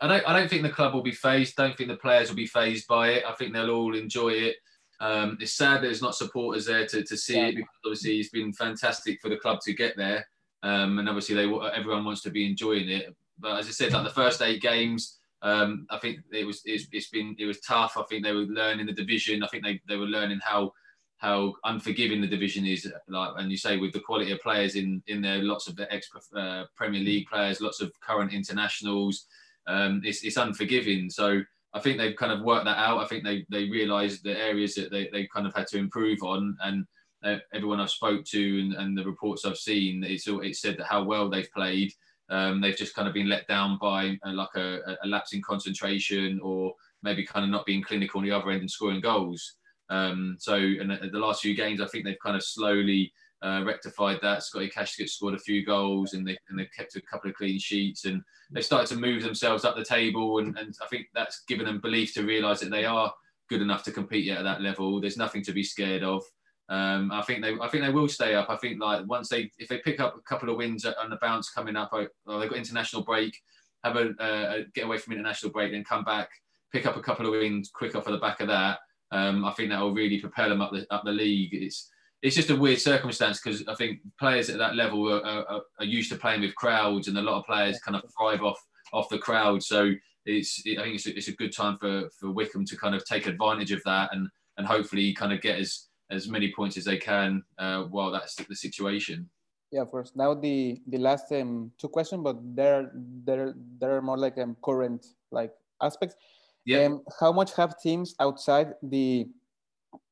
I 0.00 0.08
don't 0.08 0.28
I 0.28 0.38
don't 0.38 0.50
think 0.50 0.62
the 0.62 0.70
club 0.70 0.94
will 0.94 1.02
be 1.02 1.12
phased. 1.12 1.56
Don't 1.56 1.76
think 1.76 1.88
the 1.88 1.96
players 1.96 2.28
will 2.28 2.36
be 2.36 2.46
phased 2.46 2.86
by 2.86 3.10
it. 3.10 3.24
I 3.26 3.32
think 3.32 3.52
they'll 3.52 3.70
all 3.70 3.94
enjoy 3.94 4.30
it. 4.30 4.56
Um, 5.00 5.36
it's 5.40 5.52
sad 5.52 5.82
there's 5.82 6.02
not 6.02 6.14
supporters 6.14 6.66
there 6.66 6.86
to, 6.86 7.02
to 7.02 7.16
see 7.16 7.36
yeah. 7.36 7.46
it 7.46 7.56
because 7.56 7.74
obviously 7.84 8.18
it's 8.18 8.30
been 8.30 8.52
fantastic 8.52 9.20
for 9.20 9.28
the 9.28 9.36
club 9.36 9.60
to 9.64 9.74
get 9.74 9.96
there, 9.96 10.26
um, 10.62 10.98
and 10.98 11.08
obviously 11.08 11.34
they 11.34 11.50
everyone 11.74 12.04
wants 12.04 12.22
to 12.22 12.30
be 12.30 12.48
enjoying 12.48 12.88
it. 12.88 13.14
But 13.38 13.58
as 13.58 13.68
I 13.68 13.72
said, 13.72 13.92
like 13.92 14.04
the 14.04 14.10
first 14.10 14.40
eight 14.40 14.62
games, 14.62 15.18
um, 15.42 15.86
I 15.90 15.98
think 15.98 16.20
it 16.32 16.46
was 16.46 16.62
it's, 16.64 16.86
it's 16.92 17.08
been 17.10 17.36
it 17.38 17.46
was 17.46 17.60
tough. 17.60 17.96
I 17.96 18.02
think 18.08 18.24
they 18.24 18.32
were 18.32 18.40
learning 18.40 18.86
the 18.86 18.92
division. 18.92 19.42
I 19.42 19.48
think 19.48 19.64
they, 19.64 19.80
they 19.86 19.96
were 19.96 20.06
learning 20.06 20.40
how 20.42 20.72
how 21.18 21.54
unforgiving 21.64 22.20
the 22.20 22.26
division 22.26 22.66
is. 22.66 22.90
Like 23.08 23.32
and 23.36 23.50
you 23.50 23.56
say 23.58 23.76
with 23.76 23.92
the 23.92 24.00
quality 24.00 24.32
of 24.32 24.40
players 24.40 24.76
in 24.76 25.02
in 25.06 25.20
there, 25.20 25.42
lots 25.42 25.68
of 25.68 25.76
the 25.76 25.92
ex 25.92 26.08
uh, 26.34 26.64
Premier 26.74 27.00
League 27.00 27.26
players, 27.26 27.60
lots 27.60 27.80
of 27.80 27.92
current 28.00 28.32
internationals. 28.32 29.26
Um, 29.66 30.00
it's 30.04 30.24
it's 30.24 30.36
unforgiving. 30.36 31.10
So 31.10 31.42
I 31.76 31.80
think 31.80 31.98
they've 31.98 32.16
kind 32.16 32.32
of 32.32 32.40
worked 32.40 32.64
that 32.64 32.78
out. 32.78 33.04
I 33.04 33.06
think 33.06 33.22
they 33.22 33.44
they 33.50 33.68
realised 33.68 34.24
the 34.24 34.36
areas 34.36 34.74
that 34.76 34.90
they, 34.90 35.10
they 35.12 35.26
kind 35.26 35.46
of 35.46 35.54
had 35.54 35.66
to 35.68 35.78
improve 35.78 36.22
on, 36.22 36.56
and 36.62 36.86
uh, 37.22 37.36
everyone 37.52 37.80
I've 37.80 37.90
spoke 37.90 38.24
to 38.24 38.60
and, 38.60 38.72
and 38.72 38.96
the 38.96 39.04
reports 39.04 39.44
I've 39.44 39.58
seen, 39.58 40.02
it's 40.02 40.26
all 40.26 40.40
it 40.40 40.56
said 40.56 40.78
that 40.78 40.86
how 40.86 41.04
well 41.04 41.28
they've 41.28 41.52
played. 41.52 41.92
Um, 42.30 42.60
they've 42.60 42.76
just 42.76 42.94
kind 42.94 43.06
of 43.06 43.14
been 43.14 43.28
let 43.28 43.46
down 43.46 43.78
by 43.80 44.16
uh, 44.26 44.32
like 44.32 44.54
a, 44.56 44.96
a, 45.04 45.06
lapse 45.06 45.34
in 45.34 45.42
concentration, 45.42 46.40
or 46.42 46.72
maybe 47.02 47.24
kind 47.24 47.44
of 47.44 47.50
not 47.50 47.66
being 47.66 47.82
clinical 47.82 48.18
on 48.18 48.24
the 48.24 48.32
other 48.32 48.50
end 48.50 48.62
and 48.62 48.70
scoring 48.70 49.02
goals. 49.02 49.56
Um, 49.90 50.36
so, 50.40 50.54
in 50.56 50.88
the, 50.88 51.10
the 51.12 51.18
last 51.18 51.42
few 51.42 51.54
games, 51.54 51.80
I 51.82 51.86
think 51.86 52.04
they've 52.04 52.24
kind 52.24 52.36
of 52.36 52.42
slowly 52.42 53.12
uh, 53.42 53.62
rectified 53.64 54.18
that. 54.22 54.42
Scotty 54.42 54.68
Kashket 54.68 55.08
scored 55.08 55.34
a 55.34 55.38
few 55.38 55.64
goals 55.64 56.14
and 56.14 56.26
they 56.26 56.36
and 56.48 56.58
they've 56.58 56.72
kept 56.76 56.96
a 56.96 57.02
couple 57.02 57.30
of 57.30 57.36
clean 57.36 57.58
sheets 57.58 58.04
and 58.04 58.22
they've 58.50 58.64
started 58.64 58.88
to 58.88 59.00
move 59.00 59.22
themselves 59.22 59.64
up 59.64 59.76
the 59.76 59.84
table 59.84 60.38
and, 60.38 60.56
and 60.58 60.74
I 60.82 60.86
think 60.86 61.06
that's 61.14 61.42
given 61.46 61.66
them 61.66 61.80
belief 61.80 62.14
to 62.14 62.24
realise 62.24 62.60
that 62.60 62.70
they 62.70 62.84
are 62.84 63.12
good 63.48 63.62
enough 63.62 63.82
to 63.84 63.92
compete 63.92 64.24
yet 64.24 64.38
at 64.38 64.44
that 64.44 64.62
level. 64.62 65.00
There's 65.00 65.16
nothing 65.16 65.42
to 65.44 65.52
be 65.52 65.62
scared 65.62 66.02
of. 66.02 66.24
Um, 66.68 67.12
I 67.12 67.22
think 67.22 67.42
they 67.42 67.54
I 67.60 67.68
think 67.68 67.84
they 67.84 67.92
will 67.92 68.08
stay 68.08 68.34
up. 68.34 68.50
I 68.50 68.56
think 68.56 68.80
like 68.80 69.06
once 69.06 69.28
they 69.28 69.50
if 69.58 69.68
they 69.68 69.78
pick 69.78 70.00
up 70.00 70.16
a 70.16 70.22
couple 70.22 70.50
of 70.50 70.56
wins 70.56 70.84
on 70.84 71.10
the 71.10 71.18
bounce 71.20 71.50
coming 71.50 71.76
up, 71.76 71.92
or 71.92 72.08
they've 72.40 72.50
got 72.50 72.58
international 72.58 73.02
break, 73.02 73.36
have 73.84 73.96
a, 73.96 74.14
a 74.18 74.64
get 74.74 74.84
away 74.84 74.98
from 74.98 75.12
international 75.12 75.52
break, 75.52 75.72
then 75.72 75.84
come 75.84 76.02
back, 76.02 76.28
pick 76.72 76.86
up 76.86 76.96
a 76.96 77.02
couple 77.02 77.26
of 77.26 77.32
wins 77.32 77.70
quick 77.72 77.94
off 77.94 78.06
of 78.06 78.12
the 78.12 78.18
back 78.18 78.40
of 78.40 78.48
that. 78.48 78.80
Um, 79.12 79.44
I 79.44 79.52
think 79.52 79.70
that 79.70 79.80
will 79.80 79.94
really 79.94 80.20
propel 80.20 80.48
them 80.48 80.60
up 80.60 80.72
the 80.72 80.86
up 80.90 81.04
the 81.04 81.12
league. 81.12 81.54
It's 81.54 81.88
it's 82.22 82.36
just 82.36 82.50
a 82.50 82.56
weird 82.56 82.80
circumstance 82.80 83.40
because 83.40 83.66
I 83.68 83.74
think 83.74 84.00
players 84.18 84.48
at 84.50 84.58
that 84.58 84.74
level 84.74 85.12
are, 85.12 85.24
are, 85.24 85.62
are, 85.78 85.84
used 85.84 86.10
to 86.12 86.18
playing 86.18 86.40
with 86.40 86.54
crowds, 86.54 87.08
and 87.08 87.18
a 87.18 87.22
lot 87.22 87.38
of 87.38 87.46
players 87.46 87.78
kind 87.80 87.96
of 87.96 88.02
thrive 88.16 88.42
off 88.42 88.58
off 88.92 89.08
the 89.08 89.18
crowd. 89.18 89.62
So 89.62 89.92
it's 90.24 90.62
I 90.66 90.82
think 90.82 90.96
it's 90.96 91.06
a, 91.06 91.16
it's 91.16 91.28
a 91.28 91.36
good 91.36 91.54
time 91.54 91.76
for 91.78 92.08
for 92.18 92.30
Wycombe 92.30 92.66
to 92.66 92.76
kind 92.76 92.94
of 92.94 93.04
take 93.04 93.26
advantage 93.26 93.72
of 93.72 93.82
that 93.84 94.10
and 94.12 94.28
and 94.56 94.66
hopefully 94.66 95.12
kind 95.12 95.32
of 95.32 95.40
get 95.40 95.58
as 95.58 95.88
as 96.10 96.28
many 96.28 96.52
points 96.52 96.76
as 96.76 96.84
they 96.84 96.96
can 96.96 97.42
uh, 97.58 97.82
while 97.84 98.10
that's 98.10 98.34
the 98.36 98.54
situation. 98.54 99.28
Yeah, 99.72 99.82
of 99.82 99.90
course. 99.90 100.12
Now 100.14 100.34
the 100.34 100.80
the 100.86 100.98
last 100.98 101.30
um, 101.32 101.72
two 101.78 101.88
questions, 101.88 102.22
but 102.22 102.36
there 102.54 102.90
there 103.24 103.54
there 103.78 103.96
are 103.96 104.02
more 104.02 104.18
like 104.18 104.38
um, 104.38 104.56
current 104.62 105.06
like 105.30 105.52
aspects. 105.82 106.16
Yeah. 106.64 106.84
Um, 106.84 107.02
how 107.20 107.32
much 107.32 107.54
have 107.54 107.78
teams 107.78 108.14
outside 108.18 108.74
the 108.82 109.28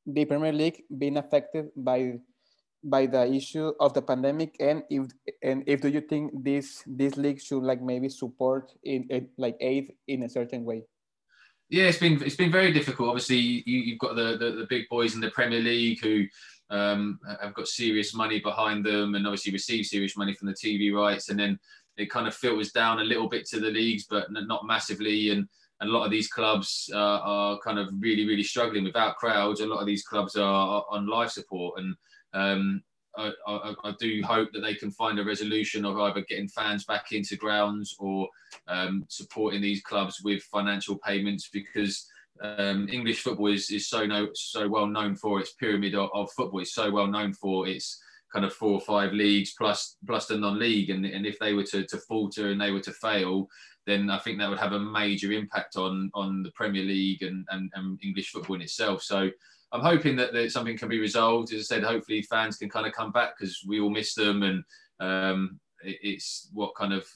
the 0.05 0.25
Premier 0.25 0.53
League 0.53 0.83
being 0.97 1.17
affected 1.17 1.69
by 1.75 2.19
by 2.85 3.07
the 3.07 3.25
issue 3.25 3.73
of 3.79 3.93
the 3.93 4.01
pandemic? 4.01 4.55
And 4.59 4.83
if 4.89 5.09
and 5.41 5.63
if 5.65 5.81
do 5.81 5.89
you 5.89 6.01
think 6.01 6.43
this 6.43 6.83
this 6.85 7.17
league 7.17 7.41
should 7.41 7.63
like 7.63 7.81
maybe 7.81 8.09
support 8.09 8.71
in, 8.83 9.07
in 9.09 9.29
like 9.37 9.57
aid 9.59 9.93
in 10.07 10.23
a 10.23 10.29
certain 10.29 10.63
way? 10.63 10.83
Yeah 11.69 11.85
it's 11.85 11.97
been 11.97 12.21
it's 12.21 12.35
been 12.35 12.51
very 12.51 12.71
difficult. 12.71 13.09
Obviously 13.09 13.63
you, 13.65 13.93
have 13.93 13.99
got 13.99 14.15
the, 14.15 14.37
the, 14.37 14.51
the 14.61 14.67
big 14.69 14.87
boys 14.89 15.15
in 15.15 15.21
the 15.21 15.31
premier 15.31 15.59
league 15.59 15.99
who 16.01 16.25
um, 16.69 17.19
have 17.41 17.53
got 17.53 17.67
serious 17.67 18.13
money 18.13 18.39
behind 18.39 18.85
them 18.85 19.15
and 19.15 19.25
obviously 19.25 19.51
receive 19.51 19.85
serious 19.85 20.17
money 20.17 20.33
from 20.33 20.47
the 20.47 20.53
tv 20.53 20.93
rights. 20.93 21.29
And 21.29 21.39
then 21.39 21.59
it 21.97 22.09
kind 22.09 22.27
of 22.27 22.35
filters 22.35 22.71
down 22.71 22.99
a 22.99 23.03
little 23.03 23.29
bit 23.29 23.45
to 23.47 23.59
the 23.59 23.71
leagues 23.71 24.05
but 24.07 24.27
not 24.31 24.65
massively. 24.65 25.31
And 25.31 25.47
and 25.79 25.89
a 25.89 25.93
lot 25.93 26.05
of 26.05 26.11
these 26.11 26.27
clubs 26.27 26.89
uh, 26.93 26.97
are 26.97 27.59
kind 27.59 27.79
of 27.79 27.89
really, 27.99 28.25
really 28.25 28.43
struggling 28.43 28.83
without 28.83 29.17
crowds. 29.17 29.59
A 29.59 29.65
lot 29.65 29.81
of 29.81 29.85
these 29.85 30.03
clubs 30.03 30.35
are, 30.35 30.85
on 30.89 31.07
life 31.07 31.31
support, 31.31 31.79
and 31.79 31.95
um, 32.33 32.83
I, 33.17 33.31
I, 33.47 33.73
I, 33.83 33.93
do 33.99 34.21
hope 34.23 34.51
that 34.53 34.61
they 34.61 34.75
can 34.75 34.91
find 34.91 35.19
a 35.19 35.23
resolution 35.23 35.85
of 35.85 35.97
either 35.97 36.21
getting 36.21 36.49
fans 36.49 36.83
back 36.85 37.11
into 37.11 37.37
grounds 37.37 37.95
or 37.99 38.27
um, 38.67 39.05
supporting 39.07 39.61
these 39.61 39.81
clubs 39.81 40.21
with 40.23 40.43
financial 40.43 40.97
payments 40.97 41.49
because 41.51 42.07
um, 42.41 42.89
English 42.89 43.21
football 43.21 43.47
is, 43.47 43.71
is 43.71 43.87
so 43.87 44.05
no, 44.05 44.29
so 44.33 44.67
well 44.67 44.87
known 44.87 45.15
for 45.15 45.39
its 45.39 45.53
pyramid 45.53 45.95
of, 45.95 46.09
of, 46.13 46.31
football. 46.33 46.59
It's 46.59 46.73
so 46.73 46.91
well 46.91 47.07
known 47.07 47.33
for 47.33 47.67
its 47.67 48.01
kind 48.33 48.43
of 48.43 48.53
four 48.53 48.71
or 48.71 48.81
five 48.81 49.13
leagues 49.13 49.53
plus 49.57 49.95
plus 50.05 50.27
the 50.27 50.37
non-league, 50.37 50.89
and, 50.89 51.05
and 51.05 51.25
if 51.25 51.39
they 51.39 51.53
were 51.53 51.63
to, 51.63 51.85
to 51.85 51.97
falter 51.99 52.49
and 52.49 52.59
they 52.59 52.71
were 52.71 52.81
to 52.81 52.91
fail, 52.91 53.47
then 53.85 54.09
I 54.09 54.17
think 54.19 54.39
that 54.39 54.49
would 54.49 54.59
have 54.59 54.73
a 54.73 54.79
major 54.79 55.31
impact 55.31 55.75
on 55.75 56.09
on 56.13 56.43
the 56.43 56.51
Premier 56.51 56.83
League 56.83 57.21
and, 57.23 57.45
and, 57.49 57.71
and 57.75 57.99
English 58.03 58.31
football 58.31 58.55
in 58.55 58.61
itself. 58.61 59.03
So 59.03 59.29
I'm 59.71 59.81
hoping 59.81 60.15
that, 60.17 60.33
that 60.33 60.51
something 60.51 60.77
can 60.77 60.89
be 60.89 60.99
resolved. 60.99 61.53
As 61.53 61.61
I 61.61 61.75
said, 61.75 61.83
hopefully 61.83 62.21
fans 62.21 62.57
can 62.57 62.69
kind 62.69 62.87
of 62.87 62.93
come 62.93 63.11
back 63.11 63.37
because 63.37 63.63
we 63.67 63.79
all 63.79 63.89
miss 63.89 64.13
them, 64.13 64.43
and 64.43 64.63
um, 64.99 65.59
it, 65.83 65.97
it's 66.01 66.49
what 66.53 66.75
kind 66.75 66.93
of 66.93 67.07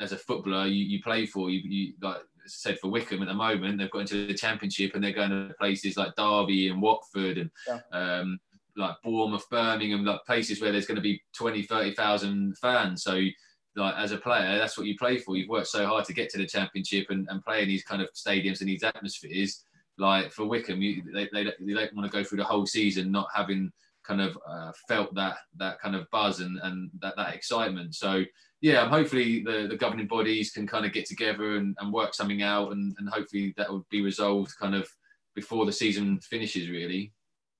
as 0.00 0.12
a 0.12 0.16
footballer 0.16 0.66
you, 0.66 0.84
you 0.84 1.02
play 1.02 1.26
for. 1.26 1.50
You, 1.50 1.60
you 1.64 1.94
like 2.02 2.16
I 2.16 2.20
said 2.46 2.78
for 2.78 2.88
Wycombe 2.90 3.22
at 3.22 3.28
the 3.28 3.34
moment, 3.34 3.78
they've 3.78 3.90
got 3.90 4.00
into 4.00 4.26
the 4.26 4.34
Championship 4.34 4.94
and 4.94 5.02
they're 5.02 5.12
going 5.12 5.30
to 5.30 5.54
places 5.58 5.96
like 5.96 6.14
Derby 6.16 6.68
and 6.68 6.82
Watford 6.82 7.38
and. 7.38 7.50
Yeah. 7.66 7.80
Um, 7.92 8.38
like 8.76 8.94
Bournemouth, 9.02 9.50
Birmingham, 9.50 10.04
like 10.04 10.24
places 10.24 10.60
where 10.60 10.70
there's 10.70 10.86
going 10.86 10.96
to 10.96 11.02
be 11.02 11.20
20, 11.34 11.64
30,000 11.64 12.56
fans. 12.58 13.02
So 13.02 13.20
like 13.76 13.94
as 13.96 14.12
a 14.12 14.18
player, 14.18 14.58
that's 14.58 14.76
what 14.76 14.86
you 14.86 14.96
play 14.96 15.18
for. 15.18 15.36
You've 15.36 15.48
worked 15.48 15.68
so 15.68 15.86
hard 15.86 16.04
to 16.06 16.12
get 16.12 16.30
to 16.30 16.38
the 16.38 16.46
championship 16.46 17.06
and, 17.10 17.26
and 17.30 17.44
play 17.44 17.62
in 17.62 17.68
these 17.68 17.84
kind 17.84 18.02
of 18.02 18.08
stadiums 18.12 18.60
and 18.60 18.68
these 18.68 18.82
atmospheres. 18.82 19.64
Like 19.98 20.32
for 20.32 20.46
Wycombe, 20.46 20.82
you, 20.82 21.02
they, 21.12 21.28
they, 21.32 21.44
they 21.44 21.72
don't 21.72 21.94
want 21.94 22.10
to 22.10 22.16
go 22.16 22.24
through 22.24 22.38
the 22.38 22.44
whole 22.44 22.66
season 22.66 23.10
not 23.10 23.28
having 23.34 23.72
kind 24.04 24.20
of 24.20 24.38
uh, 24.48 24.72
felt 24.88 25.14
that 25.14 25.36
that 25.56 25.78
kind 25.80 25.94
of 25.94 26.10
buzz 26.10 26.40
and, 26.40 26.58
and 26.62 26.90
that, 27.00 27.14
that 27.16 27.34
excitement. 27.34 27.94
So 27.94 28.24
yeah, 28.60 28.88
hopefully 28.88 29.42
the, 29.44 29.66
the 29.68 29.76
governing 29.76 30.06
bodies 30.06 30.50
can 30.50 30.66
kind 30.66 30.86
of 30.86 30.92
get 30.92 31.06
together 31.06 31.56
and, 31.56 31.76
and 31.78 31.92
work 31.92 32.14
something 32.14 32.42
out 32.42 32.72
and, 32.72 32.94
and 32.98 33.08
hopefully 33.08 33.54
that 33.56 33.70
will 33.70 33.86
be 33.90 34.00
resolved 34.00 34.52
kind 34.58 34.74
of 34.74 34.88
before 35.34 35.66
the 35.66 35.72
season 35.72 36.18
finishes 36.20 36.70
really. 36.70 37.12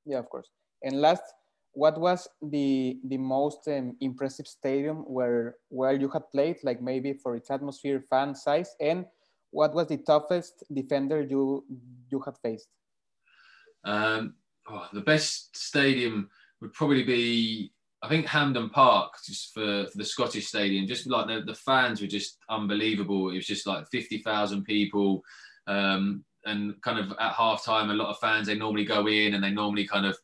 Yeah, 0.07 0.18
of 0.18 0.29
course. 0.31 0.49
And 0.83 1.01
last 1.01 1.23
what 1.72 1.98
was 2.00 2.28
the 2.42 2.98
the 3.04 3.16
most 3.16 3.68
um, 3.68 3.96
impressive 4.00 4.46
stadium 4.46 4.98
where 5.07 5.57
where 5.68 5.92
you 5.92 6.09
had 6.09 6.28
played 6.31 6.57
like 6.62 6.81
maybe 6.83 7.12
for 7.12 7.37
its 7.37 7.50
atmosphere 7.50 8.00
fan 8.00 8.35
size 8.35 8.74
and 8.81 9.04
what 9.50 9.74
was 9.74 9.87
the 9.87 9.96
toughest 9.98 10.64
defender 10.72 11.20
you 11.22 11.64
you 12.11 12.20
had 12.20 12.37
faced 12.38 12.68
um, 13.85 14.35
oh, 14.68 14.87
the 14.92 15.00
best 15.00 15.57
stadium 15.57 16.28
would 16.61 16.72
probably 16.72 17.04
be 17.04 17.72
I 18.00 18.09
think 18.09 18.26
Hampden 18.26 18.70
Park, 18.70 19.14
just 19.26 19.52
for, 19.52 19.87
for 19.90 19.98
the 19.98 20.04
Scottish 20.04 20.46
Stadium, 20.46 20.87
just 20.87 21.09
like 21.09 21.26
the, 21.26 21.42
the 21.44 21.54
fans 21.54 22.00
were 22.00 22.07
just 22.07 22.38
unbelievable. 22.48 23.31
It 23.31 23.35
was 23.35 23.46
just 23.46 23.66
like 23.66 23.88
50,000 23.90 24.64
people. 24.64 25.22
Um, 25.66 26.24
and 26.44 26.81
kind 26.83 26.98
of 26.98 27.11
at 27.18 27.33
half 27.33 27.64
time, 27.64 27.90
a 27.90 27.94
lot 27.94 28.11
of 28.11 28.18
fans, 28.20 28.46
they 28.46 28.54
normally 28.54 28.85
go 28.85 29.09
in 29.09 29.35
and 29.35 29.42
they 29.42 29.50
normally 29.50 29.85
kind 29.85 30.07
of 30.07 30.16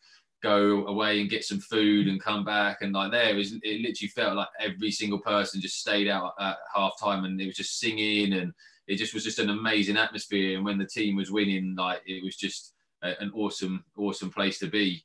go 0.44 0.86
away 0.86 1.20
and 1.20 1.30
get 1.30 1.42
some 1.42 1.58
food 1.58 2.06
and 2.06 2.22
come 2.22 2.44
back. 2.44 2.82
And 2.82 2.92
like 2.92 3.10
there, 3.10 3.36
it, 3.36 3.48
it 3.62 3.80
literally 3.80 4.08
felt 4.14 4.36
like 4.36 4.48
every 4.60 4.90
single 4.90 5.18
person 5.18 5.60
just 5.60 5.80
stayed 5.80 6.06
out 6.06 6.34
at 6.38 6.58
half 6.72 7.00
time 7.00 7.24
and 7.24 7.40
it 7.40 7.46
was 7.46 7.56
just 7.56 7.80
singing 7.80 8.34
and 8.34 8.52
it 8.86 8.96
just 8.96 9.14
was 9.14 9.24
just 9.24 9.38
an 9.38 9.48
amazing 9.48 9.96
atmosphere. 9.96 10.56
And 10.56 10.64
when 10.64 10.78
the 10.78 10.86
team 10.86 11.16
was 11.16 11.32
winning, 11.32 11.74
like 11.76 12.02
it 12.06 12.22
was 12.22 12.36
just 12.36 12.74
a, 13.02 13.20
an 13.20 13.32
awesome, 13.34 13.84
awesome 13.96 14.30
place 14.30 14.58
to 14.58 14.66
be. 14.66 15.02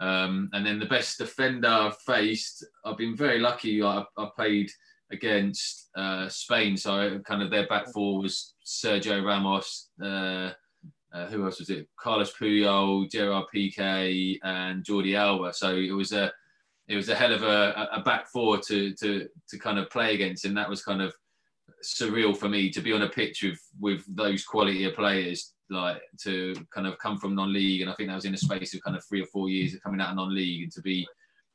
Um, 0.00 0.48
and 0.54 0.64
then 0.64 0.78
the 0.78 0.86
best 0.86 1.18
defender 1.18 1.68
I've 1.68 1.98
faced, 1.98 2.64
I've 2.84 2.96
been 2.96 3.16
very 3.16 3.40
lucky. 3.40 3.82
I, 3.82 4.04
I 4.16 4.30
played 4.34 4.70
against 5.10 5.90
uh, 5.96 6.28
Spain, 6.28 6.76
so 6.76 7.18
kind 7.26 7.42
of 7.42 7.50
their 7.50 7.66
back 7.66 7.92
four 7.92 8.22
was 8.22 8.54
Sergio 8.64 9.22
Ramos. 9.24 9.90
Uh, 10.02 10.52
uh, 11.12 11.26
who 11.26 11.44
else 11.44 11.58
was 11.58 11.70
it? 11.70 11.88
Carlos 11.96 12.32
Puyol, 12.32 13.10
Gerard 13.10 13.46
Piqué, 13.54 14.38
and 14.42 14.84
Jordi 14.84 15.16
Alba. 15.16 15.52
So 15.52 15.74
it 15.76 15.92
was 15.92 16.12
a 16.12 16.32
it 16.88 16.96
was 16.96 17.08
a 17.08 17.14
hell 17.14 17.32
of 17.32 17.42
a, 17.42 17.88
a 17.92 18.00
back 18.00 18.28
four 18.28 18.58
to 18.58 18.92
to 18.94 19.28
to 19.48 19.58
kind 19.58 19.78
of 19.78 19.90
play 19.90 20.14
against, 20.14 20.44
and 20.44 20.56
that 20.56 20.68
was 20.68 20.84
kind 20.84 21.02
of 21.02 21.14
surreal 21.82 22.36
for 22.36 22.48
me 22.48 22.70
to 22.70 22.80
be 22.80 22.92
on 22.92 23.02
a 23.02 23.08
pitch 23.08 23.42
with 23.42 23.60
with 23.80 24.04
those 24.16 24.44
quality 24.44 24.84
of 24.84 24.94
players 24.94 25.54
like 25.70 26.00
to 26.18 26.54
kind 26.74 26.86
of 26.86 26.98
come 26.98 27.18
from 27.18 27.34
non-league 27.34 27.82
and 27.82 27.90
I 27.90 27.94
think 27.94 28.08
that 28.08 28.14
was 28.14 28.24
in 28.24 28.34
a 28.34 28.38
space 28.38 28.74
of 28.74 28.82
kind 28.82 28.96
of 28.96 29.04
three 29.04 29.20
or 29.20 29.26
four 29.26 29.48
years 29.48 29.74
of 29.74 29.82
coming 29.82 30.00
out 30.00 30.10
of 30.10 30.16
non-league 30.16 30.62
and 30.62 30.72
to 30.72 30.80
be 30.80 31.06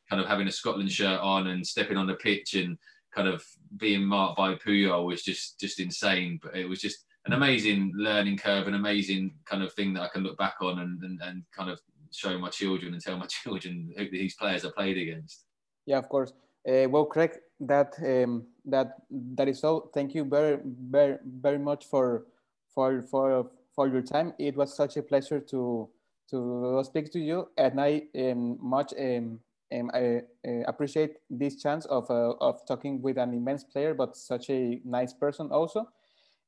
kind 0.09 0.21
of 0.21 0.27
having 0.27 0.47
a 0.47 0.51
Scotland 0.51 0.91
shirt 0.91 1.19
on 1.19 1.47
and 1.47 1.65
stepping 1.65 1.97
on 1.97 2.07
the 2.07 2.13
pitch 2.13 2.53
and 2.53 2.77
kind 3.13 3.27
of 3.27 3.43
being 3.77 4.03
marked 4.03 4.37
by 4.37 4.53
Puyol 4.55 5.05
was 5.05 5.23
just 5.23 5.59
just 5.59 5.79
insane 5.79 6.39
but 6.41 6.55
it 6.55 6.69
was 6.69 6.79
just 6.79 7.05
an 7.25 7.33
amazing 7.33 7.91
learning 7.95 8.37
curve 8.37 8.67
an 8.67 8.73
amazing 8.73 9.33
kind 9.45 9.63
of 9.63 9.73
thing 9.73 9.93
that 9.93 10.01
I 10.01 10.07
can 10.07 10.23
look 10.23 10.37
back 10.37 10.55
on 10.61 10.79
and, 10.79 11.01
and, 11.03 11.19
and 11.21 11.43
kind 11.55 11.69
of 11.69 11.79
show 12.11 12.37
my 12.37 12.49
children 12.49 12.93
and 12.93 13.01
tell 13.01 13.17
my 13.17 13.25
children 13.43 13.93
who 13.97 14.09
these 14.09 14.35
players 14.35 14.65
I 14.65 14.69
played 14.75 14.97
against 14.97 15.45
yeah 15.85 15.97
of 15.97 16.09
course 16.09 16.33
uh, 16.67 16.87
well 16.89 17.05
Craig 17.05 17.39
that 17.59 17.93
um, 18.03 18.45
that 18.65 18.95
that 19.35 19.47
is 19.47 19.63
all 19.63 19.89
thank 19.93 20.13
you 20.15 20.25
very 20.25 20.59
very 20.63 21.17
very 21.23 21.59
much 21.59 21.85
for 21.85 22.25
for 22.73 23.03
for 23.03 23.49
for 23.75 23.87
your 23.87 24.01
time. 24.01 24.33
It 24.39 24.55
was 24.55 24.75
such 24.75 24.97
a 24.97 25.03
pleasure 25.03 25.39
to 25.39 25.89
to 26.29 26.81
speak 26.85 27.11
to 27.11 27.19
you, 27.19 27.49
and 27.57 27.79
I 27.79 28.03
um, 28.17 28.57
much 28.61 28.93
um, 28.97 29.39
um, 29.73 29.91
I, 29.93 30.21
uh, 30.47 30.63
appreciate 30.67 31.17
this 31.29 31.61
chance 31.61 31.85
of 31.85 32.09
uh, 32.09 32.33
of 32.39 32.65
talking 32.65 33.01
with 33.01 33.17
an 33.17 33.33
immense 33.33 33.63
player, 33.63 33.93
but 33.93 34.15
such 34.15 34.49
a 34.49 34.81
nice 34.85 35.13
person 35.13 35.49
also. 35.51 35.89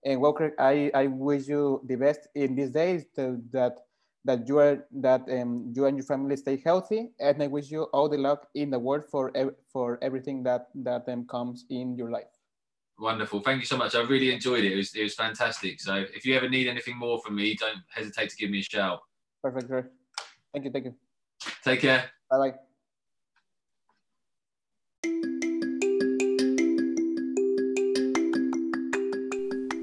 And 0.06 0.22
Walker, 0.22 0.54
I, 0.60 0.92
I 0.94 1.08
wish 1.08 1.48
you 1.48 1.82
the 1.86 1.96
best 1.96 2.28
in 2.36 2.56
these 2.56 2.70
days 2.70 3.06
to, 3.16 3.42
that 3.52 3.80
that 4.24 4.48
you 4.48 4.58
are 4.58 4.86
that 4.92 5.22
um, 5.30 5.72
you 5.76 5.86
and 5.86 5.98
your 5.98 6.06
family 6.06 6.36
stay 6.36 6.58
healthy, 6.58 7.12
and 7.20 7.42
I 7.42 7.48
wish 7.48 7.70
you 7.70 7.84
all 7.94 8.10
the 8.10 8.18
luck 8.18 8.48
in 8.56 8.70
the 8.72 8.80
world 8.80 9.04
for 9.10 9.32
for 9.72 10.00
everything 10.02 10.44
that 10.44 10.68
that 10.76 11.08
um, 11.08 11.26
comes 11.28 11.66
in 11.70 11.96
your 11.96 12.10
life. 12.10 12.34
Wonderful. 12.98 13.42
Thank 13.42 13.60
you 13.60 13.66
so 13.66 13.78
much. 13.78 13.94
I 13.94 14.02
really 14.02 14.34
enjoyed 14.34 14.64
it. 14.64 14.72
It 14.72 14.78
was, 14.78 14.96
it 14.96 15.04
was 15.04 15.16
fantastic. 15.16 15.82
So 15.82 15.96
if 15.96 16.26
you 16.26 16.36
ever 16.36 16.48
need 16.48 16.68
anything 16.68 16.98
more 16.98 17.20
from 17.20 17.36
me, 17.36 17.54
don't 17.56 17.80
hesitate 17.94 18.30
to 18.30 18.38
give 18.38 18.50
me 18.50 18.60
a 18.60 18.64
shout. 18.64 19.02
Perfect, 19.44 19.68
sir. 19.68 19.92
Thank 20.54 20.66
you. 20.66 20.72
Thank 20.72 20.86
you. 20.86 20.96
Take 21.64 21.82
care. 21.82 22.10
Bye 22.32 22.38
bye. 22.38 22.75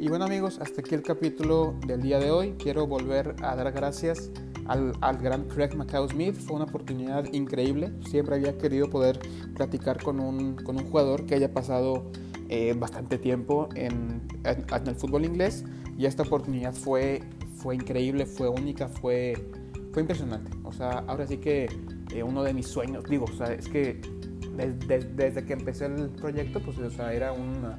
Y 0.02 0.08
bueno 0.08 0.24
amigos, 0.24 0.58
hasta 0.60 0.80
aquí 0.80 0.96
el 0.96 1.02
capítulo 1.02 1.76
del 1.86 2.02
día 2.02 2.18
de 2.18 2.32
hoy. 2.32 2.56
Quiero 2.58 2.88
volver 2.88 3.36
a 3.40 3.54
dar 3.54 3.70
gracias 3.70 4.32
al, 4.66 4.94
al, 5.00 5.18
gran 5.18 5.44
Craig 5.44 5.76
Macau 5.76 6.08
Smith. 6.08 6.34
Fue 6.34 6.56
una 6.56 6.64
oportunidad 6.64 7.32
increíble. 7.32 7.92
Siempre 8.10 8.34
había 8.34 8.58
querido 8.58 8.90
poder 8.90 9.20
platicar 9.54 10.02
con 10.02 10.18
un, 10.18 10.56
con 10.56 10.76
un 10.76 10.90
jugador 10.90 11.24
que 11.24 11.36
haya 11.36 11.54
pasado 11.54 12.10
eh, 12.48 12.74
bastante 12.76 13.16
tiempo 13.16 13.68
en, 13.76 14.26
en, 14.42 14.88
el 14.88 14.96
fútbol 14.96 15.24
inglés 15.24 15.64
y 15.96 16.06
esta 16.06 16.24
oportunidad 16.24 16.74
fue, 16.74 17.22
fue 17.54 17.76
increíble, 17.76 18.26
fue 18.26 18.48
única, 18.48 18.88
fue, 18.88 19.34
fue 19.92 20.02
impresionante. 20.02 20.50
O 20.64 20.72
sea, 20.72 21.04
ahora 21.06 21.28
sí 21.28 21.36
que 21.36 21.68
eh, 22.12 22.24
uno 22.24 22.42
de 22.42 22.52
mis 22.52 22.66
sueños, 22.66 23.04
digo, 23.08 23.26
o 23.26 23.36
sea, 23.36 23.52
es 23.52 23.68
que 23.68 24.00
desde, 24.56 24.98
desde 25.14 25.44
que 25.44 25.52
empecé 25.52 25.86
el 25.86 26.08
proyecto, 26.08 26.58
pues, 26.58 26.76
o 26.78 26.90
sea, 26.90 27.12
era 27.12 27.32
una, 27.32 27.78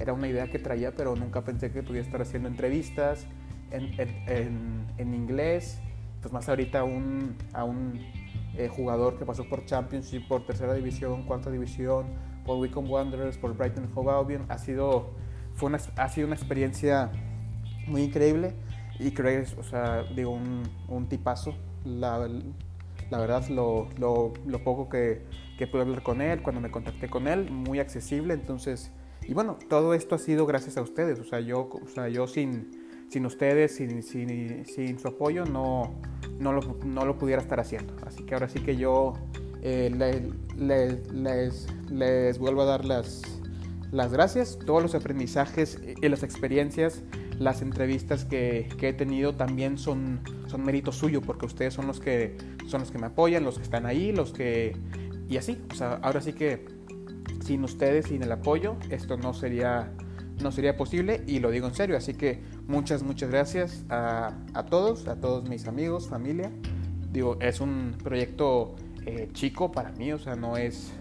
era 0.00 0.12
una 0.12 0.26
idea 0.26 0.48
que 0.48 0.58
traía, 0.58 0.92
pero 0.92 1.14
nunca 1.14 1.44
pensé 1.44 1.70
que 1.70 1.82
pudiera 1.82 2.04
estar 2.04 2.22
haciendo 2.22 2.48
entrevistas 2.48 3.26
en, 3.70 3.94
en, 4.26 4.86
en 4.96 5.14
inglés, 5.14 5.78
pues 6.20 6.32
más 6.32 6.48
ahorita 6.48 6.84
un, 6.84 7.36
a 7.52 7.64
un 7.64 8.00
eh, 8.56 8.68
jugador 8.68 9.18
que 9.18 9.24
pasó 9.24 9.48
por 9.48 9.64
Championship, 9.66 10.26
por 10.26 10.44
tercera 10.44 10.74
división, 10.74 11.24
cuarta 11.24 11.50
división, 11.50 12.06
por 12.44 12.58
Wycombe 12.58 12.90
Wanderers, 12.90 13.38
por 13.38 13.56
Brighton 13.56 13.88
Hove 13.94 14.10
Albion. 14.10 14.46
Ha 14.48 14.58
sido, 14.58 15.10
fue 15.54 15.68
una, 15.68 15.78
ha 15.96 16.08
sido 16.08 16.26
una 16.26 16.36
experiencia 16.36 17.10
muy 17.86 18.02
increíble 18.02 18.54
y 18.98 19.12
creo 19.12 19.44
o 19.58 19.62
sea, 19.62 20.02
digo, 20.14 20.30
un, 20.30 20.62
un 20.88 21.08
tipazo. 21.08 21.54
La, 21.84 22.28
la 23.10 23.18
verdad, 23.18 23.46
lo, 23.48 23.88
lo, 23.98 24.32
lo 24.46 24.64
poco 24.64 24.88
que, 24.88 25.22
que, 25.58 25.66
pude 25.66 25.82
hablar 25.82 26.02
con 26.02 26.20
él, 26.20 26.42
cuando 26.42 26.60
me 26.60 26.70
contacté 26.70 27.08
con 27.08 27.28
él, 27.28 27.50
muy 27.50 27.78
accesible. 27.78 28.34
Entonces, 28.34 28.92
y 29.26 29.34
bueno, 29.34 29.58
todo 29.68 29.94
esto 29.94 30.14
ha 30.14 30.18
sido 30.18 30.46
gracias 30.46 30.76
a 30.76 30.82
ustedes. 30.82 31.18
O 31.20 31.24
sea, 31.24 31.40
yo, 31.40 31.68
o 31.70 31.88
sea, 31.88 32.08
yo 32.08 32.26
sin, 32.26 32.70
sin 33.08 33.26
ustedes, 33.26 33.76
sin, 33.76 34.02
sin, 34.02 34.64
sin 34.66 34.98
su 34.98 35.08
apoyo, 35.08 35.44
no, 35.44 35.94
no, 36.38 36.52
lo, 36.52 36.78
no 36.84 37.04
lo 37.04 37.18
pudiera 37.18 37.40
estar 37.40 37.60
haciendo. 37.60 37.94
Así 38.06 38.24
que 38.24 38.34
ahora 38.34 38.48
sí 38.48 38.60
que 38.60 38.76
yo 38.76 39.14
eh, 39.62 39.90
les, 40.56 41.66
les, 41.90 42.38
vuelvo 42.38 42.62
a 42.62 42.64
dar 42.64 42.84
las, 42.84 43.22
las 43.90 44.12
gracias. 44.12 44.58
Todos 44.64 44.82
los 44.82 44.94
aprendizajes 44.94 45.78
y 46.00 46.08
las 46.08 46.22
experiencias, 46.22 47.02
las 47.38 47.62
entrevistas 47.62 48.24
que, 48.24 48.68
he 48.80 48.92
tenido 48.92 49.34
también 49.34 49.78
son, 49.78 50.20
son 50.46 50.64
mérito 50.64 50.92
suyo 50.92 51.20
porque 51.20 51.46
ustedes 51.46 51.74
son 51.74 51.86
los, 51.86 52.00
que, 52.00 52.36
son 52.66 52.80
los 52.80 52.90
que 52.90 52.98
me 52.98 53.06
apoyan, 53.06 53.44
los 53.44 53.58
que 53.58 53.64
están 53.64 53.86
ahí, 53.86 54.12
los 54.12 54.32
que... 54.32 54.76
Y 55.28 55.36
así, 55.36 55.62
o 55.70 55.74
sea, 55.74 56.00
ahora 56.02 56.20
sí 56.20 56.32
que 56.32 56.79
sin 57.50 57.64
ustedes, 57.64 58.06
sin 58.06 58.22
el 58.22 58.30
apoyo, 58.30 58.76
esto 58.90 59.16
no 59.16 59.34
sería, 59.34 59.90
no 60.40 60.52
sería 60.52 60.76
posible 60.76 61.24
y 61.26 61.40
lo 61.40 61.50
digo 61.50 61.66
en 61.66 61.74
serio. 61.74 61.96
Así 61.96 62.14
que 62.14 62.38
muchas, 62.68 63.02
muchas 63.02 63.28
gracias 63.28 63.84
a, 63.88 64.36
a 64.54 64.66
todos, 64.66 65.08
a 65.08 65.16
todos 65.16 65.48
mis 65.48 65.66
amigos, 65.66 66.06
familia. 66.06 66.52
Digo, 67.10 67.38
es 67.40 67.60
un 67.60 67.96
proyecto 68.04 68.76
eh, 69.04 69.30
chico 69.32 69.72
para 69.72 69.90
mí, 69.90 70.12
o 70.12 70.18
sea, 70.20 70.36
no 70.36 70.56
es, 70.56 70.92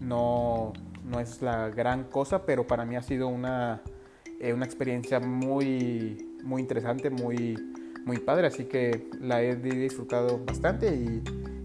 no, 0.00 0.72
no 1.04 1.20
es 1.20 1.42
la 1.42 1.68
gran 1.68 2.02
cosa, 2.02 2.44
pero 2.44 2.66
para 2.66 2.84
mí 2.84 2.96
ha 2.96 3.02
sido 3.02 3.28
una, 3.28 3.80
eh, 4.40 4.52
una 4.52 4.64
experiencia 4.64 5.20
muy, 5.20 6.26
muy 6.42 6.60
interesante, 6.60 7.08
muy, 7.08 7.56
muy 8.04 8.18
padre, 8.18 8.48
así 8.48 8.64
que 8.64 9.08
la 9.20 9.44
he 9.44 9.54
disfrutado 9.54 10.44
bastante 10.44 10.92
y, 10.92 11.22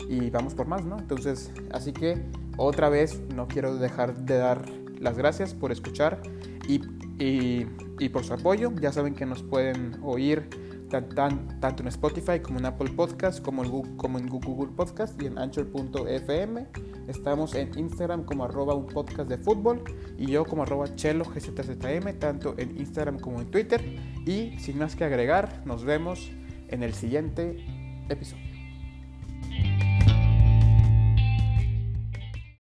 y 0.09 0.29
vamos 0.29 0.53
por 0.53 0.67
más, 0.67 0.85
¿no? 0.85 0.97
Entonces, 0.99 1.51
así 1.71 1.93
que 1.93 2.21
otra 2.57 2.89
vez 2.89 3.21
no 3.35 3.47
quiero 3.47 3.75
dejar 3.75 4.25
de 4.25 4.37
dar 4.37 4.65
las 4.99 5.17
gracias 5.17 5.53
por 5.53 5.71
escuchar 5.71 6.21
y, 6.67 6.81
y, 7.19 8.09
por 8.09 8.23
su 8.23 8.33
apoyo. 8.33 8.71
Ya 8.81 8.91
saben 8.91 9.15
que 9.15 9.25
nos 9.25 9.43
pueden 9.43 9.97
oír 10.03 10.49
tanto 10.89 11.81
en 11.81 11.87
Spotify 11.87 12.39
como 12.39 12.59
en 12.59 12.65
Apple 12.67 12.91
Podcast, 12.95 13.41
como 13.41 13.63
en 13.63 14.27
Google 14.27 14.71
Podcast 14.75 15.19
y 15.21 15.25
en 15.25 15.37
Anchor.fm. 15.37 16.67
Estamos 17.07 17.55
en 17.55 17.77
Instagram 17.77 18.23
como 18.23 18.45
arroba 18.45 18.75
un 18.75 18.85
podcast 18.85 19.27
de 19.27 19.37
fútbol 19.37 19.83
y 20.17 20.27
yo 20.27 20.45
como 20.45 20.63
arroba 20.63 20.93
chelo 20.95 21.25
gzzm, 21.25 22.19
tanto 22.19 22.53
en 22.57 22.77
Instagram 22.77 23.19
como 23.19 23.41
en 23.41 23.49
Twitter. 23.49 23.81
Y 24.25 24.57
sin 24.59 24.77
más 24.77 24.95
que 24.95 25.03
agregar, 25.03 25.63
nos 25.65 25.83
vemos 25.83 26.31
en 26.69 26.83
el 26.83 26.93
siguiente 26.93 27.65
episodio. 28.09 28.52